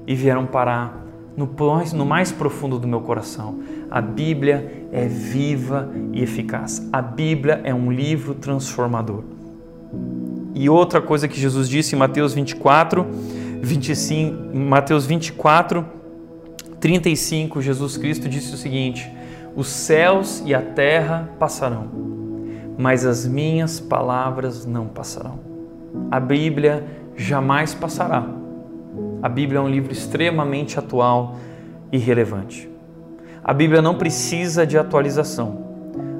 e 0.06 0.14
vieram 0.14 0.44
parar 0.44 1.05
no, 1.36 1.48
no 1.94 2.06
mais 2.06 2.32
profundo 2.32 2.78
do 2.78 2.88
meu 2.88 3.00
coração. 3.00 3.60
A 3.90 4.00
Bíblia 4.00 4.88
é 4.90 5.06
viva 5.06 5.90
e 6.12 6.22
eficaz. 6.22 6.88
A 6.92 7.02
Bíblia 7.02 7.60
é 7.62 7.74
um 7.74 7.92
livro 7.92 8.34
transformador. 8.34 9.22
E 10.54 10.70
outra 10.70 11.02
coisa 11.02 11.28
que 11.28 11.38
Jesus 11.38 11.68
disse 11.68 11.94
em 11.94 11.98
Mateus 11.98 12.32
24, 12.32 13.06
25, 13.60 14.56
Mateus 14.56 15.04
24, 15.04 15.84
35, 16.80 17.60
Jesus 17.60 17.96
Cristo 17.98 18.28
disse 18.28 18.54
o 18.54 18.56
seguinte: 18.56 19.10
Os 19.54 19.68
céus 19.68 20.42
e 20.46 20.54
a 20.54 20.62
terra 20.62 21.28
passarão, 21.38 21.88
mas 22.78 23.04
as 23.04 23.26
minhas 23.26 23.78
palavras 23.78 24.64
não 24.64 24.86
passarão. 24.86 25.38
a 26.10 26.20
Bíblia 26.20 26.84
jamais 27.16 27.74
passará. 27.74 28.45
A 29.22 29.28
Bíblia 29.28 29.58
é 29.58 29.62
um 29.62 29.68
livro 29.68 29.92
extremamente 29.92 30.78
atual 30.78 31.36
e 31.90 31.98
relevante. 31.98 32.68
A 33.42 33.54
Bíblia 33.54 33.80
não 33.80 33.94
precisa 33.94 34.66
de 34.66 34.76
atualização. 34.76 35.64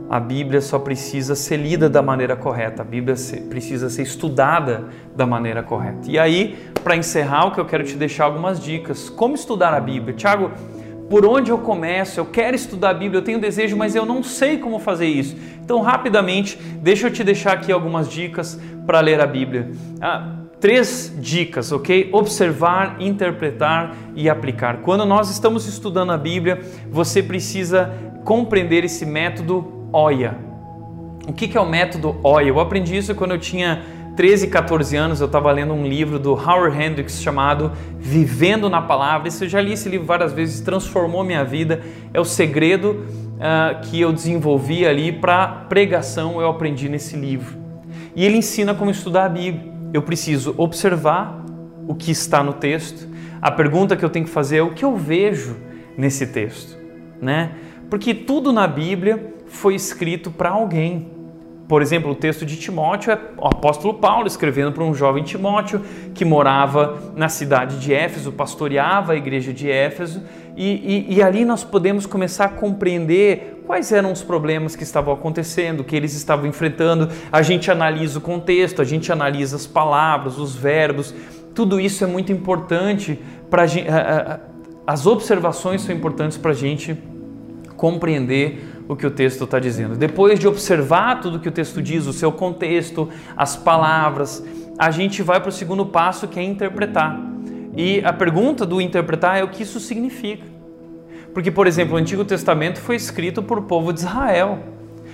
A 0.09 0.21
Bíblia 0.21 0.61
só 0.61 0.79
precisa 0.79 1.35
ser 1.35 1.57
lida 1.57 1.89
da 1.89 2.01
maneira 2.01 2.37
correta. 2.37 2.83
A 2.83 2.85
Bíblia 2.85 3.17
precisa 3.51 3.91
ser 3.91 4.03
estudada 4.03 4.85
da 5.17 5.27
maneira 5.27 5.63
correta. 5.63 6.09
E 6.09 6.19
aí, 6.19 6.57
para 6.85 6.97
encerrar, 6.97 7.47
o 7.47 7.51
que 7.51 7.61
eu 7.61 7.65
quero 7.65 7.83
te 7.83 7.97
deixar 7.97 8.25
algumas 8.25 8.61
dicas. 8.61 9.11
Como 9.11 9.35
estudar 9.35 9.75
a 9.75 9.81
Bíblia? 9.81 10.15
Tiago, 10.15 10.53
por 11.11 11.27
onde 11.27 11.51
eu 11.51 11.59
começo? 11.59 12.21
Eu 12.21 12.27
quero 12.27 12.55
estudar 12.55 12.91
a 12.91 12.95
Bíblia, 12.95 13.19
eu 13.19 13.25
tenho 13.25 13.41
desejo, 13.41 13.77
mas 13.77 13.97
eu 13.97 14.07
não 14.07 14.23
sei 14.23 14.59
como 14.59 14.79
fazer 14.79 15.07
isso. 15.07 15.37
Então, 15.61 15.81
rapidamente, 15.81 16.57
deixa 16.81 17.09
eu 17.09 17.13
te 17.13 17.25
deixar 17.25 17.55
aqui 17.55 17.73
algumas 17.73 18.09
dicas 18.09 18.61
para 18.87 19.01
ler 19.01 19.21
a 19.21 19.27
Bíblia. 19.27 19.73
Ah, 20.01 20.36
três 20.61 21.13
dicas, 21.19 21.73
ok? 21.73 22.11
Observar, 22.13 22.97
interpretar 23.01 23.95
e 24.15 24.29
aplicar. 24.29 24.79
Quando 24.79 25.05
nós 25.05 25.31
estamos 25.31 25.67
estudando 25.67 26.13
a 26.13 26.19
Bíblia, 26.19 26.61
você 26.91 27.23
precisa 27.23 27.93
compreender 28.25 28.85
esse 28.85 29.05
método 29.05 29.89
OIA. 29.93 30.37
O 31.29 31.33
que 31.33 31.57
é 31.57 31.61
o 31.61 31.69
método 31.69 32.19
OIA? 32.23 32.49
Eu 32.49 32.61
aprendi 32.61 32.97
isso 32.97 33.15
quando 33.15 33.33
eu 33.33 33.39
tinha 33.39 33.83
13, 34.17 34.49
14 34.49 34.97
anos, 34.97 35.21
eu 35.21 35.27
estava 35.27 35.53
lendo 35.53 35.75
um 35.75 35.87
livro 35.87 36.19
do 36.19 36.33
Howard 36.33 36.83
Hendricks 36.83 37.21
chamado 37.21 37.73
Vivendo 37.99 38.71
na 38.71 38.81
Palavra. 38.81 39.29
Eu 39.29 39.49
já 39.49 39.61
li 39.61 39.75
esse 39.75 39.91
livro 39.91 40.07
várias 40.07 40.33
vezes, 40.33 40.61
transformou 40.63 41.23
minha 41.23 41.45
vida. 41.45 41.83
É 42.15 42.19
o 42.19 42.25
segredo 42.25 43.05
uh, 43.37 43.81
que 43.83 44.01
eu 44.01 44.11
desenvolvi 44.11 44.87
ali 44.87 45.13
para 45.13 45.47
pregação, 45.69 46.41
eu 46.41 46.49
aprendi 46.49 46.89
nesse 46.89 47.15
livro. 47.15 47.59
E 48.15 48.25
ele 48.25 48.39
ensina 48.39 48.75
como 48.75 48.91
estudar 48.91 49.27
a 49.27 49.29
Bíblia. 49.29 49.76
Eu 49.93 50.03
preciso 50.03 50.55
observar 50.57 51.45
o 51.87 51.95
que 51.95 52.11
está 52.11 52.43
no 52.43 52.53
texto. 52.53 53.09
A 53.41 53.51
pergunta 53.51 53.97
que 53.97 54.05
eu 54.05 54.11
tenho 54.11 54.25
que 54.25 54.31
fazer 54.31 54.59
é 54.59 54.63
o 54.63 54.73
que 54.73 54.85
eu 54.85 54.97
vejo 54.97 55.57
nesse 55.97 56.27
texto, 56.27 56.77
né? 57.21 57.53
Porque 57.89 58.15
tudo 58.15 58.53
na 58.53 58.67
Bíblia 58.67 59.35
foi 59.47 59.75
escrito 59.75 60.31
para 60.31 60.51
alguém. 60.51 61.11
Por 61.69 61.83
exemplo, 61.83 62.13
o 62.13 62.15
texto 62.15 62.47
de 62.47 62.57
Timóteo 62.57 63.13
é 63.13 63.19
o 63.37 63.47
apóstolo 63.47 63.95
Paulo 63.95 64.27
escrevendo 64.27 64.73
para 64.73 64.85
um 64.85 64.95
jovem 64.95 65.25
Timóteo 65.25 65.83
que 66.15 66.25
morava 66.25 67.13
na 67.17 67.29
cidade 67.29 67.81
de 67.81 67.93
Éfeso, 67.93 68.31
pastoreava 68.31 69.13
a 69.13 69.17
igreja 69.17 69.53
de 69.53 69.69
Éfeso, 69.69 70.23
e, 70.57 71.07
e, 71.11 71.17
e, 71.17 71.23
ali 71.23 71.45
nós 71.45 71.63
podemos 71.63 72.07
começar 72.07 72.47
a 72.47 72.49
compreender 72.49 73.63
quais 73.67 73.93
eram 73.93 74.11
os 74.11 74.23
problemas 74.23 74.75
que 74.75 74.85
estavam 74.85 75.13
acontecendo, 75.13 75.85
que 75.85 75.95
eles 75.95 76.15
estavam 76.15 76.47
enfrentando. 76.47 77.11
A 77.31 77.43
gente 77.43 77.71
analisa 77.71 78.19
o 78.19 78.23
contexto, 78.23 78.81
a 78.81 78.85
gente 78.85 79.13
analisa 79.13 79.57
as 79.57 79.67
palavras, 79.67 80.39
os 80.39 80.57
verbos, 80.57 81.15
tudo 81.55 81.79
isso 81.79 82.03
é 82.05 82.07
muito 82.07 82.33
importante 82.33 83.19
para 83.51 83.65
as 84.87 85.07
observações 85.07 85.83
são 85.83 85.95
importantes 85.95 86.39
para 86.39 86.53
a 86.53 86.55
gente 86.55 86.97
compreender 87.77 88.83
o 88.89 88.95
que 88.95 89.07
o 89.07 89.11
texto 89.11 89.45
está 89.45 89.59
dizendo. 89.59 89.97
Depois 89.97 90.39
de 90.39 90.47
observar 90.47 91.21
tudo 91.21 91.41
que 91.41 91.49
o 91.49 91.53
texto 91.53 91.83
diz, 91.83 92.07
o 92.07 92.13
seu 92.13 92.31
contexto, 92.31 93.09
as 93.37 93.57
palavras, 93.57 94.45
a 94.79 94.91
gente 94.91 95.23
vai 95.23 95.41
para 95.41 95.49
o 95.49 95.53
segundo 95.53 95.85
passo 95.87 96.29
que 96.29 96.39
é 96.39 96.43
interpretar. 96.43 97.36
E 97.77 98.01
a 98.05 98.13
pergunta 98.13 98.65
do 98.65 98.81
interpretar 98.81 99.39
é 99.39 99.45
o 99.45 99.49
que 99.49 99.63
isso 99.63 99.79
significa. 99.79 100.47
Porque, 101.35 101.51
por 101.51 101.67
exemplo, 101.67 101.95
o 101.95 101.99
Antigo 101.99 102.25
Testamento 102.25 102.81
foi 102.81 102.97
escrito 102.97 103.43
por 103.43 103.63
povo 103.63 103.93
de 103.93 104.01
Israel. 104.01 104.59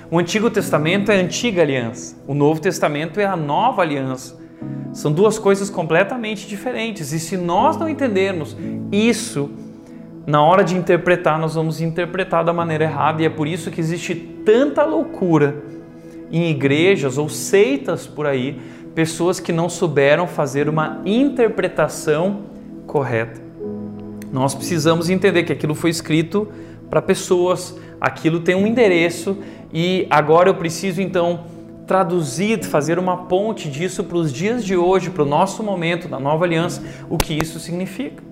O 0.08 0.18
Antigo 0.18 0.48
Testamento 0.48 1.10
é 1.10 1.16
a 1.16 1.20
antiga 1.20 1.62
aliança, 1.62 2.16
o 2.28 2.34
Novo 2.34 2.60
Testamento 2.60 3.18
é 3.18 3.24
a 3.24 3.34
nova 3.34 3.82
aliança. 3.82 4.40
São 4.92 5.10
duas 5.10 5.38
coisas 5.38 5.68
completamente 5.68 6.46
diferentes. 6.46 7.12
E 7.12 7.18
se 7.18 7.36
nós 7.36 7.76
não 7.76 7.88
entendermos 7.88 8.56
isso, 8.92 9.50
na 10.26 10.40
hora 10.42 10.62
de 10.62 10.76
interpretar, 10.76 11.40
nós 11.40 11.54
vamos 11.54 11.80
interpretar 11.80 12.44
da 12.44 12.52
maneira 12.52 12.84
errada, 12.84 13.22
e 13.22 13.24
é 13.24 13.30
por 13.30 13.48
isso 13.48 13.70
que 13.70 13.80
existe 13.80 14.14
tanta 14.14 14.84
loucura 14.84 15.64
em 16.30 16.50
igrejas 16.50 17.18
ou 17.18 17.28
seitas 17.28 18.06
por 18.06 18.26
aí, 18.26 18.60
pessoas 18.94 19.40
que 19.40 19.52
não 19.52 19.68
souberam 19.68 20.28
fazer 20.28 20.68
uma 20.68 21.00
interpretação 21.04 22.51
correta. 22.93 23.40
Nós 24.30 24.55
precisamos 24.55 25.09
entender 25.09 25.45
que 25.45 25.53
aquilo 25.53 25.74
foi 25.74 25.88
escrito 25.88 26.47
para 26.90 27.01
pessoas, 27.01 27.74
aquilo 27.99 28.40
tem 28.40 28.55
um 28.55 28.66
endereço 28.66 29.38
e 29.72 30.07
agora 30.11 30.51
eu 30.51 30.55
preciso 30.55 31.01
então 31.01 31.45
traduzir, 31.86 32.62
fazer 32.62 32.99
uma 32.99 33.16
ponte 33.24 33.70
disso 33.70 34.05
para 34.05 34.18
os 34.18 34.30
dias 34.30 34.62
de 34.62 34.76
hoje, 34.76 35.09
para 35.09 35.22
o 35.22 35.26
nosso 35.26 35.62
momento, 35.62 36.07
da 36.07 36.20
nova 36.20 36.45
aliança, 36.45 36.82
o 37.09 37.16
que 37.16 37.32
isso 37.32 37.59
significa. 37.59 38.22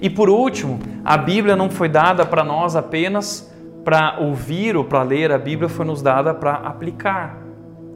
E 0.00 0.08
por 0.08 0.30
último, 0.30 0.78
a 1.04 1.18
Bíblia 1.18 1.54
não 1.54 1.68
foi 1.68 1.88
dada 1.88 2.24
para 2.24 2.42
nós 2.42 2.74
apenas 2.74 3.52
para 3.84 4.18
ouvir 4.18 4.78
ou 4.78 4.84
para 4.84 5.02
ler, 5.02 5.30
a 5.30 5.38
Bíblia 5.38 5.68
foi 5.68 5.84
nos 5.84 6.00
dada 6.00 6.32
para 6.32 6.54
aplicar. 6.54 7.43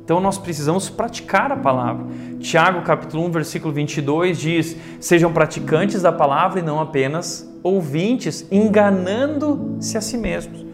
Então 0.09 0.20
nós 0.20 0.38
precisamos 0.38 0.88
praticar 0.88 1.52
a 1.52 1.56
palavra. 1.59 2.06
Tiago 2.40 2.80
capítulo 2.80 3.26
1, 3.26 3.30
versículo 3.30 3.74
22 3.74 4.38
diz: 4.38 4.74
"Sejam 4.98 5.30
praticantes 5.30 6.00
da 6.00 6.11
palavra 6.11 6.61
e 6.61 6.62
não 6.62 6.80
apenas 6.80 7.46
ouvintes, 7.62 8.48
enganando-se 8.50 9.98
a 9.98 10.00
si 10.00 10.16
mesmos". 10.16 10.64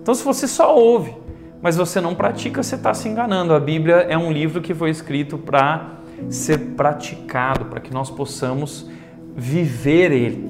Então 0.00 0.14
se 0.14 0.22
você 0.22 0.46
só 0.46 0.72
ouve, 0.72 1.12
mas 1.60 1.76
você 1.76 2.00
não 2.00 2.14
pratica, 2.14 2.62
você 2.62 2.76
está 2.76 2.94
se 2.94 3.08
enganando. 3.08 3.52
A 3.54 3.58
Bíblia 3.58 4.06
é 4.08 4.16
um 4.16 4.30
livro 4.30 4.60
que 4.60 4.72
foi 4.72 4.90
escrito 4.90 5.36
para 5.36 5.94
ser 6.28 6.58
praticado, 6.76 7.64
para 7.64 7.80
que 7.80 7.92
nós 7.92 8.08
possamos 8.08 8.88
viver 9.34 10.12
ele. 10.12 10.48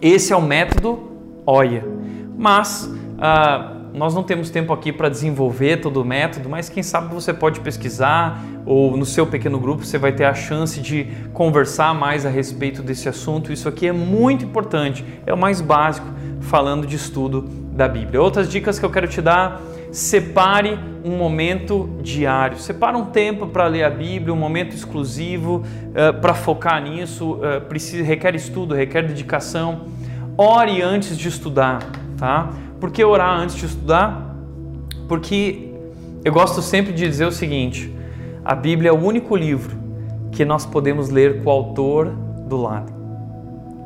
Esse 0.00 0.32
é 0.32 0.36
o 0.36 0.42
método 0.42 1.00
OIA. 1.44 1.84
Mas 2.38 2.88
ah, 3.18 3.73
nós 3.94 4.12
não 4.12 4.24
temos 4.24 4.50
tempo 4.50 4.72
aqui 4.72 4.92
para 4.92 5.08
desenvolver 5.08 5.76
todo 5.76 6.02
o 6.02 6.04
método, 6.04 6.48
mas 6.48 6.68
quem 6.68 6.82
sabe 6.82 7.14
você 7.14 7.32
pode 7.32 7.60
pesquisar 7.60 8.42
ou 8.66 8.96
no 8.96 9.06
seu 9.06 9.24
pequeno 9.24 9.60
grupo 9.60 9.84
você 9.84 9.96
vai 9.96 10.10
ter 10.10 10.24
a 10.24 10.34
chance 10.34 10.80
de 10.80 11.06
conversar 11.32 11.94
mais 11.94 12.26
a 12.26 12.28
respeito 12.28 12.82
desse 12.82 13.08
assunto. 13.08 13.52
Isso 13.52 13.68
aqui 13.68 13.86
é 13.86 13.92
muito 13.92 14.44
importante, 14.44 15.04
é 15.24 15.32
o 15.32 15.38
mais 15.38 15.60
básico 15.60 16.08
falando 16.40 16.88
de 16.88 16.96
estudo 16.96 17.42
da 17.42 17.86
Bíblia. 17.86 18.20
Outras 18.20 18.48
dicas 18.48 18.80
que 18.80 18.84
eu 18.84 18.90
quero 18.90 19.06
te 19.06 19.22
dar 19.22 19.62
separe 19.92 20.76
um 21.04 21.16
momento 21.16 21.88
diário. 22.02 22.58
Separe 22.58 22.96
um 22.96 23.04
tempo 23.04 23.46
para 23.46 23.68
ler 23.68 23.84
a 23.84 23.90
Bíblia, 23.90 24.34
um 24.34 24.36
momento 24.36 24.74
exclusivo 24.74 25.62
uh, 25.90 26.20
para 26.20 26.34
focar 26.34 26.82
nisso. 26.82 27.34
Uh, 27.34 27.60
precisa, 27.68 28.02
requer 28.02 28.34
estudo, 28.34 28.74
requer 28.74 29.02
dedicação. 29.02 29.82
Ore 30.36 30.82
antes 30.82 31.16
de 31.16 31.28
estudar, 31.28 31.78
tá? 32.16 32.50
Por 32.84 32.90
que 32.90 33.02
orar 33.02 33.40
antes 33.40 33.56
de 33.56 33.64
estudar? 33.64 34.36
Porque 35.08 35.70
eu 36.22 36.30
gosto 36.30 36.60
sempre 36.60 36.92
de 36.92 37.08
dizer 37.08 37.24
o 37.24 37.32
seguinte: 37.32 37.90
a 38.44 38.54
Bíblia 38.54 38.90
é 38.90 38.92
o 38.92 39.02
único 39.02 39.34
livro 39.34 39.74
que 40.30 40.44
nós 40.44 40.66
podemos 40.66 41.08
ler 41.08 41.42
com 41.42 41.48
o 41.48 41.50
autor 41.50 42.10
do 42.46 42.58
lado. 42.58 42.92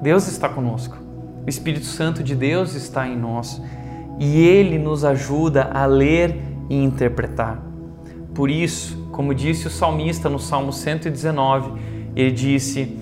Deus 0.03 0.26
está 0.26 0.49
conosco. 0.49 0.99
O 1.46 1.49
Espírito 1.49 1.86
Santo 1.86 2.24
de 2.24 2.34
Deus 2.34 2.74
está 2.74 3.07
em 3.07 3.16
nós 3.16 3.62
e 4.18 4.40
ele 4.40 4.80
nos 4.80 5.05
ajuda 5.05 5.70
a 5.72 5.86
ler 5.86 6.36
e 6.68 6.74
interpretar. 6.74 7.62
Por 8.34 8.51
isso, 8.51 9.07
como 9.12 9.32
disse 9.32 9.68
o 9.68 9.70
salmista 9.70 10.28
no 10.28 10.40
Salmo 10.40 10.72
119, 10.72 11.70
ele 12.16 12.32
disse: 12.32 12.99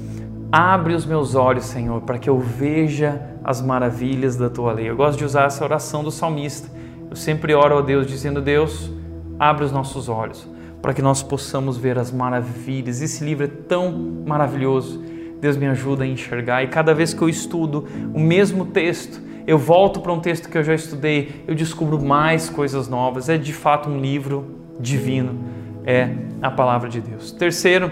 Abre 0.50 0.94
os 0.94 1.04
meus 1.04 1.34
olhos, 1.34 1.64
Senhor, 1.64 2.00
para 2.02 2.18
que 2.18 2.30
eu 2.30 2.38
veja 2.38 3.20
as 3.42 3.60
maravilhas 3.60 4.36
da 4.36 4.48
tua 4.48 4.72
lei. 4.72 4.88
Eu 4.88 4.96
gosto 4.96 5.18
de 5.18 5.24
usar 5.24 5.44
essa 5.46 5.64
oração 5.64 6.04
do 6.04 6.10
salmista. 6.10 6.68
Eu 7.10 7.16
sempre 7.16 7.54
oro 7.54 7.78
a 7.78 7.82
Deus 7.82 8.06
dizendo: 8.06 8.40
Deus, 8.40 8.90
abre 9.38 9.64
os 9.64 9.72
nossos 9.72 10.08
olhos 10.08 10.48
para 10.86 10.94
que 10.94 11.02
nós 11.02 11.20
possamos 11.20 11.76
ver 11.76 11.98
as 11.98 12.12
maravilhas. 12.12 13.02
Esse 13.02 13.24
livro 13.24 13.44
é 13.44 13.48
tão 13.48 13.90
maravilhoso. 14.24 15.02
Deus 15.40 15.56
me 15.56 15.66
ajuda 15.66 16.04
a 16.04 16.06
enxergar 16.06 16.62
e 16.62 16.68
cada 16.68 16.94
vez 16.94 17.12
que 17.12 17.20
eu 17.20 17.28
estudo 17.28 17.86
o 18.14 18.20
mesmo 18.20 18.66
texto, 18.66 19.20
eu 19.46 19.58
volto 19.58 20.00
para 20.00 20.12
um 20.12 20.20
texto 20.20 20.48
que 20.48 20.56
eu 20.56 20.62
já 20.62 20.74
estudei, 20.74 21.44
eu 21.46 21.56
descubro 21.56 22.00
mais 22.00 22.48
coisas 22.48 22.88
novas. 22.88 23.28
É 23.28 23.36
de 23.36 23.52
fato 23.52 23.90
um 23.90 24.00
livro 24.00 24.46
divino, 24.78 25.40
é 25.84 26.10
a 26.40 26.52
palavra 26.52 26.88
de 26.88 27.00
Deus. 27.00 27.32
Terceiro, 27.32 27.90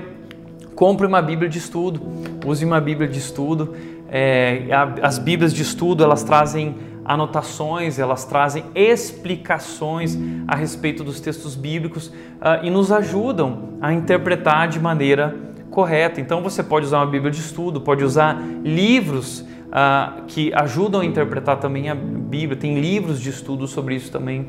compre 0.75 1.07
uma 1.07 1.23
Bíblia 1.23 1.49
de 1.49 1.59
estudo, 1.59 2.01
use 2.45 2.65
uma 2.65 2.81
Bíblia 2.81 3.09
de 3.09 3.19
estudo. 3.19 3.75
É, 4.09 4.69
as 5.03 5.19
Bíblias 5.19 5.53
de 5.53 5.63
estudo 5.63 6.05
elas 6.05 6.23
trazem 6.23 6.77
anotações, 7.05 7.99
elas 7.99 8.25
trazem 8.25 8.65
explicações 8.75 10.19
a 10.49 10.57
respeito 10.57 11.05
dos 11.05 11.21
textos 11.21 11.55
bíblicos 11.55 12.09
uh, 12.09 12.63
e 12.65 12.71
nos 12.71 12.91
ajudam 12.91 13.75
a 13.81 13.93
interpretar 13.93 14.69
de 14.69 14.81
maneira 14.81 15.37
correta. 15.71 16.21
Então 16.21 16.43
você 16.43 16.63
pode 16.63 16.87
usar 16.87 16.99
uma 16.99 17.07
Bíblia 17.07 17.31
de 17.31 17.41
estudo, 17.41 17.81
pode 17.81 18.03
usar 18.03 18.41
livros 18.65 19.41
uh, 19.41 20.23
que 20.27 20.53
ajudam 20.55 21.03
a 21.03 21.05
interpretar 21.05 21.59
também 21.59 21.91
a 21.91 21.95
Bíblia, 21.95 22.57
tem 22.57 22.81
livros 22.81 23.21
de 23.21 23.29
estudo 23.29 23.69
sobre 23.69 23.95
isso 23.97 24.11
também. 24.11 24.49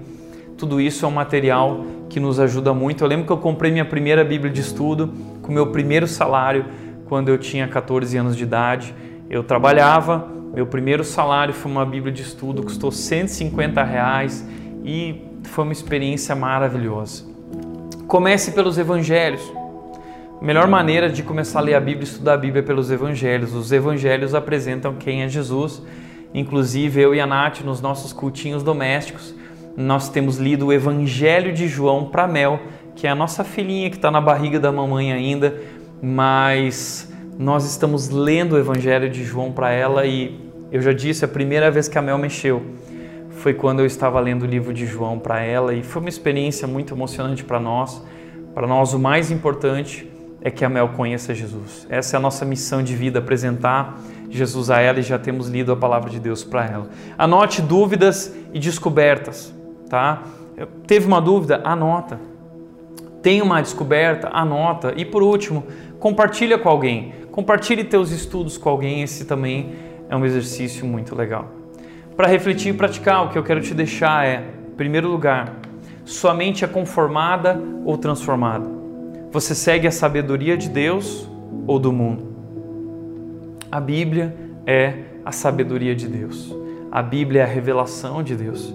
Tudo 0.58 0.80
isso 0.80 1.04
é 1.04 1.08
um 1.08 1.12
material 1.12 1.84
que 2.08 2.18
nos 2.18 2.40
ajuda 2.40 2.74
muito. 2.74 3.04
Eu 3.04 3.10
lembro 3.10 3.26
que 3.26 3.32
eu 3.34 3.38
comprei 3.38 3.72
minha 3.72 3.84
primeira 3.84 4.24
Bíblia 4.24 4.50
de 4.50 4.62
estudo 4.62 5.14
com 5.46 5.54
meu 5.54 5.68
primeiro 5.68 6.08
salário 6.08 6.66
quando 7.06 7.30
eu 7.30 7.38
tinha 7.38 7.68
14 7.68 8.18
anos 8.18 8.36
de 8.36 8.44
idade. 8.44 8.96
Eu 9.30 9.44
trabalhava, 9.44 10.28
meu 10.54 10.66
primeiro 10.66 11.04
salário 11.04 11.54
foi 11.54 11.72
uma 11.72 11.86
Bíblia 11.86 12.12
de 12.12 12.24
estudo, 12.24 12.64
custou 12.64 12.92
150 12.92 13.84
reais 13.84 14.44
e 14.84 15.22
foi 15.44 15.64
uma 15.64 15.74
experiência 15.74 16.36
maravilhosa. 16.36 17.26
Comece 18.08 18.54
pelos 18.54 18.80
evangelhos. 18.80 19.42
A 20.42 20.44
melhor 20.44 20.68
maneira 20.68 21.10
de 21.10 21.22
começar 21.22 21.60
a 21.60 21.62
ler 21.62 21.76
a 21.76 21.80
Bíblia 21.80 22.02
e 22.02 22.08
estudar 22.08 22.34
a 22.34 22.38
Bíblia 22.38 22.62
é 22.62 22.66
pelos 22.66 22.90
evangelhos. 22.90 23.54
Os 23.54 23.72
evangelhos 23.72 24.34
apresentam 24.34 24.96
quem 24.96 25.22
é 25.22 25.30
Jesus. 25.30 25.82
Inclusive, 26.34 27.00
eu 27.00 27.14
e 27.14 27.22
a 27.22 27.28
Nath, 27.28 27.62
nos 27.62 27.82
nossos 27.82 28.12
cultinhos 28.12 28.64
domésticos, 28.64 29.34
nós 29.78 30.10
temos 30.10 30.38
lido 30.38 30.68
o 30.68 30.74
Evangelho 30.74 31.54
de 31.54 31.68
João 31.68 32.06
para 32.06 32.28
Mel, 32.28 32.60
que 32.96 33.06
é 33.06 33.10
a 33.10 33.16
nossa 33.16 33.44
filhinha 33.44 33.90
que 33.90 33.98
está 33.98 34.10
na 34.10 34.22
barriga 34.22 34.60
da 34.60 34.72
mamãe 34.72 35.12
ainda, 35.12 35.60
mas 36.02 37.12
nós 37.38 37.66
estamos 37.66 38.10
lendo 38.10 38.54
o 38.54 38.58
Evangelho 38.58 39.10
de 39.10 39.24
João 39.24 39.52
para 39.52 39.72
ela 39.72 40.06
e 40.06 40.40
eu 40.72 40.82
já 40.82 40.94
disse, 40.94 41.26
a 41.26 41.28
primeira 41.28 41.70
vez 41.70 41.88
que 41.88 41.98
a 41.98 42.02
Mel 42.02 42.18
mexeu 42.18 42.64
foi 43.32 43.54
quando 43.54 43.82
eu 43.82 43.86
estava 43.86 44.20
lendo 44.20 44.44
o 44.44 44.46
livro 44.46 44.74
de 44.74 44.86
João 44.86 45.20
para 45.20 45.42
ela 45.42 45.74
e 45.74 45.84
foi 45.84 46.02
uma 46.02 46.10
experiência 46.10 46.68
muito 46.68 46.94
emocionante 46.94 47.44
para 47.44 47.60
nós. 47.60 48.02
Para 48.54 48.66
nós, 48.66 48.94
o 48.94 49.00
mais 49.00 49.30
importante 49.30 50.10
é 50.42 50.50
que 50.50 50.64
a 50.64 50.70
Mel 50.70 50.90
conheça 50.90 51.34
Jesus. 51.34 51.86
Essa 51.90 52.16
é 52.16 52.18
a 52.18 52.22
nossa 52.22 52.46
missão 52.46 52.82
de 52.82 52.96
vida, 52.96 53.20
apresentar 53.20 54.00
Jesus 54.30 54.70
a 54.70 54.80
ela 54.80 55.00
e 55.00 55.02
já 55.02 55.20
temos 55.20 55.50
lido 55.50 55.72
a 55.72 55.76
palavra 55.76 56.10
de 56.10 56.20
Deus 56.20 56.44
para 56.44 56.66
ela. 56.66 56.90
Anote 57.18 57.62
dúvidas 57.62 58.34
e 58.54 58.60
descobertas, 58.60 59.54
tá? 59.90 60.24
Teve 60.88 61.06
uma 61.06 61.20
dúvida? 61.20 61.62
Anota. 61.64 62.20
Tem 63.26 63.42
uma 63.42 63.60
descoberta? 63.60 64.30
Anota. 64.32 64.94
E 64.96 65.04
por 65.04 65.24
último, 65.24 65.64
compartilha 66.00 66.60
com 66.60 66.70
alguém. 66.70 67.12
Compartilhe 67.32 67.84
teus 67.84 68.12
estudos 68.12 68.56
com 68.56 68.70
alguém, 68.70 69.02
esse 69.02 69.26
também 69.26 69.72
é 70.08 70.16
um 70.16 70.24
exercício 70.24 70.86
muito 70.86 71.16
legal. 71.16 71.52
Para 72.16 72.28
refletir 72.28 72.70
e 72.72 72.78
praticar, 72.78 73.26
o 73.26 73.30
que 73.30 73.38
eu 73.40 73.42
quero 73.42 73.62
te 73.62 73.74
deixar 73.74 74.28
é, 74.28 74.44
em 74.68 74.76
primeiro 74.76 75.10
lugar, 75.10 75.56
sua 76.04 76.36
mente 76.36 76.64
é 76.64 76.68
conformada 76.68 77.60
ou 77.84 77.98
transformada? 77.98 78.70
Você 79.32 79.56
segue 79.56 79.88
a 79.88 79.92
sabedoria 79.92 80.56
de 80.56 80.70
Deus 80.70 81.28
ou 81.66 81.80
do 81.80 81.92
mundo? 81.92 82.28
A 83.72 83.82
Bíblia 83.82 84.36
é 84.68 85.00
a 85.26 85.32
sabedoria 85.32 85.96
de 85.96 86.08
Deus. 86.08 86.56
A 86.92 87.02
Bíblia 87.02 87.42
é 87.42 87.44
a 87.44 87.48
revelação 87.48 88.22
de 88.22 88.36
Deus. 88.36 88.72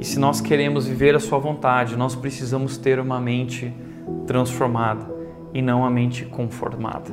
E 0.00 0.04
se 0.04 0.18
nós 0.18 0.40
queremos 0.40 0.86
viver 0.86 1.14
a 1.14 1.20
Sua 1.20 1.38
vontade, 1.38 1.94
nós 1.94 2.14
precisamos 2.14 2.78
ter 2.78 2.98
uma 2.98 3.20
mente 3.20 3.70
transformada 4.26 5.06
e 5.52 5.60
não 5.60 5.84
a 5.84 5.90
mente 5.90 6.24
conformada. 6.24 7.10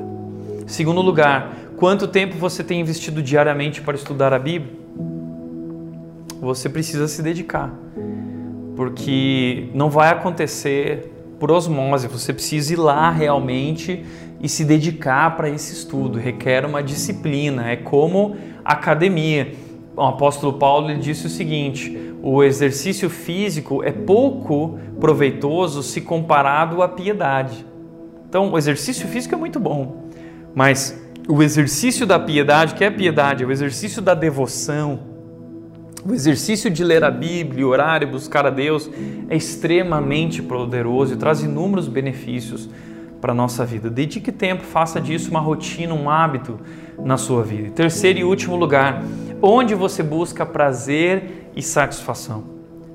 Segundo 0.66 1.02
lugar, 1.02 1.54
quanto 1.76 2.08
tempo 2.08 2.38
você 2.38 2.64
tem 2.64 2.80
investido 2.80 3.22
diariamente 3.22 3.82
para 3.82 3.94
estudar 3.94 4.32
a 4.32 4.38
Bíblia? 4.38 4.72
Você 6.40 6.70
precisa 6.70 7.06
se 7.08 7.20
dedicar, 7.20 7.70
porque 8.74 9.68
não 9.74 9.90
vai 9.90 10.08
acontecer 10.08 11.12
por 11.38 11.50
osmose, 11.50 12.08
você 12.08 12.32
precisa 12.32 12.72
ir 12.72 12.76
lá 12.76 13.10
realmente 13.10 14.02
e 14.40 14.48
se 14.48 14.64
dedicar 14.64 15.36
para 15.36 15.50
esse 15.50 15.74
estudo, 15.74 16.18
requer 16.18 16.64
uma 16.64 16.82
disciplina, 16.82 17.70
é 17.70 17.76
como 17.76 18.34
academia. 18.64 19.52
O 19.94 20.02
apóstolo 20.02 20.54
Paulo 20.54 20.96
disse 20.96 21.26
o 21.26 21.30
seguinte: 21.30 22.07
o 22.22 22.42
exercício 22.42 23.08
físico 23.08 23.82
é 23.82 23.92
pouco 23.92 24.78
proveitoso 25.00 25.82
se 25.82 26.00
comparado 26.00 26.82
à 26.82 26.88
piedade. 26.88 27.64
Então, 28.28 28.52
o 28.52 28.58
exercício 28.58 29.06
físico 29.08 29.34
é 29.34 29.38
muito 29.38 29.58
bom, 29.58 30.08
mas 30.54 31.00
o 31.28 31.42
exercício 31.42 32.06
da 32.06 32.18
piedade, 32.18 32.74
que 32.74 32.84
é 32.84 32.88
a 32.88 32.92
piedade, 32.92 33.44
o 33.44 33.52
exercício 33.52 34.02
da 34.02 34.14
devoção, 34.14 35.00
o 36.04 36.14
exercício 36.14 36.70
de 36.70 36.82
ler 36.84 37.04
a 37.04 37.10
Bíblia, 37.10 37.66
orar 37.66 38.02
e 38.02 38.06
buscar 38.06 38.46
a 38.46 38.50
Deus 38.50 38.90
é 39.28 39.36
extremamente 39.36 40.42
poderoso 40.42 41.14
e 41.14 41.16
traz 41.16 41.42
inúmeros 41.42 41.88
benefícios 41.88 42.68
para 43.20 43.32
a 43.32 43.34
nossa 43.34 43.64
vida. 43.64 43.90
Dedique 43.90 44.30
tempo, 44.30 44.62
faça 44.62 45.00
disso 45.00 45.30
uma 45.30 45.40
rotina, 45.40 45.94
um 45.94 46.08
hábito 46.08 46.58
na 46.98 47.16
sua 47.16 47.42
vida. 47.42 47.70
terceiro 47.70 48.18
e 48.20 48.24
último 48.24 48.56
lugar, 48.56 49.02
onde 49.42 49.74
você 49.74 50.02
busca 50.02 50.46
prazer 50.46 51.50
e 51.54 51.62
satisfação. 51.62 52.44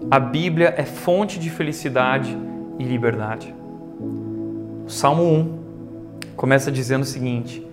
A 0.09 0.19
Bíblia 0.19 0.73
é 0.77 0.83
fonte 0.83 1.39
de 1.39 1.49
felicidade 1.49 2.37
e 2.79 2.83
liberdade. 2.83 3.53
O 3.99 4.89
Salmo 4.89 5.23
1 5.23 5.59
começa 6.35 6.71
dizendo 6.71 7.03
o 7.03 7.05
seguinte: 7.05 7.65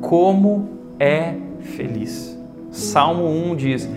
Como 0.00 0.78
é 0.98 1.34
feliz. 1.60 2.38
Salmo 2.70 3.26
1 3.26 3.56
diz: 3.56 3.88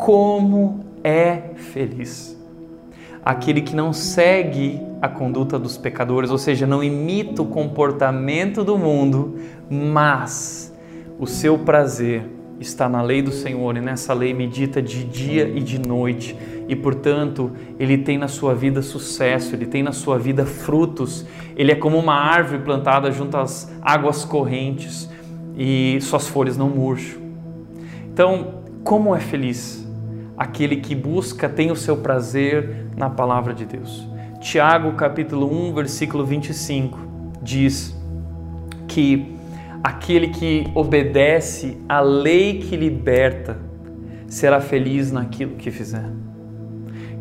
como 0.00 0.84
é 1.04 1.50
feliz. 1.56 2.39
Aquele 3.24 3.60
que 3.60 3.76
não 3.76 3.92
segue 3.92 4.80
a 5.00 5.08
conduta 5.08 5.58
dos 5.58 5.76
pecadores, 5.76 6.30
ou 6.30 6.38
seja, 6.38 6.66
não 6.66 6.82
imita 6.82 7.42
o 7.42 7.46
comportamento 7.46 8.64
do 8.64 8.78
mundo, 8.78 9.36
mas 9.68 10.74
o 11.18 11.26
seu 11.26 11.58
prazer 11.58 12.24
está 12.60 12.88
na 12.88 13.00
lei 13.00 13.22
do 13.22 13.32
Senhor 13.32 13.76
e 13.76 13.80
nessa 13.80 14.12
lei 14.12 14.34
medita 14.34 14.82
de 14.82 15.04
dia 15.04 15.48
e 15.48 15.60
de 15.60 15.78
noite. 15.78 16.36
E 16.68 16.76
portanto, 16.76 17.50
ele 17.78 17.98
tem 17.98 18.18
na 18.18 18.28
sua 18.28 18.54
vida 18.54 18.82
sucesso, 18.82 19.54
ele 19.54 19.66
tem 19.66 19.82
na 19.82 19.92
sua 19.92 20.18
vida 20.18 20.44
frutos. 20.44 21.26
Ele 21.56 21.72
é 21.72 21.74
como 21.74 21.98
uma 21.98 22.14
árvore 22.14 22.62
plantada 22.62 23.10
junto 23.10 23.36
às 23.36 23.72
águas 23.80 24.24
correntes 24.24 25.08
e 25.56 25.98
suas 26.02 26.28
folhas 26.28 26.56
não 26.56 26.68
murcham. 26.68 27.20
Então, 28.12 28.62
como 28.84 29.14
é 29.14 29.20
feliz 29.20 29.86
aquele 30.36 30.76
que 30.76 30.94
busca 30.94 31.48
tem 31.50 31.70
o 31.70 31.76
seu 31.76 31.98
prazer 31.98 32.79
na 33.00 33.08
palavra 33.08 33.54
de 33.54 33.64
Deus. 33.64 34.06
Tiago, 34.40 34.92
capítulo 34.92 35.50
1, 35.50 35.72
versículo 35.72 36.24
25, 36.24 36.98
diz 37.42 37.98
que 38.86 39.34
aquele 39.82 40.28
que 40.28 40.70
obedece 40.74 41.78
à 41.88 42.00
lei 42.00 42.58
que 42.58 42.76
liberta 42.76 43.56
será 44.28 44.60
feliz 44.60 45.10
naquilo 45.10 45.56
que 45.56 45.70
fizer. 45.70 46.04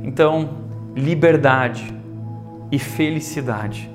Então, 0.04 0.50
liberdade 0.94 1.94
e 2.70 2.78
felicidade 2.78 3.90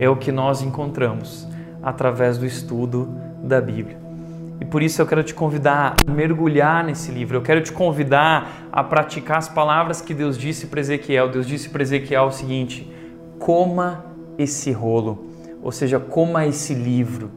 é 0.00 0.08
o 0.08 0.16
que 0.16 0.32
nós 0.32 0.62
encontramos 0.62 1.46
através 1.80 2.38
do 2.38 2.44
estudo 2.44 3.08
da 3.40 3.60
Bíblia. 3.60 4.09
E 4.60 4.64
por 4.64 4.82
isso 4.82 5.00
eu 5.00 5.06
quero 5.06 5.22
te 5.24 5.32
convidar 5.32 5.96
a 6.06 6.10
mergulhar 6.10 6.84
nesse 6.84 7.10
livro. 7.10 7.38
Eu 7.38 7.42
quero 7.42 7.62
te 7.62 7.72
convidar 7.72 8.68
a 8.70 8.84
praticar 8.84 9.38
as 9.38 9.48
palavras 9.48 10.02
que 10.02 10.12
Deus 10.12 10.36
disse 10.36 10.66
para 10.66 10.80
Ezequiel. 10.80 11.30
Deus 11.30 11.46
disse 11.46 11.70
para 11.70 11.82
Ezequiel 11.82 12.24
o 12.24 12.30
seguinte: 12.30 12.88
coma 13.38 14.04
esse 14.36 14.70
rolo, 14.70 15.30
ou 15.62 15.72
seja, 15.72 15.98
coma 15.98 16.46
esse 16.46 16.74
livro. 16.74 17.30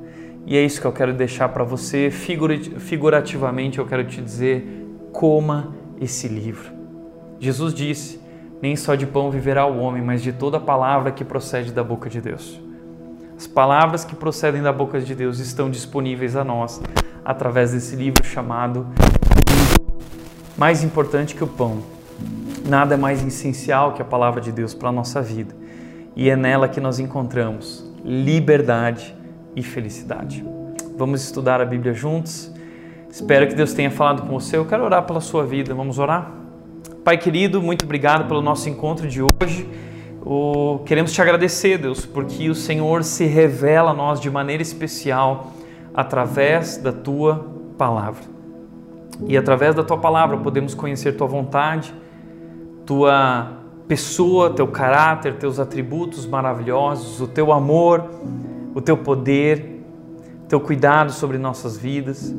E 0.46 0.58
é 0.58 0.62
isso 0.62 0.82
que 0.82 0.86
eu 0.86 0.92
quero 0.92 1.14
deixar 1.14 1.48
para 1.50 1.64
você. 1.64 2.12
Figurativamente, 2.12 3.80
eu 3.80 3.86
quero 3.86 4.04
te 4.04 4.22
dizer: 4.22 4.86
coma 5.14 5.74
esse 6.02 6.28
livro. 6.28 6.74
Jesus 7.40 7.74
disse: 7.74 8.20
nem 8.62 8.76
só 8.76 8.96
de 8.96 9.08
pão 9.08 9.32
viverá 9.32 9.66
o 9.66 9.80
homem, 9.80 10.02
mas 10.02 10.22
de 10.22 10.34
toda 10.34 10.60
palavra 10.60 11.12
que 11.12 11.24
procede 11.24 11.72
da 11.72 11.84
boca 11.84 12.10
de 12.10 12.20
Deus. 12.20 12.62
As 13.44 13.48
palavras 13.48 14.06
que 14.06 14.16
procedem 14.16 14.62
da 14.62 14.72
boca 14.72 15.02
de 15.02 15.14
Deus 15.14 15.40
estão 15.40 15.70
disponíveis 15.70 16.38
a 16.38 16.46
nós 16.46 16.82
através 17.26 17.74
desse 17.74 17.94
livro 17.94 18.24
chamado 18.24 18.88
Mais 20.58 20.82
Importante 20.82 21.36
que 21.36 21.44
o 21.44 21.48
Pão. 21.48 21.84
Nada 22.66 22.94
é 22.94 22.98
mais 22.98 23.22
essencial 23.22 23.92
que 23.92 24.02
a 24.02 24.06
palavra 24.06 24.40
de 24.40 24.50
Deus 24.50 24.74
para 24.74 24.88
a 24.88 24.92
nossa 24.94 25.22
vida. 25.22 25.54
E 26.16 26.30
é 26.30 26.38
nela 26.38 26.70
que 26.70 26.80
nós 26.80 27.00
encontramos 27.00 27.86
liberdade 28.06 29.14
e 29.54 29.62
felicidade. 29.62 30.42
Vamos 30.98 31.22
estudar 31.22 31.60
a 31.60 31.66
Bíblia 31.66 31.94
juntos. 31.94 32.50
Espero 33.10 33.46
que 33.46 33.56
Deus 33.56 33.74
tenha 33.74 33.92
falado 33.92 34.22
com 34.22 34.40
você. 34.40 34.56
Eu 34.56 34.66
quero 34.66 34.86
orar 34.86 35.04
pela 35.04 35.20
sua 35.20 35.46
vida. 35.46 35.76
Vamos 35.76 36.00
orar? 36.00 36.32
Pai 37.04 37.18
querido, 37.18 37.62
muito 37.62 37.84
obrigado 37.84 38.26
pelo 38.26 38.42
nosso 38.42 38.70
encontro 38.70 39.06
de 39.06 39.22
hoje. 39.22 39.68
Queremos 40.86 41.12
te 41.12 41.22
agradecer, 41.22 41.78
Deus, 41.78 42.06
porque 42.06 42.50
o 42.50 42.56
Senhor 42.56 43.04
se 43.04 43.26
revela 43.26 43.92
a 43.92 43.94
nós 43.94 44.20
de 44.22 44.30
maneira 44.30 44.64
especial 44.64 45.52
através 45.94 46.78
da 46.78 46.92
tua 46.92 47.46
palavra. 47.78 48.24
E 49.28 49.38
através 49.38 49.76
da 49.76 49.84
tua 49.84 49.98
palavra 49.98 50.38
podemos 50.38 50.74
conhecer 50.74 51.14
tua 51.14 51.28
vontade, 51.28 51.94
tua 52.86 53.52
pessoa, 53.88 54.50
teu 54.50 54.68
caráter, 54.68 55.36
teus 55.36 55.60
atributos 55.60 56.26
maravilhosos, 56.26 57.22
o 57.22 57.28
teu 57.28 57.52
amor, 57.52 58.10
o 58.74 58.82
teu 58.82 58.98
poder, 58.98 59.84
teu 60.48 60.60
cuidado 60.60 61.12
sobre 61.12 61.38
nossas 61.38 61.78
vidas, 61.78 62.34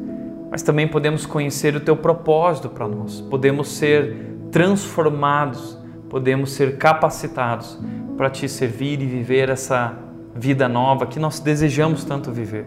mas 0.51 0.63
também 0.63 0.89
podemos 0.89 1.27
conhecer 1.27 1.77
o 1.77 1.81
teu 1.81 1.97
propósito 1.97 2.69
para 2.69 2.89
nós. 2.89 3.21
Podemos 3.21 3.69
ser 3.69 4.37
transformados, 4.51 5.79
podemos 6.15 6.53
ser 6.53 6.77
capacitados 6.77 7.77
para 8.17 8.31
te 8.31 8.49
servir 8.49 9.03
e 9.03 9.05
viver 9.05 9.49
essa 9.49 9.97
vida 10.33 10.69
nova 10.69 11.09
que 11.09 11.19
nós 11.19 11.41
desejamos 11.41 12.05
tanto 12.05 12.31
viver. 12.31 12.67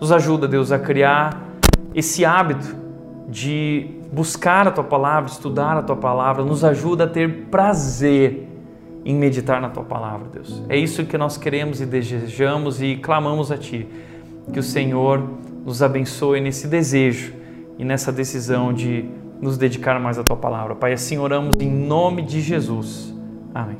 Nos 0.00 0.10
ajuda, 0.10 0.48
Deus, 0.48 0.72
a 0.72 0.78
criar 0.78 1.42
esse 1.94 2.24
hábito 2.24 2.74
de 3.28 3.86
buscar 4.10 4.66
a 4.66 4.70
tua 4.70 4.82
palavra, 4.82 5.30
estudar 5.30 5.76
a 5.76 5.82
tua 5.82 5.96
palavra, 5.96 6.42
nos 6.42 6.64
ajuda 6.64 7.04
a 7.04 7.06
ter 7.06 7.48
prazer 7.50 8.48
em 9.04 9.14
meditar 9.14 9.60
na 9.60 9.68
tua 9.68 9.84
palavra, 9.84 10.28
Deus. 10.32 10.62
É 10.66 10.74
isso 10.74 11.04
que 11.04 11.18
nós 11.18 11.36
queremos 11.36 11.82
e 11.82 11.84
desejamos 11.84 12.80
e 12.80 12.96
clamamos 12.96 13.52
a 13.52 13.58
ti. 13.58 13.86
Que 14.50 14.58
o 14.58 14.62
Senhor 14.62 15.22
nos 15.66 15.82
abençoe 15.82 16.40
nesse 16.40 16.66
desejo 16.66 17.34
e 17.78 17.84
nessa 17.84 18.10
decisão 18.10 18.72
de 18.72 19.04
nos 19.40 19.56
dedicar 19.56 19.98
mais 19.98 20.18
à 20.18 20.24
tua 20.24 20.36
palavra. 20.36 20.74
Pai, 20.74 20.92
assim 20.92 21.18
oramos 21.18 21.54
em 21.58 21.70
nome 21.70 22.22
de 22.22 22.40
Jesus. 22.40 23.14
Amém. 23.54 23.78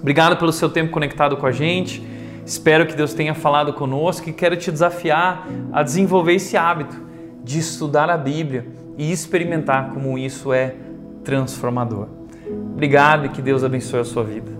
Obrigado 0.00 0.36
pelo 0.36 0.52
seu 0.52 0.68
tempo 0.68 0.92
conectado 0.92 1.36
com 1.36 1.46
a 1.46 1.52
gente. 1.52 2.02
Espero 2.46 2.86
que 2.86 2.94
Deus 2.94 3.12
tenha 3.12 3.34
falado 3.34 3.72
conosco 3.72 4.28
e 4.30 4.32
quero 4.32 4.56
te 4.56 4.70
desafiar 4.70 5.46
a 5.72 5.82
desenvolver 5.82 6.34
esse 6.34 6.56
hábito 6.56 6.96
de 7.44 7.58
estudar 7.58 8.08
a 8.08 8.16
Bíblia 8.16 8.66
e 8.96 9.10
experimentar 9.12 9.90
como 9.90 10.16
isso 10.16 10.52
é 10.52 10.74
transformador. 11.24 12.06
Obrigado 12.72 13.26
e 13.26 13.28
que 13.28 13.42
Deus 13.42 13.62
abençoe 13.64 14.00
a 14.00 14.04
sua 14.04 14.24
vida. 14.24 14.57